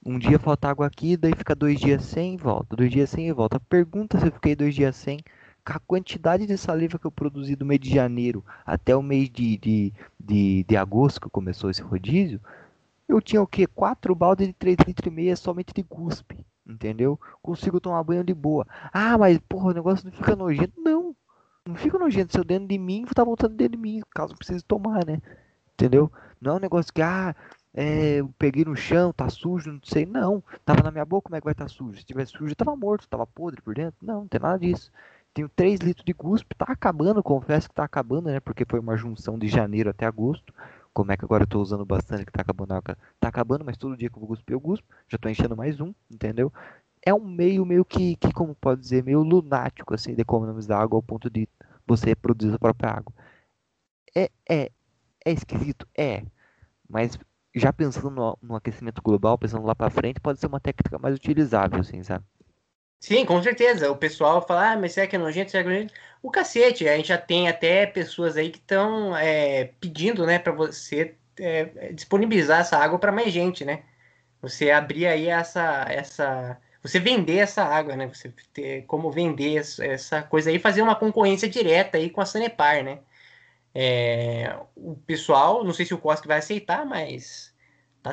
um 0.10 0.18
dia 0.18 0.40
falta 0.40 0.68
água 0.68 0.88
aqui, 0.88 1.16
daí 1.16 1.34
fica 1.36 1.54
dois 1.54 1.80
dias 1.80 2.04
sem 2.04 2.34
e 2.34 2.38
volta, 2.38 2.76
dois 2.76 2.90
dias 2.90 3.12
sem 3.12 3.28
e 3.28 3.32
volta. 3.32 3.60
Pergunta 3.60 4.20
se 4.20 4.26
eu 4.26 4.32
fiquei 4.32 4.56
dois 4.56 4.74
dias 4.74 4.96
sem. 4.96 5.20
Com 5.64 5.74
a 5.74 5.80
quantidade 5.80 6.48
de 6.48 6.58
saliva 6.58 6.98
que 6.98 7.06
eu 7.06 7.12
produzi 7.12 7.56
do 7.56 7.64
mês 7.64 7.80
de 7.80 7.94
janeiro 7.94 8.44
até 8.66 8.96
o 8.96 9.04
mês 9.04 9.30
de, 9.30 9.56
de, 9.58 9.94
de, 10.20 10.64
de 10.64 10.76
agosto, 10.76 11.22
que 11.22 11.30
começou 11.30 11.70
esse 11.70 11.84
rodízio, 11.84 12.42
eu 13.08 13.22
tinha 13.22 13.40
o 13.40 13.46
quê? 13.46 13.68
Quatro 13.68 14.16
baldes 14.16 14.48
de 14.48 14.54
3 14.54 14.78
litros 14.88 15.40
somente 15.40 15.74
de 15.76 15.84
cuspe. 15.84 16.44
Entendeu? 16.68 17.20
Consigo 17.42 17.80
tomar 17.80 18.04
banho 18.04 18.24
de 18.24 18.34
boa. 18.34 18.66
Ah, 18.92 19.16
mas 19.16 19.38
porra, 19.48 19.70
o 19.70 19.74
negócio 19.74 20.06
não 20.06 20.12
fica 20.12 20.36
nojento. 20.36 20.74
Não. 20.82 21.16
Não 21.68 21.76
fica 21.76 22.00
nojento. 22.00 22.34
Seu 22.34 22.44
dentro 22.44 22.68
de 22.68 22.80
mim 22.80 23.06
tá 23.14 23.24
voltando 23.24 23.56
dentro 23.56 23.74
de 23.74 23.78
mim, 23.78 24.02
caso 24.16 24.36
precise 24.36 24.64
tomar, 24.64 25.06
né? 25.06 25.22
Entendeu? 25.74 26.12
Não 26.42 26.54
é 26.54 26.56
um 26.56 26.60
negócio 26.60 26.94
que, 26.94 27.02
ah, 27.02 27.36
é, 27.74 28.18
eu 28.20 28.34
peguei 28.38 28.66
no 28.66 28.76
chão, 28.76 29.14
tá 29.14 29.30
sujo, 29.30 29.72
não 29.72 29.82
sei. 29.84 30.06
Não. 30.06 30.44
Tava 30.66 30.84
na 30.84 30.92
minha 30.92 31.06
boca, 31.06 31.26
como 31.26 31.36
é 31.36 31.40
que 31.40 31.46
vai 31.46 31.54
estar 31.54 31.66
tá 31.66 31.70
sujo? 31.70 32.00
Se 32.00 32.06
tivesse 32.06 32.32
sujo, 32.32 32.52
eu 32.52 32.56
tava 32.56 32.76
morto, 32.76 33.08
tava 33.08 33.26
podre 33.28 33.62
por 33.62 33.76
dentro. 33.76 33.98
Não, 34.02 34.22
não 34.22 34.28
tem 34.28 34.40
nada 34.40 34.60
disso. 34.60 34.92
Tenho 35.34 35.50
3 35.50 35.80
litros 35.80 36.04
de 36.04 36.14
cuspe, 36.14 36.56
tá 36.56 36.66
acabando, 36.68 37.22
confesso 37.22 37.70
que 37.70 37.76
tá 37.76 37.84
acabando, 37.84 38.30
né? 38.30 38.40
Porque 38.40 38.66
foi 38.66 38.80
uma 38.80 38.98
junção 38.98 39.38
de 39.38 39.48
janeiro 39.48 39.90
até 39.90 40.06
agosto 40.06 40.54
como 40.94 41.12
é 41.12 41.18
que 41.18 41.24
agora 41.24 41.44
eu 41.44 41.48
tô 41.48 41.62
usando 41.62 41.86
bastante, 41.86 42.26
que 42.26 42.32
tá 42.32 42.42
acabando, 42.42 42.74
tá 43.20 43.28
acabando, 43.30 43.64
mas 43.64 43.78
todo 43.78 43.96
dia 43.96 44.10
que 44.10 44.16
eu 44.16 44.20
vou 44.20 44.28
cuspir, 44.28 44.54
eu 44.54 44.62
cuspo, 44.62 44.88
já 45.08 45.18
tô 45.18 45.30
enchendo 45.30 45.56
mais 45.56 45.80
um, 45.80 45.94
entendeu? 46.12 46.52
É 47.06 47.14
um 47.14 47.24
meio, 47.24 47.66
meio 47.66 47.86
que, 47.86 48.16
que 48.18 48.34
como 48.34 48.54
pode 48.56 48.82
dizer, 48.82 49.04
meio 49.04 49.22
lunático, 49.22 49.94
assim, 49.94 50.14
de 50.14 50.22
economizar 50.22 50.82
água 50.82 50.98
ao 50.98 51.04
ponto 51.04 51.30
de 51.30 51.48
você 51.88 52.16
produzir 52.16 52.54
a 52.54 52.60
própria 52.60 52.92
água. 52.92 53.14
É, 54.16 54.30
é, 54.50 54.72
é 55.26 55.32
esquisito? 55.32 55.88
É, 55.98 56.26
mas 56.90 57.18
já 57.60 57.74
pensando 57.74 58.10
no, 58.10 58.38
no 58.42 58.56
aquecimento 58.56 59.02
global, 59.02 59.38
pensando 59.38 59.66
lá 59.66 59.76
para 59.76 59.90
frente, 59.90 60.20
pode 60.20 60.40
ser 60.40 60.48
uma 60.48 60.60
técnica 60.60 60.98
mais 61.00 61.16
utilizável, 61.16 61.80
assim, 61.80 62.04
sabe? 62.04 62.26
Sim, 63.00 63.26
com 63.26 63.42
certeza. 63.42 63.90
O 63.92 63.96
pessoal 63.96 64.46
fala, 64.46 64.72
ah, 64.74 64.78
mas 64.78 64.94
será 64.94 65.08
que 65.08 65.16
é 65.16 65.20
nojento? 65.20 65.52
Será 65.52 65.64
que 65.64 65.70
é 65.70 65.74
nojento? 65.74 65.94
O 66.22 66.30
cacete, 66.30 66.88
a 66.88 66.98
gente 66.98 67.08
já 67.10 67.18
tem 67.18 67.48
até 67.48 67.86
pessoas 67.86 68.36
aí 68.38 68.50
que 68.52 68.58
estão 68.60 69.16
é, 69.16 69.66
pedindo, 69.80 70.26
né, 70.26 70.38
para 70.38 70.52
você 70.52 71.16
é, 71.40 71.94
disponibilizar 71.94 72.62
essa 72.62 72.78
água 72.78 73.00
para 73.00 73.12
mais 73.12 73.32
gente, 73.32 73.64
né? 73.64 73.84
Você 74.42 74.72
abrir 74.72 75.08
aí 75.08 75.28
essa, 75.28 75.86
essa, 75.90 76.58
você 76.82 77.00
vender 77.00 77.38
essa 77.38 77.64
água, 77.64 77.96
né? 77.96 78.08
Você 78.08 78.34
ter 78.54 78.84
como 78.86 79.12
vender 79.12 79.58
essa 79.80 80.22
coisa 80.24 80.50
aí, 80.50 80.60
fazer 80.60 80.82
uma 80.82 80.96
concorrência 80.96 81.50
direta 81.50 81.98
aí 81.98 82.10
com 82.10 82.22
a 82.22 82.26
Sanepar, 82.26 82.84
né? 82.84 83.00
É, 83.74 84.58
o 84.76 84.96
pessoal, 84.96 85.64
não 85.64 85.74
sei 85.74 85.86
se 85.86 85.94
o 85.94 85.98
Costa 85.98 86.28
vai 86.28 86.40
aceitar, 86.40 86.86
mas 86.86 87.49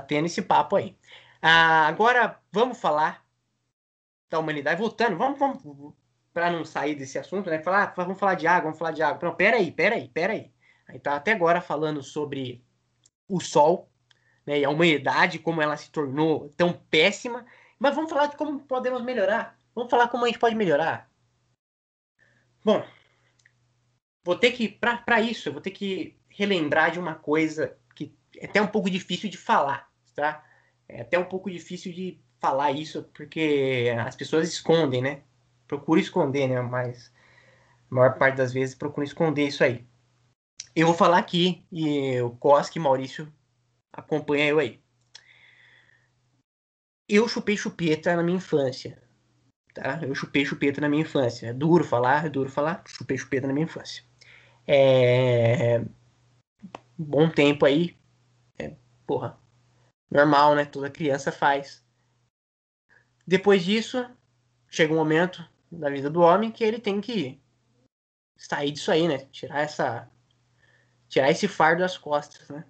tá 0.01 0.07
tendo 0.07 0.27
esse 0.27 0.43
papo 0.43 0.77
aí. 0.77 0.97
Ah, 1.41 1.87
agora 1.87 2.41
vamos 2.53 2.79
falar 2.79 3.25
da 4.29 4.39
humanidade. 4.39 4.81
Voltando, 4.81 5.17
vamos, 5.17 5.39
vamos 5.39 5.95
para 6.33 6.51
não 6.51 6.65
sair 6.65 6.95
desse 6.95 7.19
assunto, 7.19 7.49
né? 7.49 7.63
Falar, 7.63 7.85
ah, 7.85 7.95
vamos 7.97 8.19
falar 8.19 8.35
de 8.35 8.47
água, 8.47 8.65
vamos 8.65 8.79
falar 8.79 8.93
de 8.93 9.03
água. 9.03 9.29
Não, 9.29 9.35
pera 9.35 9.57
aí, 9.57 9.71
pera 9.71 9.95
aí, 9.97 10.09
pera 10.09 10.33
aí. 10.35 10.53
Aí 10.87 10.99
tá 10.99 11.17
até 11.17 11.33
agora 11.33 11.61
falando 11.61 12.03
sobre 12.03 12.65
o 13.29 13.41
sol, 13.41 13.91
né? 14.45 14.61
E 14.61 14.65
a 14.65 14.71
humanidade, 14.71 15.39
como 15.39 15.63
ela 15.63 15.77
se 15.77 15.91
tornou 15.91 16.51
tão 16.57 16.73
péssima. 16.73 17.47
Mas 17.79 17.95
vamos 17.95 18.11
falar 18.11 18.27
de 18.27 18.37
como 18.37 18.61
podemos 18.61 19.03
melhorar. 19.03 19.59
Vamos 19.75 19.91
falar 19.91 20.09
como 20.09 20.25
a 20.25 20.29
gente 20.29 20.39
pode 20.39 20.55
melhorar. 20.55 21.11
Bom, 22.65 22.85
vou 24.25 24.37
ter 24.37 24.53
que, 24.53 24.69
para 24.69 25.21
isso, 25.21 25.49
eu 25.49 25.53
vou 25.53 25.63
ter 25.63 25.71
que 25.71 26.19
relembrar 26.29 26.91
de 26.91 26.99
uma 26.99 27.15
coisa 27.15 27.79
é 28.39 28.47
até 28.47 28.61
um 28.61 28.67
pouco 28.67 28.91
difícil 28.91 29.31
de 29.31 29.37
falar, 29.37 29.91
tá? 30.15 30.45
É 30.89 31.01
até 31.03 31.19
um 31.19 31.25
pouco 31.25 31.51
difícil 31.51 31.93
de 31.93 32.21
falar 32.41 32.73
isso 32.73 33.05
porque 33.15 33.93
as 33.99 34.15
pessoas 34.15 34.49
escondem, 34.49 35.03
né? 35.03 35.23
Procura 35.67 36.01
esconder, 36.01 36.49
né? 36.49 36.61
Mas 36.61 37.13
a 37.91 37.95
maior 37.95 38.19
parte 38.19 38.37
das 38.37 38.53
vezes 38.53 38.75
procura 38.75 39.07
esconder 39.07 39.47
isso 39.47 39.65
aí. 39.65 39.85
Eu 40.75 40.87
vou 40.87 40.95
falar 40.95 41.19
aqui 41.19 41.65
e 41.73 42.21
o 42.21 42.31
Koski 42.31 42.79
e 42.79 42.83
Maurício 42.83 43.33
acompanha 43.93 44.47
eu 44.47 44.59
aí. 44.59 44.81
Eu 47.09 47.29
chupei 47.29 47.57
chupeta 47.57 48.15
na 48.15 48.23
minha 48.23 48.37
infância. 48.37 49.01
Tá? 49.73 50.01
Eu 50.03 50.15
chupei 50.15 50.45
chupeta 50.45 50.81
na 50.81 50.89
minha 50.89 51.03
infância. 51.03 51.49
É 51.49 51.53
duro 51.53 51.85
falar, 51.85 52.27
é 52.27 52.29
duro 52.29 52.51
falar. 52.51 52.83
Chupei 52.87 53.17
chupeta 53.17 53.47
na 53.47 53.53
minha 53.53 53.65
infância. 53.65 54.05
É... 54.67 55.83
Bom 56.99 57.31
tempo 57.31 57.65
aí. 57.65 57.97
Porra. 59.07 59.39
Normal, 60.11 60.55
né? 60.55 60.65
Toda 60.65 60.91
criança 60.91 61.31
faz. 61.31 61.85
Depois 63.27 63.65
disso, 63.65 64.09
chega 64.69 64.93
um 64.93 64.97
momento 64.97 65.45
da 65.71 65.91
vida 65.91 66.09
do 66.11 66.21
homem 66.21 66.51
que 66.51 66.65
ele 66.65 66.79
tem 66.79 67.01
que 67.01 67.41
sair 68.37 68.71
disso 68.71 68.91
aí, 68.91 69.09
né? 69.09 69.19
Tirar 69.31 69.61
essa 69.61 70.11
tirar 71.09 71.31
esse 71.31 71.47
fardo 71.47 71.83
das 71.83 71.97
costas, 71.97 72.49
né? 72.49 72.65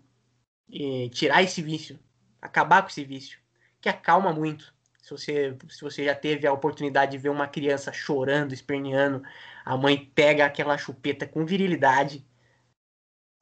E 0.69 1.09
tirar 1.11 1.43
esse 1.43 1.63
vício, 1.63 1.99
acabar 2.41 2.83
com 2.83 2.89
esse 2.89 3.05
vício, 3.05 3.39
que 3.81 3.89
acalma 3.89 4.33
muito. 4.33 4.75
Se 5.01 5.11
você, 5.11 5.57
se 5.69 5.81
você 5.83 6.05
já 6.05 6.15
teve 6.15 6.47
a 6.47 6.53
oportunidade 6.53 7.13
de 7.13 7.19
ver 7.19 7.29
uma 7.29 7.47
criança 7.47 7.93
chorando, 7.93 8.53
esperneando, 8.53 9.23
a 9.65 9.77
mãe 9.77 10.11
pega 10.15 10.45
aquela 10.45 10.77
chupeta 10.77 11.27
com 11.27 11.47
virilidade, 11.47 12.27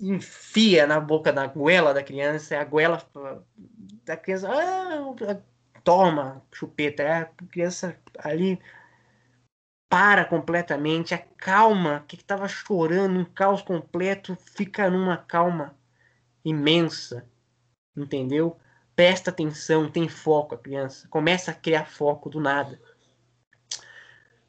enfia 0.01 0.87
na 0.87 1.01
boca 1.01 1.33
da 1.33 1.47
goela 1.47 1.95
da 1.95 2.03
criança, 2.03 2.59
a 2.59 2.65
goela 2.65 3.03
da 4.05 4.17
criança 4.17 4.49
ah, 4.51 5.41
toma 5.83 6.43
chupeta, 6.53 7.03
é 7.03 7.13
a 7.13 7.25
criança 7.25 7.97
ali 8.19 8.61
para 9.89 10.25
completamente, 10.25 11.15
acalma, 11.15 12.05
que 12.09 12.17
estava 12.17 12.49
chorando, 12.49 13.19
um 13.19 13.25
caos 13.25 13.63
completo, 13.63 14.37
fica 14.57 14.91
numa 14.91 15.17
calma 15.17 15.77
imensa, 16.45 17.25
entendeu? 17.97 18.59
Presta 18.97 19.31
atenção, 19.31 19.91
tem 19.91 20.09
foco 20.09 20.55
a 20.55 20.59
criança, 20.59 21.07
começa 21.09 21.51
a 21.53 21.55
criar 21.55 21.87
foco 21.87 22.29
do 22.29 22.41
nada. 22.41 22.81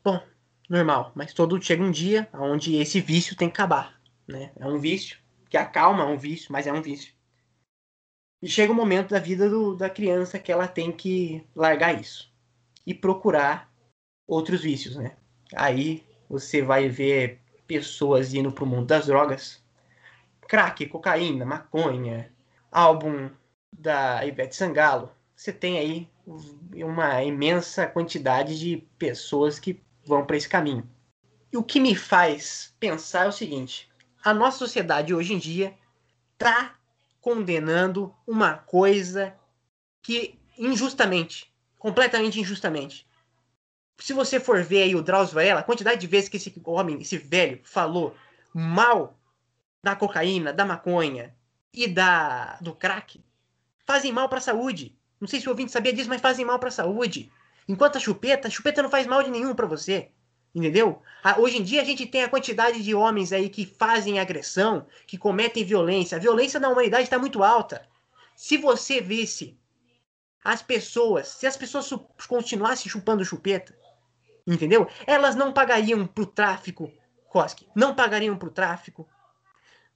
Bom, 0.03 0.21
normal, 0.69 1.11
mas 1.13 1.33
todo 1.33 1.61
chega 1.61 1.83
um 1.83 1.91
dia 1.91 2.27
onde 2.33 2.77
esse 2.77 2.99
vício 2.99 3.35
tem 3.35 3.49
que 3.49 3.53
acabar, 3.53 3.99
né? 4.27 4.51
É 4.55 4.65
um 4.65 4.79
vício 4.79 5.19
que 5.49 5.57
acalma, 5.57 6.03
é 6.03 6.07
um 6.07 6.17
vício, 6.17 6.51
mas 6.51 6.67
é 6.67 6.73
um 6.73 6.81
vício. 6.81 7.13
E 8.41 8.47
chega 8.47 8.71
um 8.71 8.75
momento 8.75 9.09
da 9.09 9.19
vida 9.19 9.49
do, 9.49 9.75
da 9.75 9.89
criança 9.89 10.37
que 10.37 10.51
ela 10.51 10.67
tem 10.67 10.91
que 10.91 11.43
largar 11.55 11.99
isso 11.99 12.31
e 12.85 12.93
procurar 12.93 13.71
outros 14.27 14.61
vícios, 14.61 14.95
né? 14.95 15.15
Aí 15.55 16.05
você 16.29 16.61
vai 16.61 16.89
ver 16.89 17.39
pessoas 17.65 18.33
indo 18.33 18.51
pro 18.51 18.65
mundo 18.65 18.87
das 18.87 19.07
drogas, 19.07 19.63
crack, 20.47 20.85
cocaína, 20.87 21.45
maconha, 21.45 22.31
álbum 22.71 23.29
da 23.71 24.25
Ivete 24.25 24.55
Sangalo. 24.55 25.11
Você 25.35 25.51
tem 25.51 25.77
aí 25.77 26.09
uma 26.83 27.23
imensa 27.23 27.87
quantidade 27.87 28.57
de 28.59 28.77
pessoas 28.97 29.59
que 29.59 29.81
vão 30.05 30.25
para 30.25 30.37
esse 30.37 30.47
caminho. 30.49 30.87
E 31.51 31.57
o 31.57 31.63
que 31.63 31.79
me 31.79 31.95
faz 31.95 32.75
pensar 32.79 33.25
é 33.25 33.29
o 33.29 33.31
seguinte: 33.31 33.89
a 34.25 34.33
nossa 34.33 34.57
sociedade 34.57 35.13
hoje 35.13 35.35
em 35.35 35.37
dia 35.37 35.77
tá 36.35 36.73
condenando 37.21 38.13
uma 38.25 38.55
coisa 38.57 39.35
que 40.01 40.39
injustamente, 40.57 41.53
completamente 41.77 42.39
injustamente. 42.39 43.07
Se 43.99 44.13
você 44.13 44.39
for 44.39 44.63
ver 44.63 44.81
aí 44.81 44.95
o 44.95 45.03
Drauzio 45.03 45.35
Varela, 45.35 45.59
a 45.59 45.63
quantidade 45.63 46.01
de 46.01 46.07
vezes 46.07 46.27
que 46.27 46.37
esse 46.37 46.51
homem, 46.65 46.99
esse 46.99 47.19
velho, 47.19 47.61
falou 47.63 48.15
mal 48.51 49.15
da 49.83 49.95
cocaína, 49.95 50.51
da 50.51 50.65
maconha 50.65 51.35
e 51.71 51.87
da 51.87 52.57
do 52.59 52.73
crack, 52.73 53.23
fazem 53.85 54.11
mal 54.11 54.27
para 54.27 54.39
a 54.39 54.41
saúde. 54.41 54.97
Não 55.21 55.27
sei 55.27 55.39
se 55.39 55.47
o 55.47 55.51
ouvinte 55.51 55.71
sabia 55.71 55.93
disso, 55.93 56.09
mas 56.09 56.19
fazem 56.19 56.43
mal 56.43 56.57
para 56.57 56.69
a 56.69 56.71
saúde. 56.71 57.31
Enquanto 57.67 57.97
a 57.97 58.01
chupeta, 58.01 58.47
a 58.47 58.51
chupeta 58.51 58.81
não 58.81 58.89
faz 58.89 59.05
mal 59.05 59.21
de 59.21 59.29
nenhum 59.29 59.53
para 59.53 59.67
você. 59.67 60.09
Entendeu? 60.55 61.01
Hoje 61.37 61.57
em 61.57 61.63
dia 61.63 61.81
a 61.81 61.83
gente 61.83 62.05
tem 62.05 62.23
a 62.23 62.29
quantidade 62.29 62.81
de 62.81 62.95
homens 62.95 63.33
aí 63.33 63.49
que 63.49 63.65
fazem 63.65 64.19
agressão, 64.19 64.87
que 65.05 65.17
cometem 65.17 65.65
violência. 65.65 66.15
A 66.15 66.21
violência 66.21 66.61
na 66.61 66.69
humanidade 66.69 67.03
está 67.03 67.19
muito 67.19 67.43
alta. 67.43 67.85
Se 68.37 68.55
você 68.55 69.01
visse 69.01 69.59
as 70.41 70.61
pessoas, 70.61 71.27
se 71.27 71.45
as 71.45 71.57
pessoas 71.57 71.89
continuassem 72.25 72.89
chupando 72.89 73.25
chupeta, 73.25 73.77
entendeu? 74.47 74.87
Elas 75.05 75.35
não 75.35 75.51
pagariam 75.51 76.07
pro 76.07 76.25
tráfico, 76.25 76.89
Koski, 77.27 77.67
não 77.75 77.93
pagariam 77.93 78.37
pro 78.37 78.49
tráfico, 78.49 79.05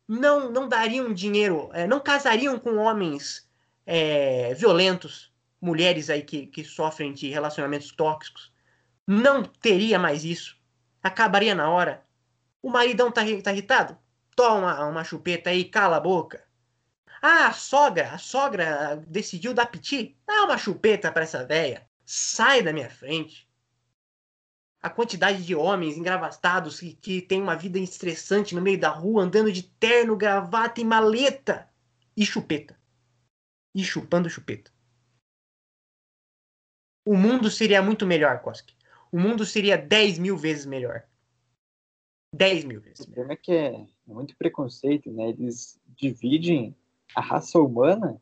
não, 0.06 0.52
não 0.52 0.68
dariam 0.68 1.14
dinheiro, 1.14 1.70
é, 1.72 1.88
não 1.88 2.02
casariam 2.02 2.60
com 2.60 2.76
homens 2.76 3.50
é, 3.86 4.54
violentos, 4.56 5.32
mulheres 5.62 6.10
aí 6.10 6.22
que, 6.22 6.48
que 6.48 6.66
sofrem 6.66 7.14
de 7.14 7.30
relacionamentos 7.30 7.92
tóxicos 7.92 8.49
não 9.12 9.42
teria 9.42 9.98
mais 9.98 10.24
isso. 10.24 10.56
Acabaria 11.02 11.56
na 11.56 11.68
hora. 11.68 12.06
O 12.62 12.70
maridão 12.70 13.12
tá, 13.12 13.22
tá 13.44 13.52
irritado? 13.52 13.98
Toma 14.36 14.86
uma 14.86 15.04
chupeta 15.04 15.50
aí, 15.50 15.66
cala 15.66 15.98
a 15.98 16.00
boca. 16.00 16.46
Ah, 17.20 17.48
a 17.48 17.54
sogra, 17.54 18.12
a 18.14 18.20
sogra 18.20 18.98
decidiu 19.08 19.52
dar 19.52 19.66
piti? 19.66 20.16
Dá 20.28 20.44
uma 20.46 20.60
chupeta 20.60 21.12
para 21.12 21.24
essa 21.24 21.44
véia. 21.44 21.90
Sai 22.06 22.62
da 22.62 22.72
minha 22.72 22.90
frente. 22.90 23.50
a 24.82 24.90
quantidade 24.90 25.44
de 25.44 25.56
homens 25.56 25.98
engravatados 25.98 26.80
que, 26.80 26.94
que 26.94 27.22
tem 27.22 27.42
uma 27.42 27.56
vida 27.56 27.80
estressante 27.80 28.54
no 28.56 28.62
meio 28.62 28.80
da 28.80 28.90
rua, 28.90 29.24
andando 29.24 29.52
de 29.52 29.64
terno, 29.64 30.16
gravata 30.16 30.80
e 30.82 30.86
maleta 30.86 31.68
e 32.16 32.26
chupeta. 32.26 32.80
E 33.74 33.84
chupando 33.84 34.30
chupeta. 34.30 34.72
O 37.06 37.16
mundo 37.18 37.50
seria 37.50 37.82
muito 37.82 38.06
melhor, 38.06 38.40
Koski. 38.42 38.79
O 39.12 39.20
mundo 39.20 39.46
seria 39.46 39.78
10 39.78 40.20
mil 40.20 40.38
vezes 40.38 40.66
melhor. 40.66 41.04
10 42.34 42.66
mil 42.66 42.80
vezes. 42.80 43.02
O 43.02 43.06
problema 43.06 43.34
é 43.34 43.36
que 43.36 43.52
é 43.52 43.88
muito 44.06 44.36
preconceito, 44.38 45.12
né? 45.12 45.30
Eles 45.30 45.80
dividem 45.88 46.76
a 47.16 47.22
raça 47.22 47.60
humana 47.60 48.22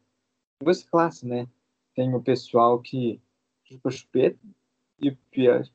em 0.61 0.65
duas 0.65 0.83
classes, 0.83 1.23
né? 1.23 1.47
Tem 1.93 2.13
o 2.13 2.21
pessoal 2.21 2.79
que 2.79 3.21
chupa 3.65 3.91
chupeta 3.91 4.39
e 4.99 5.09
o 5.09 5.17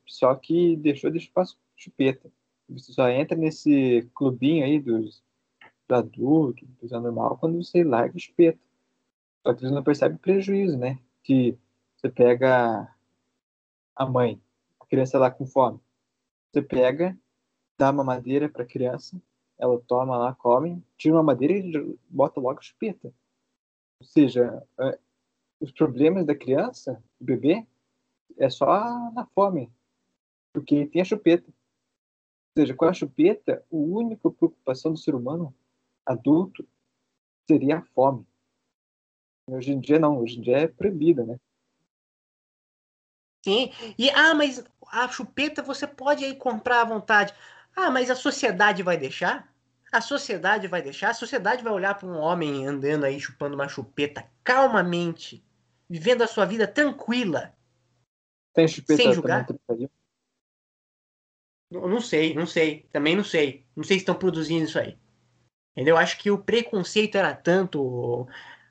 pessoal 0.05 0.37
que 0.39 0.75
deixou 0.77 1.11
de 1.11 1.19
chupar 1.19 1.45
chupeta. 1.75 2.31
Você 2.69 2.91
só 2.91 3.07
entra 3.09 3.37
nesse 3.37 4.09
clubinho 4.15 4.65
aí 4.65 4.79
dos, 4.79 5.21
dos 5.61 5.97
adultos, 5.97 6.67
dos 6.81 6.91
anormal, 6.91 7.37
quando 7.37 7.63
você 7.63 7.83
larga 7.83 8.17
chupeta. 8.17 8.59
Só 9.45 9.53
que 9.53 9.63
eles 9.63 9.73
não 9.73 9.83
percebem 9.83 10.17
prejuízo, 10.17 10.77
né? 10.77 10.97
Que 11.21 11.57
você 11.95 12.09
pega 12.09 12.91
a 13.95 14.05
mãe, 14.05 14.41
criança 14.93 15.17
lá 15.17 15.31
com 15.31 15.43
fome. 15.43 15.79
Você 16.51 16.61
pega, 16.61 17.17
dá 17.79 17.89
uma 17.89 18.03
madeira 18.03 18.47
para 18.47 18.63
criança, 18.63 19.19
ela 19.57 19.81
toma 19.87 20.15
lá, 20.15 20.35
come, 20.35 20.85
tira 20.95 21.15
uma 21.15 21.23
madeira 21.23 21.55
e 21.55 21.97
bota 22.07 22.39
logo 22.39 22.59
a 22.59 22.61
chupeta. 22.61 23.11
Ou 23.99 24.05
seja, 24.05 24.63
é, 24.79 24.99
os 25.59 25.71
problemas 25.71 26.27
da 26.27 26.35
criança, 26.35 27.03
do 27.19 27.25
bebê, 27.25 27.65
é 28.37 28.51
só 28.51 29.09
na 29.13 29.25
fome, 29.33 29.73
porque 30.53 30.85
tem 30.85 31.01
a 31.01 31.05
chupeta. 31.05 31.47
Ou 31.49 32.61
seja, 32.61 32.75
com 32.75 32.85
a 32.85 32.93
chupeta, 32.93 33.65
a 33.71 33.75
única 33.75 34.29
preocupação 34.29 34.91
do 34.91 34.99
ser 34.99 35.15
humano 35.15 35.55
adulto 36.05 36.67
seria 37.49 37.79
a 37.79 37.81
fome. 37.81 38.27
Hoje 39.47 39.71
em 39.71 39.79
dia 39.79 39.97
não, 39.97 40.19
hoje 40.19 40.37
em 40.37 40.41
dia 40.41 40.57
é 40.57 40.67
proibida, 40.67 41.25
né? 41.25 41.39
Sim. 43.43 43.71
E 43.97 44.09
ah, 44.11 44.33
mas 44.33 44.63
a 44.87 45.07
chupeta 45.09 45.61
você 45.61 45.85
pode 45.85 46.23
aí 46.23 46.35
comprar 46.35 46.81
à 46.81 46.85
vontade. 46.85 47.33
Ah, 47.75 47.89
mas 47.89 48.09
a 48.09 48.15
sociedade 48.15 48.81
vai 48.81 48.97
deixar? 48.97 49.51
A 49.91 50.01
sociedade 50.01 50.67
vai 50.67 50.81
deixar? 50.81 51.09
A 51.09 51.13
sociedade 51.13 51.63
vai 51.63 51.73
olhar 51.73 51.95
para 51.95 52.07
um 52.07 52.17
homem 52.17 52.65
andando 52.65 53.03
aí 53.03 53.19
chupando 53.19 53.55
uma 53.55 53.67
chupeta 53.67 54.25
calmamente, 54.43 55.43
vivendo 55.89 56.23
a 56.23 56.27
sua 56.27 56.45
vida 56.45 56.67
tranquila. 56.67 57.53
Tem 58.53 58.67
chupeta 58.67 59.01
sem 59.01 59.13
julgar? 59.13 59.45
Não, 61.69 61.87
não 61.87 62.01
sei, 62.01 62.33
não 62.33 62.45
sei. 62.45 62.87
Também 62.91 63.15
não 63.15 63.23
sei. 63.23 63.65
Não 63.75 63.83
sei 63.83 63.97
se 63.97 64.03
estão 64.03 64.15
produzindo 64.15 64.65
isso 64.65 64.79
aí. 64.79 64.97
Entendeu? 65.75 65.97
Acho 65.97 66.17
que 66.19 66.29
o 66.29 66.37
preconceito 66.37 67.15
era 67.15 67.35
tanto, 67.35 68.27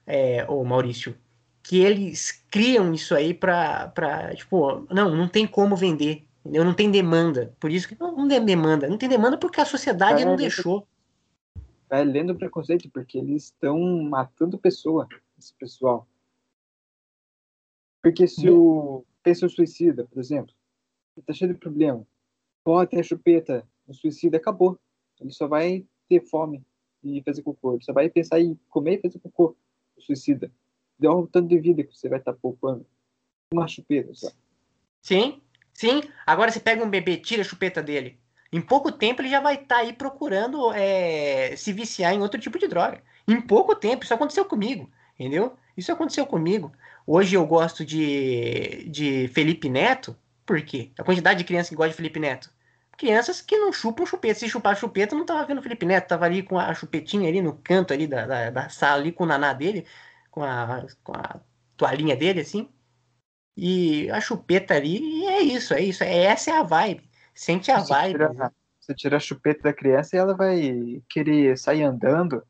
é, 0.07 0.45
ô 0.49 0.65
Maurício, 0.65 1.19
que 1.63 1.81
eles 1.81 2.33
criam 2.51 2.93
isso 2.93 3.15
aí 3.15 3.33
pra, 3.33 3.89
pra 3.89 4.35
tipo, 4.35 4.87
não, 4.93 5.15
não 5.15 5.29
tem 5.29 5.47
como 5.47 5.77
vender. 5.77 6.27
Entendeu? 6.41 6.65
Não 6.65 6.75
tem 6.75 6.91
demanda. 6.91 7.55
Por 7.61 7.71
isso 7.71 7.89
que 7.89 7.99
não, 7.99 8.17
não 8.17 8.29
tem 8.29 8.45
demanda. 8.45 8.89
Não 8.89 8.99
tem 8.99 9.09
demanda 9.09 9.39
porque 9.39 9.61
a 9.61 9.65
sociedade 9.65 10.25
não 10.25 10.35
deixou. 10.35 10.87
Vai 11.89 12.05
lendo 12.05 12.31
o 12.33 12.37
preconceito, 12.37 12.91
porque 12.91 13.19
eles 13.19 13.45
estão 13.45 13.79
matando 14.03 14.59
pessoa, 14.59 15.07
esse 15.39 15.55
pessoal. 15.55 16.09
Porque 18.03 18.27
se 18.27 18.51
o 18.51 19.05
pessoa 19.23 19.49
suicida, 19.49 20.05
por 20.05 20.19
exemplo, 20.19 20.53
tá 21.25 21.33
cheio 21.33 21.53
de 21.53 21.59
problema, 21.61 22.05
ter 22.91 22.99
a 22.99 23.03
chupeta, 23.03 23.65
o 23.87 23.95
suicida 23.95 24.37
acabou. 24.37 24.77
Ele 25.21 25.31
só 25.31 25.47
vai 25.47 25.87
ter 26.09 26.21
fome 26.27 26.65
e 27.05 27.23
fazer 27.23 27.43
cocô. 27.43 27.75
Ele 27.75 27.85
só 27.85 27.93
vai 27.93 28.09
pensar 28.09 28.41
em 28.41 28.59
comer 28.69 28.99
e 28.99 29.03
fazer 29.03 29.21
cocô, 29.21 29.57
o 29.97 30.01
suicida. 30.01 30.51
Deu 31.03 31.19
um 31.19 31.27
tanto 31.27 31.49
de 31.49 31.59
vida 31.59 31.83
que 31.83 31.97
você 31.97 32.09
vai 32.09 32.21
estar 32.21 32.33
tá 32.33 32.39
poupando. 32.41 32.87
Uma 33.53 33.67
chupeta 33.67 34.15
só. 34.15 34.31
Sim, 35.01 35.43
sim. 35.75 36.01
Agora 36.25 36.53
você 36.53 36.61
pega 36.61 36.85
um 36.85 36.89
bebê, 36.89 37.17
tira 37.17 37.43
a 37.43 37.45
chupeta 37.45 37.83
dele. 37.83 38.21
Em 38.53 38.61
pouco 38.61 38.93
tempo 38.93 39.21
ele 39.21 39.29
já 39.29 39.41
vai 39.41 39.55
estar 39.55 39.77
tá 39.77 39.81
aí 39.81 39.93
procurando 39.93 40.73
é, 40.73 41.57
se 41.57 41.73
viciar 41.73 42.15
em 42.15 42.21
outro 42.21 42.41
tipo 42.41 42.57
de 42.57 42.69
droga. 42.69 43.03
Em 43.27 43.41
pouco 43.41 43.75
tempo, 43.75 44.05
isso 44.05 44.15
aconteceu 44.15 44.45
comigo, 44.45 44.89
entendeu? 45.19 45.57
Isso 45.77 45.91
aconteceu 45.91 46.25
comigo. 46.25 46.73
Hoje 47.05 47.35
eu 47.35 47.45
gosto 47.45 47.85
de, 47.85 48.89
de 48.89 49.29
Felipe 49.29 49.69
Neto, 49.69 50.17
por 50.47 50.63
quê? 50.63 50.93
A 50.97 51.03
quantidade 51.03 51.39
de 51.39 51.45
crianças 51.45 51.71
que 51.71 51.75
gostam 51.75 51.91
de 51.91 51.97
Felipe 51.97 52.21
Neto. 52.21 52.49
Crianças 52.97 53.41
que 53.41 53.57
não 53.57 53.73
chupam 53.73 54.07
chupeta. 54.07 54.39
Se 54.39 54.49
chupar 54.49 54.77
chupeta, 54.77 55.17
não 55.17 55.25
tava 55.25 55.45
vendo 55.45 55.63
Felipe 55.63 55.85
Neto, 55.85 56.09
tava 56.09 56.27
ali 56.27 56.43
com 56.43 56.59
a 56.59 56.73
chupetinha 56.75 57.29
ali 57.29 57.43
no 57.43 57.55
canto 57.55 57.93
ali 57.93 58.07
da, 58.07 58.27
da, 58.27 58.51
da 58.51 58.69
sala, 58.69 59.01
ali 59.01 59.11
com 59.11 59.25
o 59.25 59.27
naná 59.27 59.53
dele, 59.53 59.85
com 60.33 60.43
a, 60.43 60.85
com 61.05 61.13
a 61.13 61.41
toalhinha 61.77 62.17
dele, 62.17 62.41
assim. 62.41 62.69
E 63.57 64.11
a 64.11 64.21
chupeta 64.21 64.75
ali, 64.75 64.99
e 64.99 65.27
é 65.27 65.41
isso, 65.43 65.75
é 65.75 65.83
isso. 65.83 66.03
É, 66.03 66.25
essa 66.25 66.51
é 66.51 66.55
a 66.55 66.63
vibe. 66.63 67.09
Sente 67.35 67.71
a 67.71 67.79
você 67.79 67.93
vibe. 67.93 68.13
Tira, 68.13 68.53
você 68.81 68.95
tira 68.95 69.17
a 69.19 69.21
chupeta 69.21 69.63
da 69.65 69.73
criança 69.73 70.17
e 70.17 70.19
ela 70.19 70.35
vai 70.35 71.03
querer 71.09 71.57
sair 71.59 71.83
andando, 71.83 72.43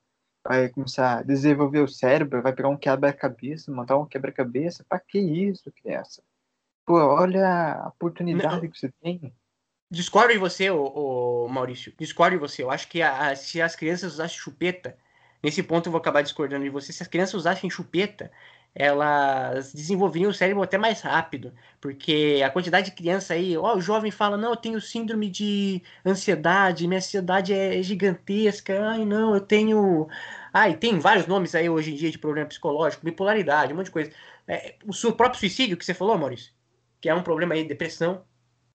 vai 0.47 0.69
começar 0.69 1.19
a 1.19 1.23
desenvolver 1.23 1.81
o 1.81 1.89
cérebro, 1.89 2.41
vai 2.41 2.53
pegar 2.53 2.69
um 2.69 2.77
quebra-cabeça, 2.77 3.73
montar 3.73 3.99
um 3.99 4.07
quebra-cabeça. 4.07 4.85
Pra 4.89 5.01
que 5.01 5.19
isso, 5.19 5.71
criança? 5.73 6.23
Pô, 6.87 6.95
olha 6.95 7.75
a 7.75 7.89
oportunidade 7.89 8.63
Não. 8.63 8.71
que 8.71 8.79
você 8.79 8.93
tem. 9.03 9.35
Discordo 9.91 10.33
de 10.33 10.39
você, 10.39 10.71
ô, 10.71 10.85
ô, 10.85 11.49
Maurício. 11.49 11.93
Discordo 11.99 12.37
de 12.37 12.41
você. 12.41 12.63
Eu 12.63 12.71
acho 12.71 12.89
que 12.89 13.03
a, 13.03 13.35
se 13.35 13.61
as 13.61 13.75
crianças 13.75 14.15
usassem 14.15 14.39
chupeta, 14.39 14.97
nesse 15.43 15.63
ponto 15.63 15.87
eu 15.87 15.93
vou 15.93 16.01
acabar 16.01 16.23
discordando 16.23 16.65
de 16.65 16.71
você. 16.71 16.93
Se 16.93 17.03
as 17.03 17.09
crianças 17.09 17.35
usassem 17.35 17.71
chupeta, 17.71 18.31
elas 18.75 19.73
desenvolveriam 19.73 20.31
o 20.31 20.35
cérebro 20.35 20.63
até 20.63 20.79
mais 20.79 21.03
rápido, 21.03 21.53
porque 21.81 22.43
a 22.45 22.51
quantidade 22.51 22.91
de 22.91 22.97
criança 22.97 23.35
aí, 23.35 23.57
ó, 23.57 23.77
o 23.77 23.81
jovem 23.81 24.11
fala, 24.11 24.37
não, 24.37 24.51
eu 24.51 24.57
tenho 24.57 24.81
síndrome 24.81 25.29
de 25.29 25.83
ansiedade, 26.07 26.89
minha 26.89 26.99
ansiedade 26.99 27.53
é 27.53 27.83
gigantesca, 27.83 28.89
ai 28.89 29.05
não, 29.05 29.35
eu 29.35 29.41
tenho, 29.41 30.09
ai, 30.53 30.77
tem 30.77 30.99
vários 30.99 31.27
nomes 31.27 31.55
aí 31.55 31.69
hoje 31.69 31.93
em 31.93 31.97
dia 31.97 32.11
de 32.11 32.19
problema 32.19 32.49
psicológico, 32.49 33.05
bipolaridade, 33.05 33.73
um 33.73 33.77
monte 33.77 33.87
de 33.87 33.93
coisa. 33.93 34.11
É, 34.49 34.77
o 34.87 35.13
próprio 35.13 35.39
suicídio 35.41 35.77
que 35.77 35.85
você 35.85 35.95
falou, 35.95 36.17
Maurício, 36.19 36.53
que 37.01 37.09
é 37.09 37.15
um 37.15 37.23
problema 37.23 37.55
aí, 37.55 37.65
depressão, 37.67 38.25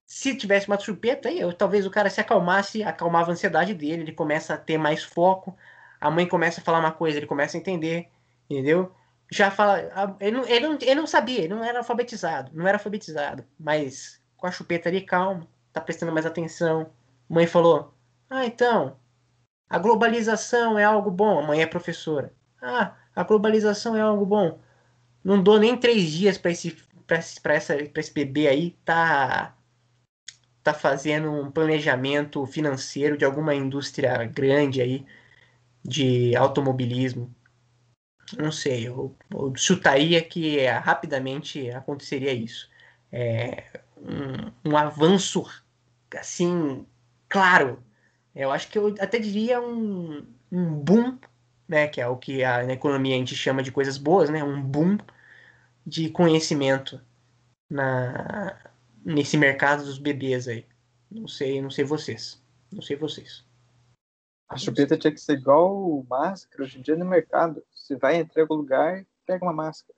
se 0.06 0.36
tivesse 0.38 0.68
uma 0.68 0.80
chupeta 0.80 1.28
aí, 1.30 1.40
eu, 1.40 1.52
talvez 1.54 1.86
o 1.86 1.92
cara 1.92 2.10
se 2.10 2.22
acalmasse, 2.22 2.84
acalmava 2.84 3.32
a 3.32 3.34
ansiedade 3.34 3.74
dele, 3.74 4.04
ele 4.04 4.12
começa 4.14 4.54
a 4.54 4.58
ter 4.58 4.78
mais 4.78 5.04
foco, 5.04 5.58
a 6.00 6.12
mãe 6.12 6.28
começa 6.28 6.62
a 6.62 6.64
falar 6.64 6.80
uma 6.80 6.92
coisa, 6.92 7.18
ele 7.18 7.28
começa 7.28 7.58
a 7.58 7.60
entender, 7.60 8.10
entendeu? 8.50 8.92
já 9.32 9.52
fala. 9.52 10.18
Ele 10.20 10.38
não, 10.38 10.46
ele, 10.48 10.68
não, 10.68 10.78
ele 10.82 10.96
não 10.96 11.08
sabia, 11.08 11.40
ele 11.40 11.54
não 11.54 11.64
era 11.64 11.80
alfabetizado, 11.80 12.52
não 12.54 12.68
era 12.68 12.78
alfabetizado, 12.78 13.44
mas 13.60 14.22
com 14.38 14.48
a 14.48 14.52
chupeta 14.52 14.90
ali, 14.90 15.02
calmo, 15.02 15.48
tá 15.74 15.82
prestando 15.82 16.12
mais 16.12 16.26
atenção. 16.26 16.92
Mãe 17.30 17.48
falou: 17.48 17.94
Ah, 18.30 18.46
então, 18.46 18.98
a 19.70 19.78
globalização 19.78 20.78
é 20.78 20.84
algo 20.84 21.12
bom. 21.12 21.40
A 21.40 21.44
mãe 21.44 21.62
é 21.62 21.68
professora. 21.68 22.34
Ah, 22.62 22.96
a 23.16 23.24
globalização 23.24 23.96
é 23.96 24.02
algo 24.02 24.26
bom. 24.26 24.60
Não 25.24 25.42
dou 25.42 25.60
nem 25.60 25.78
três 25.78 26.12
dias 26.12 26.38
para 26.38 26.52
esse, 26.52 26.72
pra, 27.06 27.54
essa, 27.54 27.76
pra 27.76 28.00
esse 28.00 28.14
bebê 28.14 28.48
aí 28.48 28.72
tá, 28.86 29.56
tá 30.64 30.74
fazendo 30.74 31.32
um 31.32 31.52
planejamento 31.52 32.46
financeiro 32.46 33.18
de 33.18 33.26
alguma 33.26 33.54
indústria 33.54 34.24
grande 34.26 34.82
aí 34.82 35.06
de 35.88 36.36
automobilismo 36.36 37.34
não 38.36 38.52
sei, 38.52 38.88
eu, 38.88 39.16
eu 39.32 39.54
chutaria 39.56 40.22
que 40.22 40.60
é, 40.60 40.72
rapidamente 40.72 41.70
aconteceria 41.72 42.34
isso. 42.34 42.70
É, 43.12 43.64
um, 43.98 44.72
um, 44.72 44.78
avanço 44.78 45.46
assim, 46.20 46.86
claro. 47.30 47.82
Eu 48.36 48.52
acho 48.52 48.68
que 48.70 48.78
eu 48.78 48.96
até 49.00 49.20
diria 49.20 49.62
um, 49.62 50.26
um 50.52 50.74
boom, 50.74 51.18
né, 51.68 51.88
que 51.88 52.02
é 52.02 52.08
o 52.08 52.18
que 52.18 52.44
a, 52.44 52.64
na 52.66 52.74
economia 52.74 53.16
a 53.16 53.20
gente 53.20 53.36
chama 53.36 53.64
de 53.64 53.72
coisas 53.72 53.98
boas, 53.98 54.30
né, 54.30 54.44
um 54.44 54.62
boom 54.62 54.98
de 55.86 56.10
conhecimento 56.10 57.02
na, 57.70 58.58
nesse 59.06 59.38
mercado 59.38 59.86
dos 59.86 59.98
bebês 59.98 60.48
aí. 60.48 60.66
Não 61.10 61.28
sei, 61.28 61.62
não 61.62 61.70
sei 61.72 61.86
vocês. 61.86 62.42
Não 62.72 62.82
sei 62.82 62.98
vocês. 62.98 63.47
A 64.50 64.58
chupeta 64.58 64.98
tinha 64.98 65.12
que 65.12 65.20
ser 65.20 65.34
igual 65.34 66.04
máscara 66.10 66.64
hoje 66.64 66.80
em 66.80 66.82
dia 66.82 66.96
no 66.96 67.06
mercado. 67.06 67.62
Você 67.72 67.96
vai 67.98 68.22
em 68.22 68.30
algum 68.40 68.56
lugar, 68.56 69.06
pega 69.26 69.44
uma 69.44 69.54
máscara. 69.54 69.98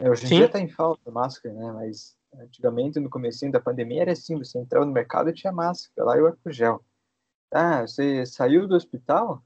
É, 0.00 0.10
hoje 0.10 0.26
em 0.26 0.28
Sim. 0.28 0.36
dia 0.36 0.48
tá 0.48 0.58
em 0.58 0.68
falta 0.68 1.10
máscara, 1.10 1.54
né? 1.54 1.72
Mas 1.72 2.16
antigamente, 2.34 2.98
no 2.98 3.08
começo 3.08 3.48
da 3.50 3.60
pandemia, 3.60 4.02
era 4.02 4.12
assim, 4.12 4.36
você 4.36 4.58
entrava 4.58 4.84
no 4.84 4.92
mercado 4.92 5.30
e 5.30 5.34
tinha 5.34 5.52
máscara, 5.52 6.04
lá 6.04 6.16
e 6.16 6.20
o 6.20 6.26
álcool 6.26 6.52
gel. 6.52 6.84
Ah, 7.50 7.82
você 7.82 8.26
saiu 8.26 8.66
do 8.66 8.74
hospital? 8.74 9.42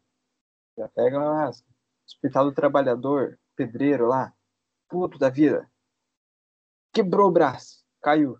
Já 0.76 0.88
pega 0.88 1.18
uma 1.18 1.44
máscara. 1.44 1.72
Hospital 2.06 2.44
do 2.46 2.54
Trabalhador, 2.54 3.38
pedreiro 3.54 4.06
lá, 4.06 4.34
puto 4.88 5.18
da 5.18 5.28
vida. 5.28 5.70
Quebrou 6.92 7.28
o 7.28 7.32
braço, 7.32 7.84
caiu. 8.02 8.38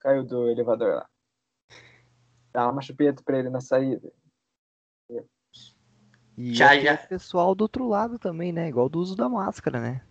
Caiu 0.00 0.24
do 0.24 0.48
elevador 0.48 0.94
lá. 0.94 1.10
Dá 2.52 2.70
uma 2.70 2.82
chupeta 2.82 3.22
pra 3.22 3.38
ele 3.38 3.50
na 3.50 3.60
saída. 3.60 4.12
E 6.36 6.54
Já, 6.54 6.78
já, 6.78 6.94
o 6.94 7.08
pessoal 7.08 7.54
do 7.54 7.62
outro 7.62 7.88
lado 7.88 8.18
também, 8.18 8.52
né? 8.52 8.68
Igual 8.68 8.88
do 8.88 9.00
uso 9.00 9.16
da 9.16 9.28
máscara, 9.28 9.80
né? 9.80 10.02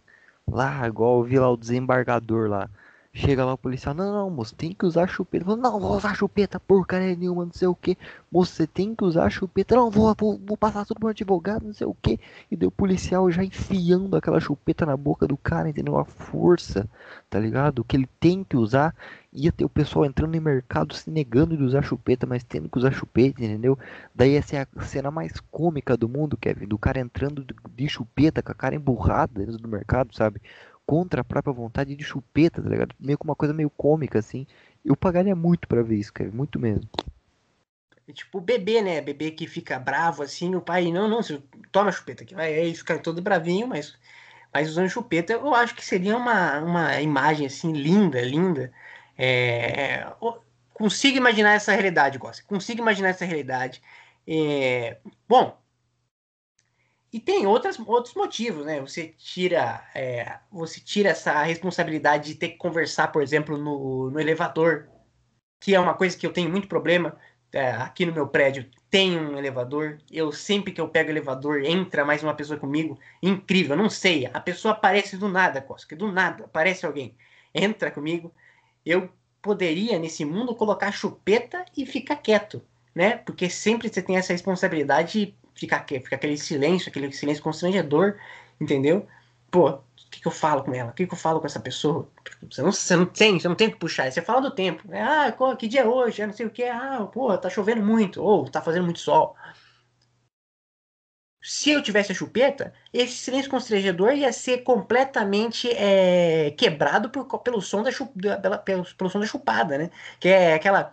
Lá, 0.48 0.88
igual 0.88 1.20
eu 1.20 1.24
vi 1.24 1.40
lá 1.40 1.50
o 1.50 1.58
desembargador 1.58 2.50
lá. 2.50 2.70
Chega 3.14 3.44
lá 3.44 3.54
o 3.54 3.58
policial, 3.58 3.96
não, 3.96 4.12
não, 4.12 4.30
moço, 4.30 4.54
tem 4.54 4.74
que 4.74 4.86
usar 4.86 5.08
chupeta. 5.08 5.44
Fala, 5.44 5.58
não, 5.58 5.80
vou 5.80 5.98
usar 5.98 6.16
chupeta, 6.16 6.60
porcaria 6.60 7.16
nenhuma, 7.16 7.46
não 7.46 7.52
sei 7.52 7.68
o 7.68 7.74
que. 7.74 7.98
Moço, 8.32 8.54
você 8.54 8.68
tem 8.68 8.94
que 8.94 9.04
usar 9.04 9.30
chupeta. 9.30 9.76
Não, 9.76 9.90
vou, 9.90 10.14
vou, 10.16 10.40
vou 10.46 10.56
passar 10.56 10.86
tudo 10.86 11.00
pro 11.00 11.10
advogado, 11.10 11.66
não 11.66 11.74
sei 11.74 11.88
o 11.88 11.96
que. 12.00 12.20
E 12.52 12.56
deu 12.56 12.70
o 12.70 12.72
policial 12.72 13.30
já 13.32 13.44
enfiando 13.44 14.16
aquela 14.16 14.40
chupeta 14.40 14.86
na 14.86 14.96
boca 14.96 15.28
do 15.28 15.36
cara, 15.36 15.70
entendeu? 15.70 15.98
A 15.98 16.06
força, 16.06 16.88
tá 17.30 17.40
ligado? 17.40 17.84
Que 17.84 17.98
ele 17.98 18.10
tem 18.20 18.44
que 18.44 18.56
usar. 18.56 18.94
Ia 19.34 19.52
ter 19.52 19.66
o 19.66 19.70
pessoal 19.70 20.06
entrando 20.06 20.36
no 20.36 20.42
mercado 20.42 20.94
se 20.94 21.10
negando 21.10 21.58
de 21.58 21.64
usar 21.64 21.82
chupeta, 21.82 22.26
mas 22.28 22.44
tendo 22.44 22.70
que 22.70 22.78
usar 22.78 22.92
chupeta, 22.92 23.44
entendeu? 23.44 23.78
Daí 24.14 24.36
essa 24.36 24.58
é 24.58 24.68
a 24.76 24.84
cena 24.84 25.10
mais 25.12 25.40
cômica 25.52 25.98
do 25.98 26.08
mundo, 26.08 26.38
Kevin. 26.38 26.68
Do 26.68 26.78
cara 26.78 27.00
entrando 27.00 27.46
de 27.76 27.90
chupeta, 27.90 28.44
com 28.44 28.52
a 28.52 28.56
cara 28.56 28.76
emburrada 28.76 29.34
dentro 29.34 29.58
do 29.58 29.68
mercado, 29.68 30.16
sabe? 30.16 30.42
Contra 30.88 31.22
a 31.22 31.26
própria 31.26 31.54
vontade 31.54 31.96
de 31.96 32.04
chupeta, 32.04 32.64
tá 32.64 32.70
ligado? 32.70 32.96
Meio 33.00 33.18
com 33.20 33.26
uma 33.28 33.36
coisa 33.36 33.54
meio 33.54 33.70
cômica, 33.70 34.20
assim. 34.20 34.48
Eu 34.86 34.98
pagaria 34.98 35.36
muito 35.36 35.68
pra 35.68 35.84
ver 35.84 35.98
isso, 35.98 36.14
Kevin. 36.14 36.36
Muito 36.36 36.60
mesmo. 36.60 36.90
É 38.08 38.14
tipo 38.14 38.40
bebê, 38.42 38.82
né? 38.82 39.02
Bebê 39.02 39.32
que 39.32 39.48
fica 39.48 39.78
bravo 39.80 40.24
assim, 40.24 40.56
o 40.56 40.62
pai, 40.62 40.92
não, 40.92 41.08
não, 41.10 41.20
toma 41.72 41.92
chupeta 41.92 42.24
aqui. 42.24 42.34
Vai, 42.36 42.54
aí 42.56 42.76
fica 42.76 42.98
todo 43.00 43.22
bravinho, 43.22 43.68
mas, 43.68 43.98
mas 44.54 44.70
usando 44.70 44.90
chupeta, 44.90 45.34
eu 45.34 45.54
acho 45.56 45.76
que 45.76 45.86
seria 45.86 46.16
uma, 46.18 46.60
uma 46.62 47.02
imagem 47.02 47.48
assim, 47.48 47.74
linda, 47.74 48.22
linda. 48.22 48.74
É, 49.18 50.08
o- 50.22 50.40
consigo 50.74 51.18
imaginar 51.18 51.54
essa 51.54 51.74
realidade, 51.74 52.18
Gosta. 52.18 52.44
Consigo 52.46 52.82
imaginar 52.82 53.10
essa 53.10 53.26
realidade. 53.26 53.82
É, 54.28 54.98
bom, 55.28 55.58
e 57.12 57.20
tem 57.20 57.48
outras, 57.48 57.80
outros 57.80 58.14
motivos, 58.16 58.66
né? 58.66 58.82
Você 58.82 59.14
tira, 59.18 59.86
é, 59.96 60.40
você 60.52 60.80
tira 60.80 61.10
essa 61.10 61.42
responsabilidade 61.44 62.34
de 62.34 62.36
ter 62.36 62.50
que 62.50 62.58
conversar, 62.58 63.12
por 63.12 63.22
exemplo, 63.22 63.58
no, 63.58 64.12
no 64.12 64.20
elevador, 64.20 64.90
que 65.60 65.74
é 65.74 65.80
uma 65.80 65.94
coisa 65.94 66.18
que 66.18 66.28
eu 66.28 66.34
tenho 66.34 66.50
muito 66.50 66.68
problema. 66.68 67.18
É, 67.54 67.72
aqui 67.72 68.06
no 68.06 68.12
meu 68.12 68.28
prédio 68.28 68.70
tem 68.90 69.18
um 69.18 69.38
elevador. 69.38 70.00
Eu 70.12 70.32
sempre 70.34 70.74
que 70.74 70.82
eu 70.82 70.90
pego 70.90 71.10
o 71.10 71.14
elevador, 71.14 71.64
entra 71.64 72.04
mais 72.06 72.22
uma 72.22 72.34
pessoa 72.36 72.60
comigo. 72.60 73.00
Incrível, 73.24 73.76
não 73.78 73.90
sei. 73.90 74.30
A 74.34 74.40
pessoa 74.40 74.74
aparece 74.74 75.18
do 75.18 75.30
nada, 75.30 75.62
Costa, 75.62 75.96
do 75.96 76.12
nada, 76.12 76.46
aparece 76.46 76.86
alguém. 76.86 77.16
Entra 77.54 77.90
comigo. 77.90 78.34
Eu 78.86 79.10
poderia, 79.42 79.98
nesse 79.98 80.26
mundo, 80.26 80.56
colocar 80.56 80.92
chupeta 80.92 81.64
e 81.76 81.86
ficar 81.86 82.18
quieto, 82.18 82.62
né? 82.94 83.18
Porque 83.18 83.50
sempre 83.50 83.88
você 83.88 84.02
tem 84.02 84.18
essa 84.18 84.34
responsabilidade 84.34 85.36
quieto, 85.66 86.04
fica 86.04 86.16
aquele 86.16 86.38
silêncio, 86.38 86.90
aquele 86.90 87.12
silêncio 87.12 87.44
constrangedor, 87.44 88.16
entendeu? 88.60 89.08
Pô, 89.50 89.70
o 89.70 89.82
que, 90.12 90.20
que 90.22 90.28
eu 90.28 90.32
falo 90.32 90.64
com 90.64 90.74
ela? 90.74 90.92
O 90.92 90.94
que, 90.94 91.08
que 91.08 91.14
eu 91.14 91.18
falo 91.18 91.40
com 91.40 91.46
essa 91.48 91.60
pessoa? 91.60 92.08
Você 92.50 92.62
não, 92.62 92.72
você 92.72 92.96
não 92.96 93.06
tem, 93.06 93.40
você 93.40 93.48
não 93.48 93.56
tem 93.56 93.70
que 93.72 93.78
puxar. 93.78 94.12
Você 94.12 94.22
fala 94.22 94.42
do 94.42 94.52
tempo. 94.54 94.84
É, 94.94 95.02
ah, 95.02 95.36
que 95.58 95.68
dia 95.68 95.82
é 95.82 95.86
hoje? 95.88 96.22
É 96.22 96.28
não 96.28 96.34
sei 96.34 96.46
o 96.46 96.50
que. 96.52 96.64
Ah, 96.64 97.08
pô, 97.12 97.36
tá 97.38 97.50
chovendo 97.50 97.82
muito. 97.84 98.22
Ou 98.22 98.48
tá 98.50 98.62
fazendo 98.62 98.84
muito 98.86 99.00
sol. 99.00 99.36
Se 101.42 101.72
eu 101.72 101.82
tivesse 101.82 102.12
a 102.12 102.16
chupeta, 102.16 102.74
esse 102.92 103.14
silêncio 103.14 103.50
constrangedor 103.50 104.12
ia 104.14 104.34
ser 104.34 104.60
completamente 104.64 105.70
é, 105.72 106.52
quebrado 106.52 107.10
por- 107.10 107.26
pelo, 107.40 107.62
som 107.62 107.84
da- 107.84 108.38
pela- 108.40 108.58
pelo, 108.58 108.84
pelo 108.96 109.10
som 109.10 109.20
da 109.20 109.26
chupada, 109.26 109.78
né? 109.78 109.90
Que 110.20 110.28
é 110.30 110.54
aquela. 110.56 110.92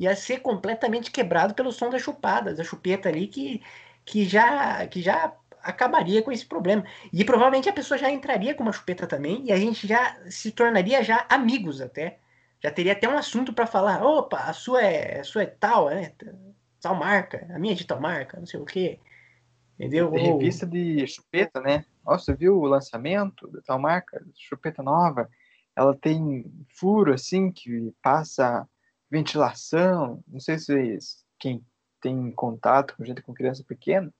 Ia 0.00 0.16
ser 0.16 0.38
completamente 0.38 1.10
quebrado 1.10 1.52
pelo 1.52 1.70
som 1.70 1.90
da 1.90 1.98
chupada, 1.98 2.54
da 2.54 2.64
chupeta 2.64 3.10
ali, 3.10 3.26
que, 3.26 3.62
que, 4.02 4.24
já, 4.24 4.86
que 4.86 5.02
já 5.02 5.30
acabaria 5.62 6.22
com 6.22 6.32
esse 6.32 6.46
problema. 6.46 6.86
E 7.12 7.22
provavelmente 7.22 7.68
a 7.68 7.72
pessoa 7.72 7.98
já 7.98 8.10
entraria 8.10 8.54
com 8.54 8.62
uma 8.62 8.72
chupeta 8.72 9.06
também, 9.06 9.44
e 9.44 9.52
a 9.52 9.58
gente 9.58 9.86
já 9.86 10.16
se 10.30 10.52
tornaria 10.52 11.04
já 11.04 11.26
amigos 11.28 11.82
até. 11.82 12.18
Já 12.64 12.70
teria 12.70 12.92
até 12.92 13.06
um 13.06 13.18
assunto 13.18 13.52
para 13.52 13.66
falar. 13.66 14.02
Opa, 14.02 14.38
a 14.38 14.54
sua 14.54 14.82
é, 14.82 15.20
a 15.20 15.24
sua 15.24 15.42
é 15.42 15.46
tal, 15.46 15.90
né? 15.90 16.12
Tal 16.80 16.94
marca, 16.94 17.46
a 17.54 17.58
minha 17.58 17.74
é 17.74 17.76
de 17.76 17.86
tal 17.86 18.00
marca, 18.00 18.38
não 18.38 18.46
sei 18.46 18.58
o 18.58 18.64
quê. 18.64 18.98
Entendeu? 19.78 20.10
Tem 20.12 20.32
revista 20.32 20.66
de 20.66 21.06
chupeta, 21.06 21.60
né? 21.60 21.84
Nossa, 22.02 22.34
viu 22.34 22.56
o 22.56 22.64
lançamento 22.64 23.46
da 23.48 23.60
tal 23.60 23.78
marca? 23.78 24.24
Chupeta 24.34 24.82
nova. 24.82 25.28
Ela 25.76 25.94
tem 25.94 26.50
furo, 26.70 27.12
assim, 27.12 27.52
que 27.52 27.94
passa 28.02 28.66
ventilação. 29.10 30.22
Não 30.28 30.40
sei 30.40 30.58
se 30.58 30.98
quem 31.38 31.64
tem 32.00 32.30
contato 32.32 32.96
com 32.96 33.04
gente 33.04 33.22
com 33.22 33.34
criança 33.34 33.64
pequena, 33.64 34.12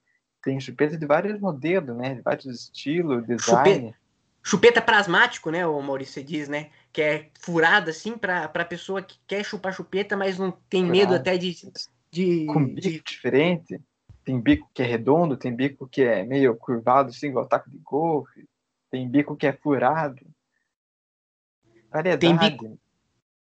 tem 0.43 0.59
chupeta 0.61 0.97
de 0.97 1.07
vários 1.07 1.39
modelos, 1.41 1.97
né? 1.97 2.15
De 2.17 2.23
vários 2.23 2.47
estilos, 2.47 3.27
design. 3.27 3.95
Chupeta 4.43 4.81
prasmático, 4.81 5.51
né, 5.51 5.67
o 5.67 5.83
Maurício 5.83 6.15
você 6.15 6.23
diz, 6.23 6.49
né? 6.49 6.71
Que 6.91 7.03
é 7.03 7.31
furada 7.41 7.91
assim 7.91 8.17
pra, 8.17 8.49
pra 8.49 8.65
pessoa 8.65 9.03
que 9.03 9.19
quer 9.27 9.45
chupar 9.45 9.73
chupeta, 9.75 10.17
mas 10.17 10.39
não 10.39 10.51
tem 10.51 10.83
medo 10.83 11.09
Furada. 11.09 11.17
até 11.17 11.37
de. 11.37 11.55
de, 12.11 12.47
Com 12.47 12.65
bico 12.65 12.81
de- 12.81 13.03
diferente. 13.03 13.79
Tem 14.25 14.41
bico 14.41 14.71
que 14.73 14.83
é 14.83 14.87
redondo, 14.87 15.37
tem 15.37 15.55
bico 15.55 15.87
que 15.87 16.03
é 16.03 16.25
meio 16.25 16.57
curvado, 16.57 17.11
assim, 17.11 17.27
igual 17.29 17.47
taco 17.47 17.69
de 17.71 17.77
golfe. 17.79 18.49
Tem 18.91 19.07
bico 19.09 19.37
que 19.37 19.47
é 19.47 19.53
furado. 19.53 20.25
Variedade. 21.91 22.51
bico- 22.51 22.79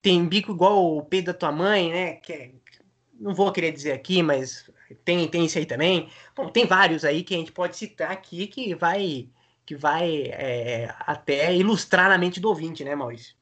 tem 0.01 0.27
bico 0.27 0.51
igual 0.51 0.97
o 0.97 1.03
peito 1.03 1.27
da 1.27 1.33
tua 1.33 1.51
mãe, 1.51 1.91
né? 1.91 2.13
Que 2.15 2.33
é- 2.33 2.51
não 3.19 3.33
vou 3.33 3.51
querer 3.51 3.71
dizer 3.71 3.91
aqui, 3.91 4.23
mas 4.23 4.69
tem, 5.03 5.27
tem 5.27 5.45
isso 5.45 5.57
aí 5.57 5.65
também. 5.65 6.09
Bom, 6.35 6.49
tem 6.49 6.65
vários 6.65 7.03
aí 7.03 7.23
que 7.23 7.35
a 7.35 7.37
gente 7.37 7.51
pode 7.51 7.75
citar 7.77 8.11
aqui 8.11 8.47
que 8.47 8.73
vai 8.75 9.29
que 9.65 9.75
vai 9.75 10.23
é, 10.31 10.87
até 11.01 11.55
ilustrar 11.55 12.09
na 12.09 12.17
mente 12.17 12.39
do 12.39 12.49
ouvinte, 12.49 12.83
né, 12.83 12.95
Maurício? 12.95 13.35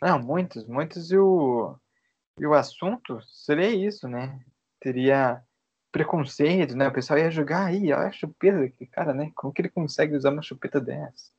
Não, 0.00 0.16
muitos, 0.20 0.64
muitos 0.68 1.10
e 1.10 1.18
o, 1.18 1.76
e 2.38 2.46
o 2.46 2.54
assunto 2.54 3.20
seria 3.22 3.70
isso, 3.70 4.06
né? 4.06 4.38
Teria 4.78 5.42
preconceito, 5.90 6.76
né? 6.76 6.86
O 6.86 6.92
pessoal 6.92 7.18
ia 7.18 7.32
julgar 7.32 7.66
aí, 7.66 7.92
olha 7.92 8.06
a 8.06 8.12
chupeta 8.12 8.60
daquele 8.60 8.90
cara, 8.90 9.12
né? 9.12 9.32
Como 9.34 9.52
que 9.52 9.62
ele 9.62 9.68
consegue 9.70 10.14
usar 10.14 10.30
uma 10.30 10.42
chupeta 10.42 10.80
dessa? 10.80 11.32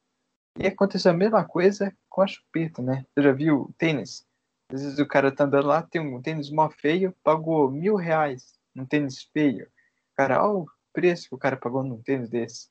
E 0.58 0.68
aconteceu 0.68 1.12
a 1.12 1.14
mesma 1.14 1.44
coisa 1.44 1.96
com 2.10 2.22
a 2.22 2.28
chupeta, 2.28 2.82
né? 2.82 3.06
Você 3.14 3.24
já 3.24 3.32
viu 3.32 3.64
o 3.64 3.74
tênis? 3.78 4.26
Às 4.72 4.82
vezes 4.82 5.00
o 5.00 5.08
cara 5.08 5.32
tá 5.32 5.44
andando 5.44 5.68
lá, 5.68 5.84
tem 5.84 6.02
um 6.02 6.22
tênis 6.22 6.50
mó 6.50 6.70
feio, 6.70 7.14
pagou 7.24 7.70
mil 7.70 7.96
reais 7.96 8.58
num 8.74 8.86
tênis 8.86 9.24
feio. 9.24 9.70
Cara, 10.16 10.42
olha 10.44 10.60
o 10.60 10.68
preço 10.94 11.30
que 11.30 11.36
o 11.36 11.38
cara 11.38 11.58
pagou 11.58 11.84
num 11.84 12.02
tênis 12.02 12.30
desse. 12.30 12.70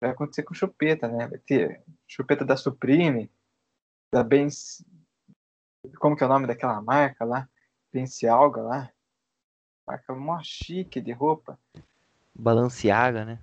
Vai 0.00 0.10
acontecer 0.10 0.42
com 0.42 0.54
chupeta, 0.54 1.08
né? 1.08 1.28
Vai 1.28 1.38
ter 1.38 1.82
chupeta 2.06 2.44
da 2.44 2.56
Supreme, 2.56 3.30
da 4.12 4.24
Benz, 4.24 4.84
como 5.98 6.16
que 6.16 6.22
é 6.22 6.26
o 6.26 6.28
nome 6.28 6.46
daquela 6.46 6.80
marca 6.82 7.24
lá? 7.24 7.48
Balenciaga 7.92 8.60
lá. 8.60 8.92
Marca 9.86 10.14
mó 10.14 10.40
chique 10.42 11.00
de 11.00 11.12
roupa. 11.12 11.58
Balenciaga, 12.34 13.24
né? 13.24 13.38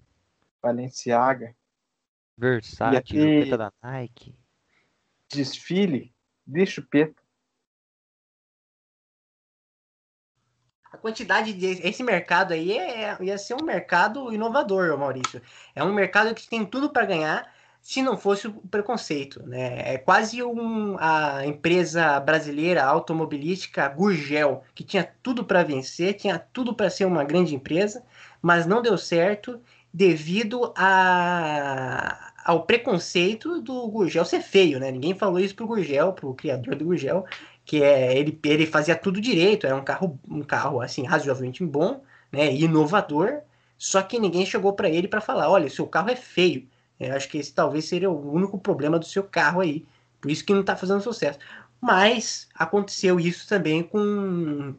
Balenciaga. 0.62 1.56
Versace, 2.38 3.16
E 3.16 3.42
chupeta 3.42 3.58
da 3.58 3.74
Nike. 3.82 4.38
Desfile 5.30 6.14
de 6.46 6.66
chupeta. 6.66 7.22
A 10.92 10.98
quantidade 10.98 11.52
de 11.54 11.66
esse 11.88 12.04
mercado 12.04 12.54
aí 12.54 12.78
é, 12.78 13.18
ia 13.22 13.38
ser 13.38 13.56
um 13.56 13.66
mercado 13.66 14.34
inovador, 14.34 14.98
Maurício. 14.98 15.42
É 15.76 15.84
um 15.84 15.94
mercado 15.94 16.34
que 16.34 16.48
tem 16.48 16.66
tudo 16.66 16.90
para 16.92 17.06
ganhar 17.06 17.54
se 17.82 18.02
não 18.02 18.18
fosse 18.18 18.48
o 18.48 18.54
preconceito, 18.54 19.42
né? 19.48 19.94
É 19.94 19.98
quase 19.98 20.44
um, 20.44 20.98
a 21.00 21.46
empresa 21.46 22.20
brasileira 22.20 22.84
automobilística 22.84 23.88
Gurgel, 23.88 24.64
que 24.76 24.84
tinha 24.84 25.10
tudo 25.24 25.46
para 25.46 25.64
vencer, 25.64 26.16
tinha 26.16 26.38
tudo 26.38 26.76
para 26.76 26.90
ser 26.90 27.06
uma 27.06 27.24
grande 27.24 27.56
empresa, 27.56 28.04
mas 28.42 28.66
não 28.66 28.82
deu 28.82 28.98
certo 28.98 29.62
devido 29.94 30.74
a, 30.76 32.27
ao 32.48 32.64
preconceito 32.64 33.62
do 33.62 33.90
Gurgel 33.90 34.24
ser 34.24 34.42
feio, 34.42 34.80
né? 34.80 34.90
Ninguém 34.90 35.14
falou 35.14 35.38
isso 35.38 35.54
pro 35.54 35.68
Gurgel, 35.68 36.14
pro 36.14 36.34
criador 36.34 36.76
do 36.76 36.86
Gurgel, 36.86 37.26
que 37.66 37.84
é 37.84 38.18
ele, 38.18 38.40
ele 38.46 38.66
fazia 38.66 38.96
tudo 38.96 39.20
direito, 39.20 39.68
era 39.68 39.76
um 39.76 39.84
carro 39.84 40.18
um 40.30 40.42
carro 40.42 40.80
assim 40.80 41.04
razoavelmente 41.04 41.62
bom, 41.66 42.02
né, 42.32 42.54
inovador, 42.54 43.42
só 43.78 44.02
que 44.02 44.18
ninguém 44.18 44.46
chegou 44.46 44.72
para 44.72 44.90
ele 44.90 45.10
para 45.10 45.20
falar, 45.20 45.50
olha, 45.50 45.70
seu 45.70 45.86
carro 45.86 46.10
é 46.10 46.16
feio. 46.16 46.66
Eu 46.98 47.14
acho 47.16 47.28
que 47.28 47.38
esse 47.38 47.54
talvez 47.54 47.86
seria 47.86 48.10
o 48.10 48.32
único 48.34 48.58
problema 48.58 48.98
do 48.98 49.06
seu 49.06 49.24
carro 49.24 49.60
aí, 49.60 49.86
por 50.22 50.32
isso 50.32 50.46
que 50.46 50.54
não 50.54 50.62
está 50.62 50.76
fazendo 50.76 51.02
sucesso. 51.02 51.40
Mas 51.82 52.48
aconteceu 52.56 53.20
isso 53.20 53.48
também 53.48 53.84
com 53.84 54.74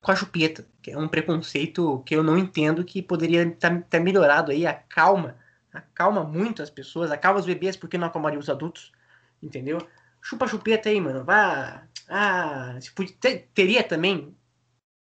com 0.00 0.12
a 0.12 0.16
chupeta, 0.16 0.66
que 0.82 0.90
é 0.90 0.98
um 0.98 1.08
preconceito 1.08 2.02
que 2.06 2.14
eu 2.14 2.22
não 2.22 2.38
entendo 2.38 2.84
que 2.84 3.02
poderia 3.02 3.42
estar 3.42 3.82
tá, 3.82 4.00
melhorado 4.00 4.52
aí, 4.52 4.66
acalma, 4.66 5.36
acalma 5.74 6.24
muito 6.24 6.62
as 6.62 6.70
pessoas, 6.70 7.10
acalma 7.10 7.40
os 7.40 7.46
bebês 7.46 7.76
porque 7.76 7.98
não 7.98 8.06
acalmaria 8.06 8.38
os 8.38 8.48
adultos, 8.48 8.92
entendeu? 9.42 9.78
Chupa 10.22 10.46
chupeta 10.46 10.88
aí, 10.88 11.00
mano, 11.00 11.24
vá 11.24 11.82
Ah, 12.08 12.78
tipo, 12.80 13.04
ter, 13.18 13.50
teria 13.52 13.82
também 13.82 14.34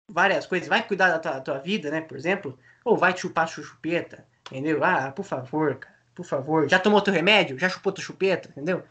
várias 0.09 0.45
coisas. 0.45 0.68
Vai 0.68 0.86
cuidar 0.88 1.09
da 1.09 1.20
tua, 1.20 1.41
tua, 1.41 1.57
vida, 1.59 1.89
né? 1.89 2.01
Por 2.01 2.18
exemplo. 2.18 2.57
Ou 2.86 2.97
vai 2.97 3.18
chupar 3.18 3.47
chupeta, 3.47 4.26
entendeu? 4.49 4.84
Ah, 4.84 5.12
por 5.12 5.26
favor, 5.26 5.76
cara. 5.76 5.99
Por 6.14 6.26
favor. 6.26 6.70
Já 6.70 6.78
tomou 6.80 7.01
teu 7.01 7.14
remédio? 7.14 7.57
Já 7.57 7.70
chupou 7.70 7.91
tua 7.91 8.03
chupeta, 8.03 8.49
entendeu? 8.49 8.84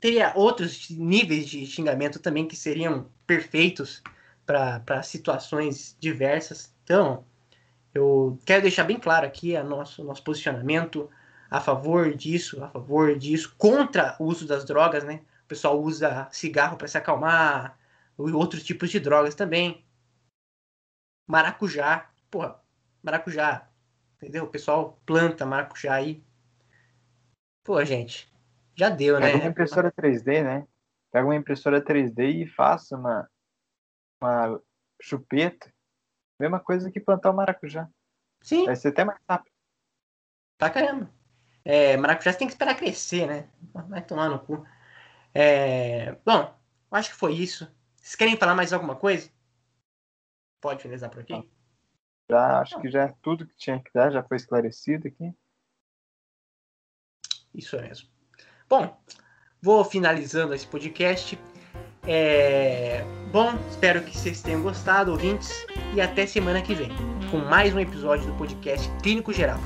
Teria 0.00 0.32
outros 0.34 0.90
níveis 0.90 1.46
de 1.46 1.64
xingamento 1.64 2.18
também 2.18 2.46
que 2.46 2.56
seriam 2.56 3.08
perfeitos 3.26 4.02
para 4.44 5.02
situações 5.02 5.96
diversas. 6.00 6.74
Então, 6.82 7.24
eu 7.94 8.38
quero 8.46 8.62
deixar 8.62 8.84
bem 8.84 8.98
claro 8.98 9.26
aqui 9.26 9.56
a 9.56 9.62
nosso, 9.62 10.02
nosso 10.04 10.22
posicionamento 10.24 11.10
a 11.50 11.60
favor 11.60 12.14
disso, 12.14 12.64
a 12.64 12.68
favor 12.68 13.16
disso, 13.18 13.54
contra 13.58 14.16
o 14.18 14.24
uso 14.24 14.46
das 14.46 14.64
drogas, 14.64 15.04
né? 15.04 15.22
O 15.44 15.48
pessoal 15.48 15.80
usa 15.80 16.28
cigarro 16.30 16.78
para 16.78 16.88
se 16.88 16.96
acalmar, 16.96 17.78
outros 18.16 18.62
tipos 18.62 18.90
de 18.90 18.98
drogas 18.98 19.34
também. 19.34 19.84
Maracujá, 21.28 22.10
porra, 22.30 22.58
maracujá, 23.02 23.68
entendeu? 24.16 24.44
O 24.44 24.48
pessoal 24.48 24.98
planta 25.04 25.44
maracujá 25.44 25.94
aí. 25.94 26.24
Pô, 27.62 27.84
gente, 27.84 28.32
já 28.74 28.88
deu, 28.88 29.16
Pega 29.16 29.26
né? 29.26 29.32
Pega 29.32 29.44
uma 29.44 29.50
impressora 29.50 29.92
3D, 29.92 30.42
né? 30.42 30.66
Pega 31.12 31.26
uma 31.26 31.36
impressora 31.36 31.84
3D 31.84 32.42
e 32.42 32.46
faça 32.46 32.96
uma, 32.96 33.30
uma 34.20 34.60
chupeta. 35.00 35.71
Mesma 36.42 36.58
coisa 36.58 36.90
que 36.90 36.98
plantar 36.98 37.30
o 37.30 37.34
maracujá. 37.34 37.88
Sim. 38.40 38.66
Vai 38.66 38.74
ser 38.74 38.88
até 38.88 39.04
mais 39.04 39.20
rápido. 39.28 39.54
Tá 40.58 40.68
caramba. 40.68 41.08
É, 41.64 41.96
maracujá 41.96 42.32
você 42.32 42.38
tem 42.38 42.48
que 42.48 42.54
esperar 42.54 42.74
crescer, 42.74 43.28
né? 43.28 43.48
Vai 43.72 44.02
tomar 44.02 44.28
no 44.28 44.40
cu. 44.40 44.66
É, 45.32 46.16
bom, 46.24 46.52
acho 46.90 47.10
que 47.10 47.16
foi 47.16 47.34
isso. 47.34 47.72
Vocês 47.94 48.16
querem 48.16 48.36
falar 48.36 48.56
mais 48.56 48.72
alguma 48.72 48.96
coisa? 48.96 49.30
Pode 50.60 50.82
finalizar 50.82 51.10
por 51.10 51.20
aqui? 51.20 51.48
Já, 52.28 52.60
acho 52.60 52.80
que 52.80 52.90
já 52.90 53.04
é 53.04 53.14
tudo 53.22 53.46
que 53.46 53.54
tinha 53.54 53.80
que 53.80 53.92
dar, 53.94 54.10
já 54.10 54.24
foi 54.24 54.36
esclarecido 54.36 55.06
aqui. 55.06 55.32
Isso 57.54 57.76
mesmo. 57.80 58.08
Bom, 58.68 59.00
vou 59.60 59.84
finalizando 59.84 60.54
esse 60.54 60.66
podcast. 60.66 61.38
É... 62.06 63.04
Bom, 63.32 63.54
espero 63.70 64.02
que 64.02 64.16
vocês 64.16 64.42
tenham 64.42 64.62
gostado, 64.62 65.12
ouvintes, 65.12 65.66
e 65.94 66.00
até 66.00 66.26
semana 66.26 66.60
que 66.60 66.74
vem, 66.74 66.90
com 67.30 67.38
mais 67.38 67.74
um 67.74 67.80
episódio 67.80 68.26
do 68.26 68.34
podcast 68.34 68.90
Clínico 69.02 69.32
Geral. 69.32 69.58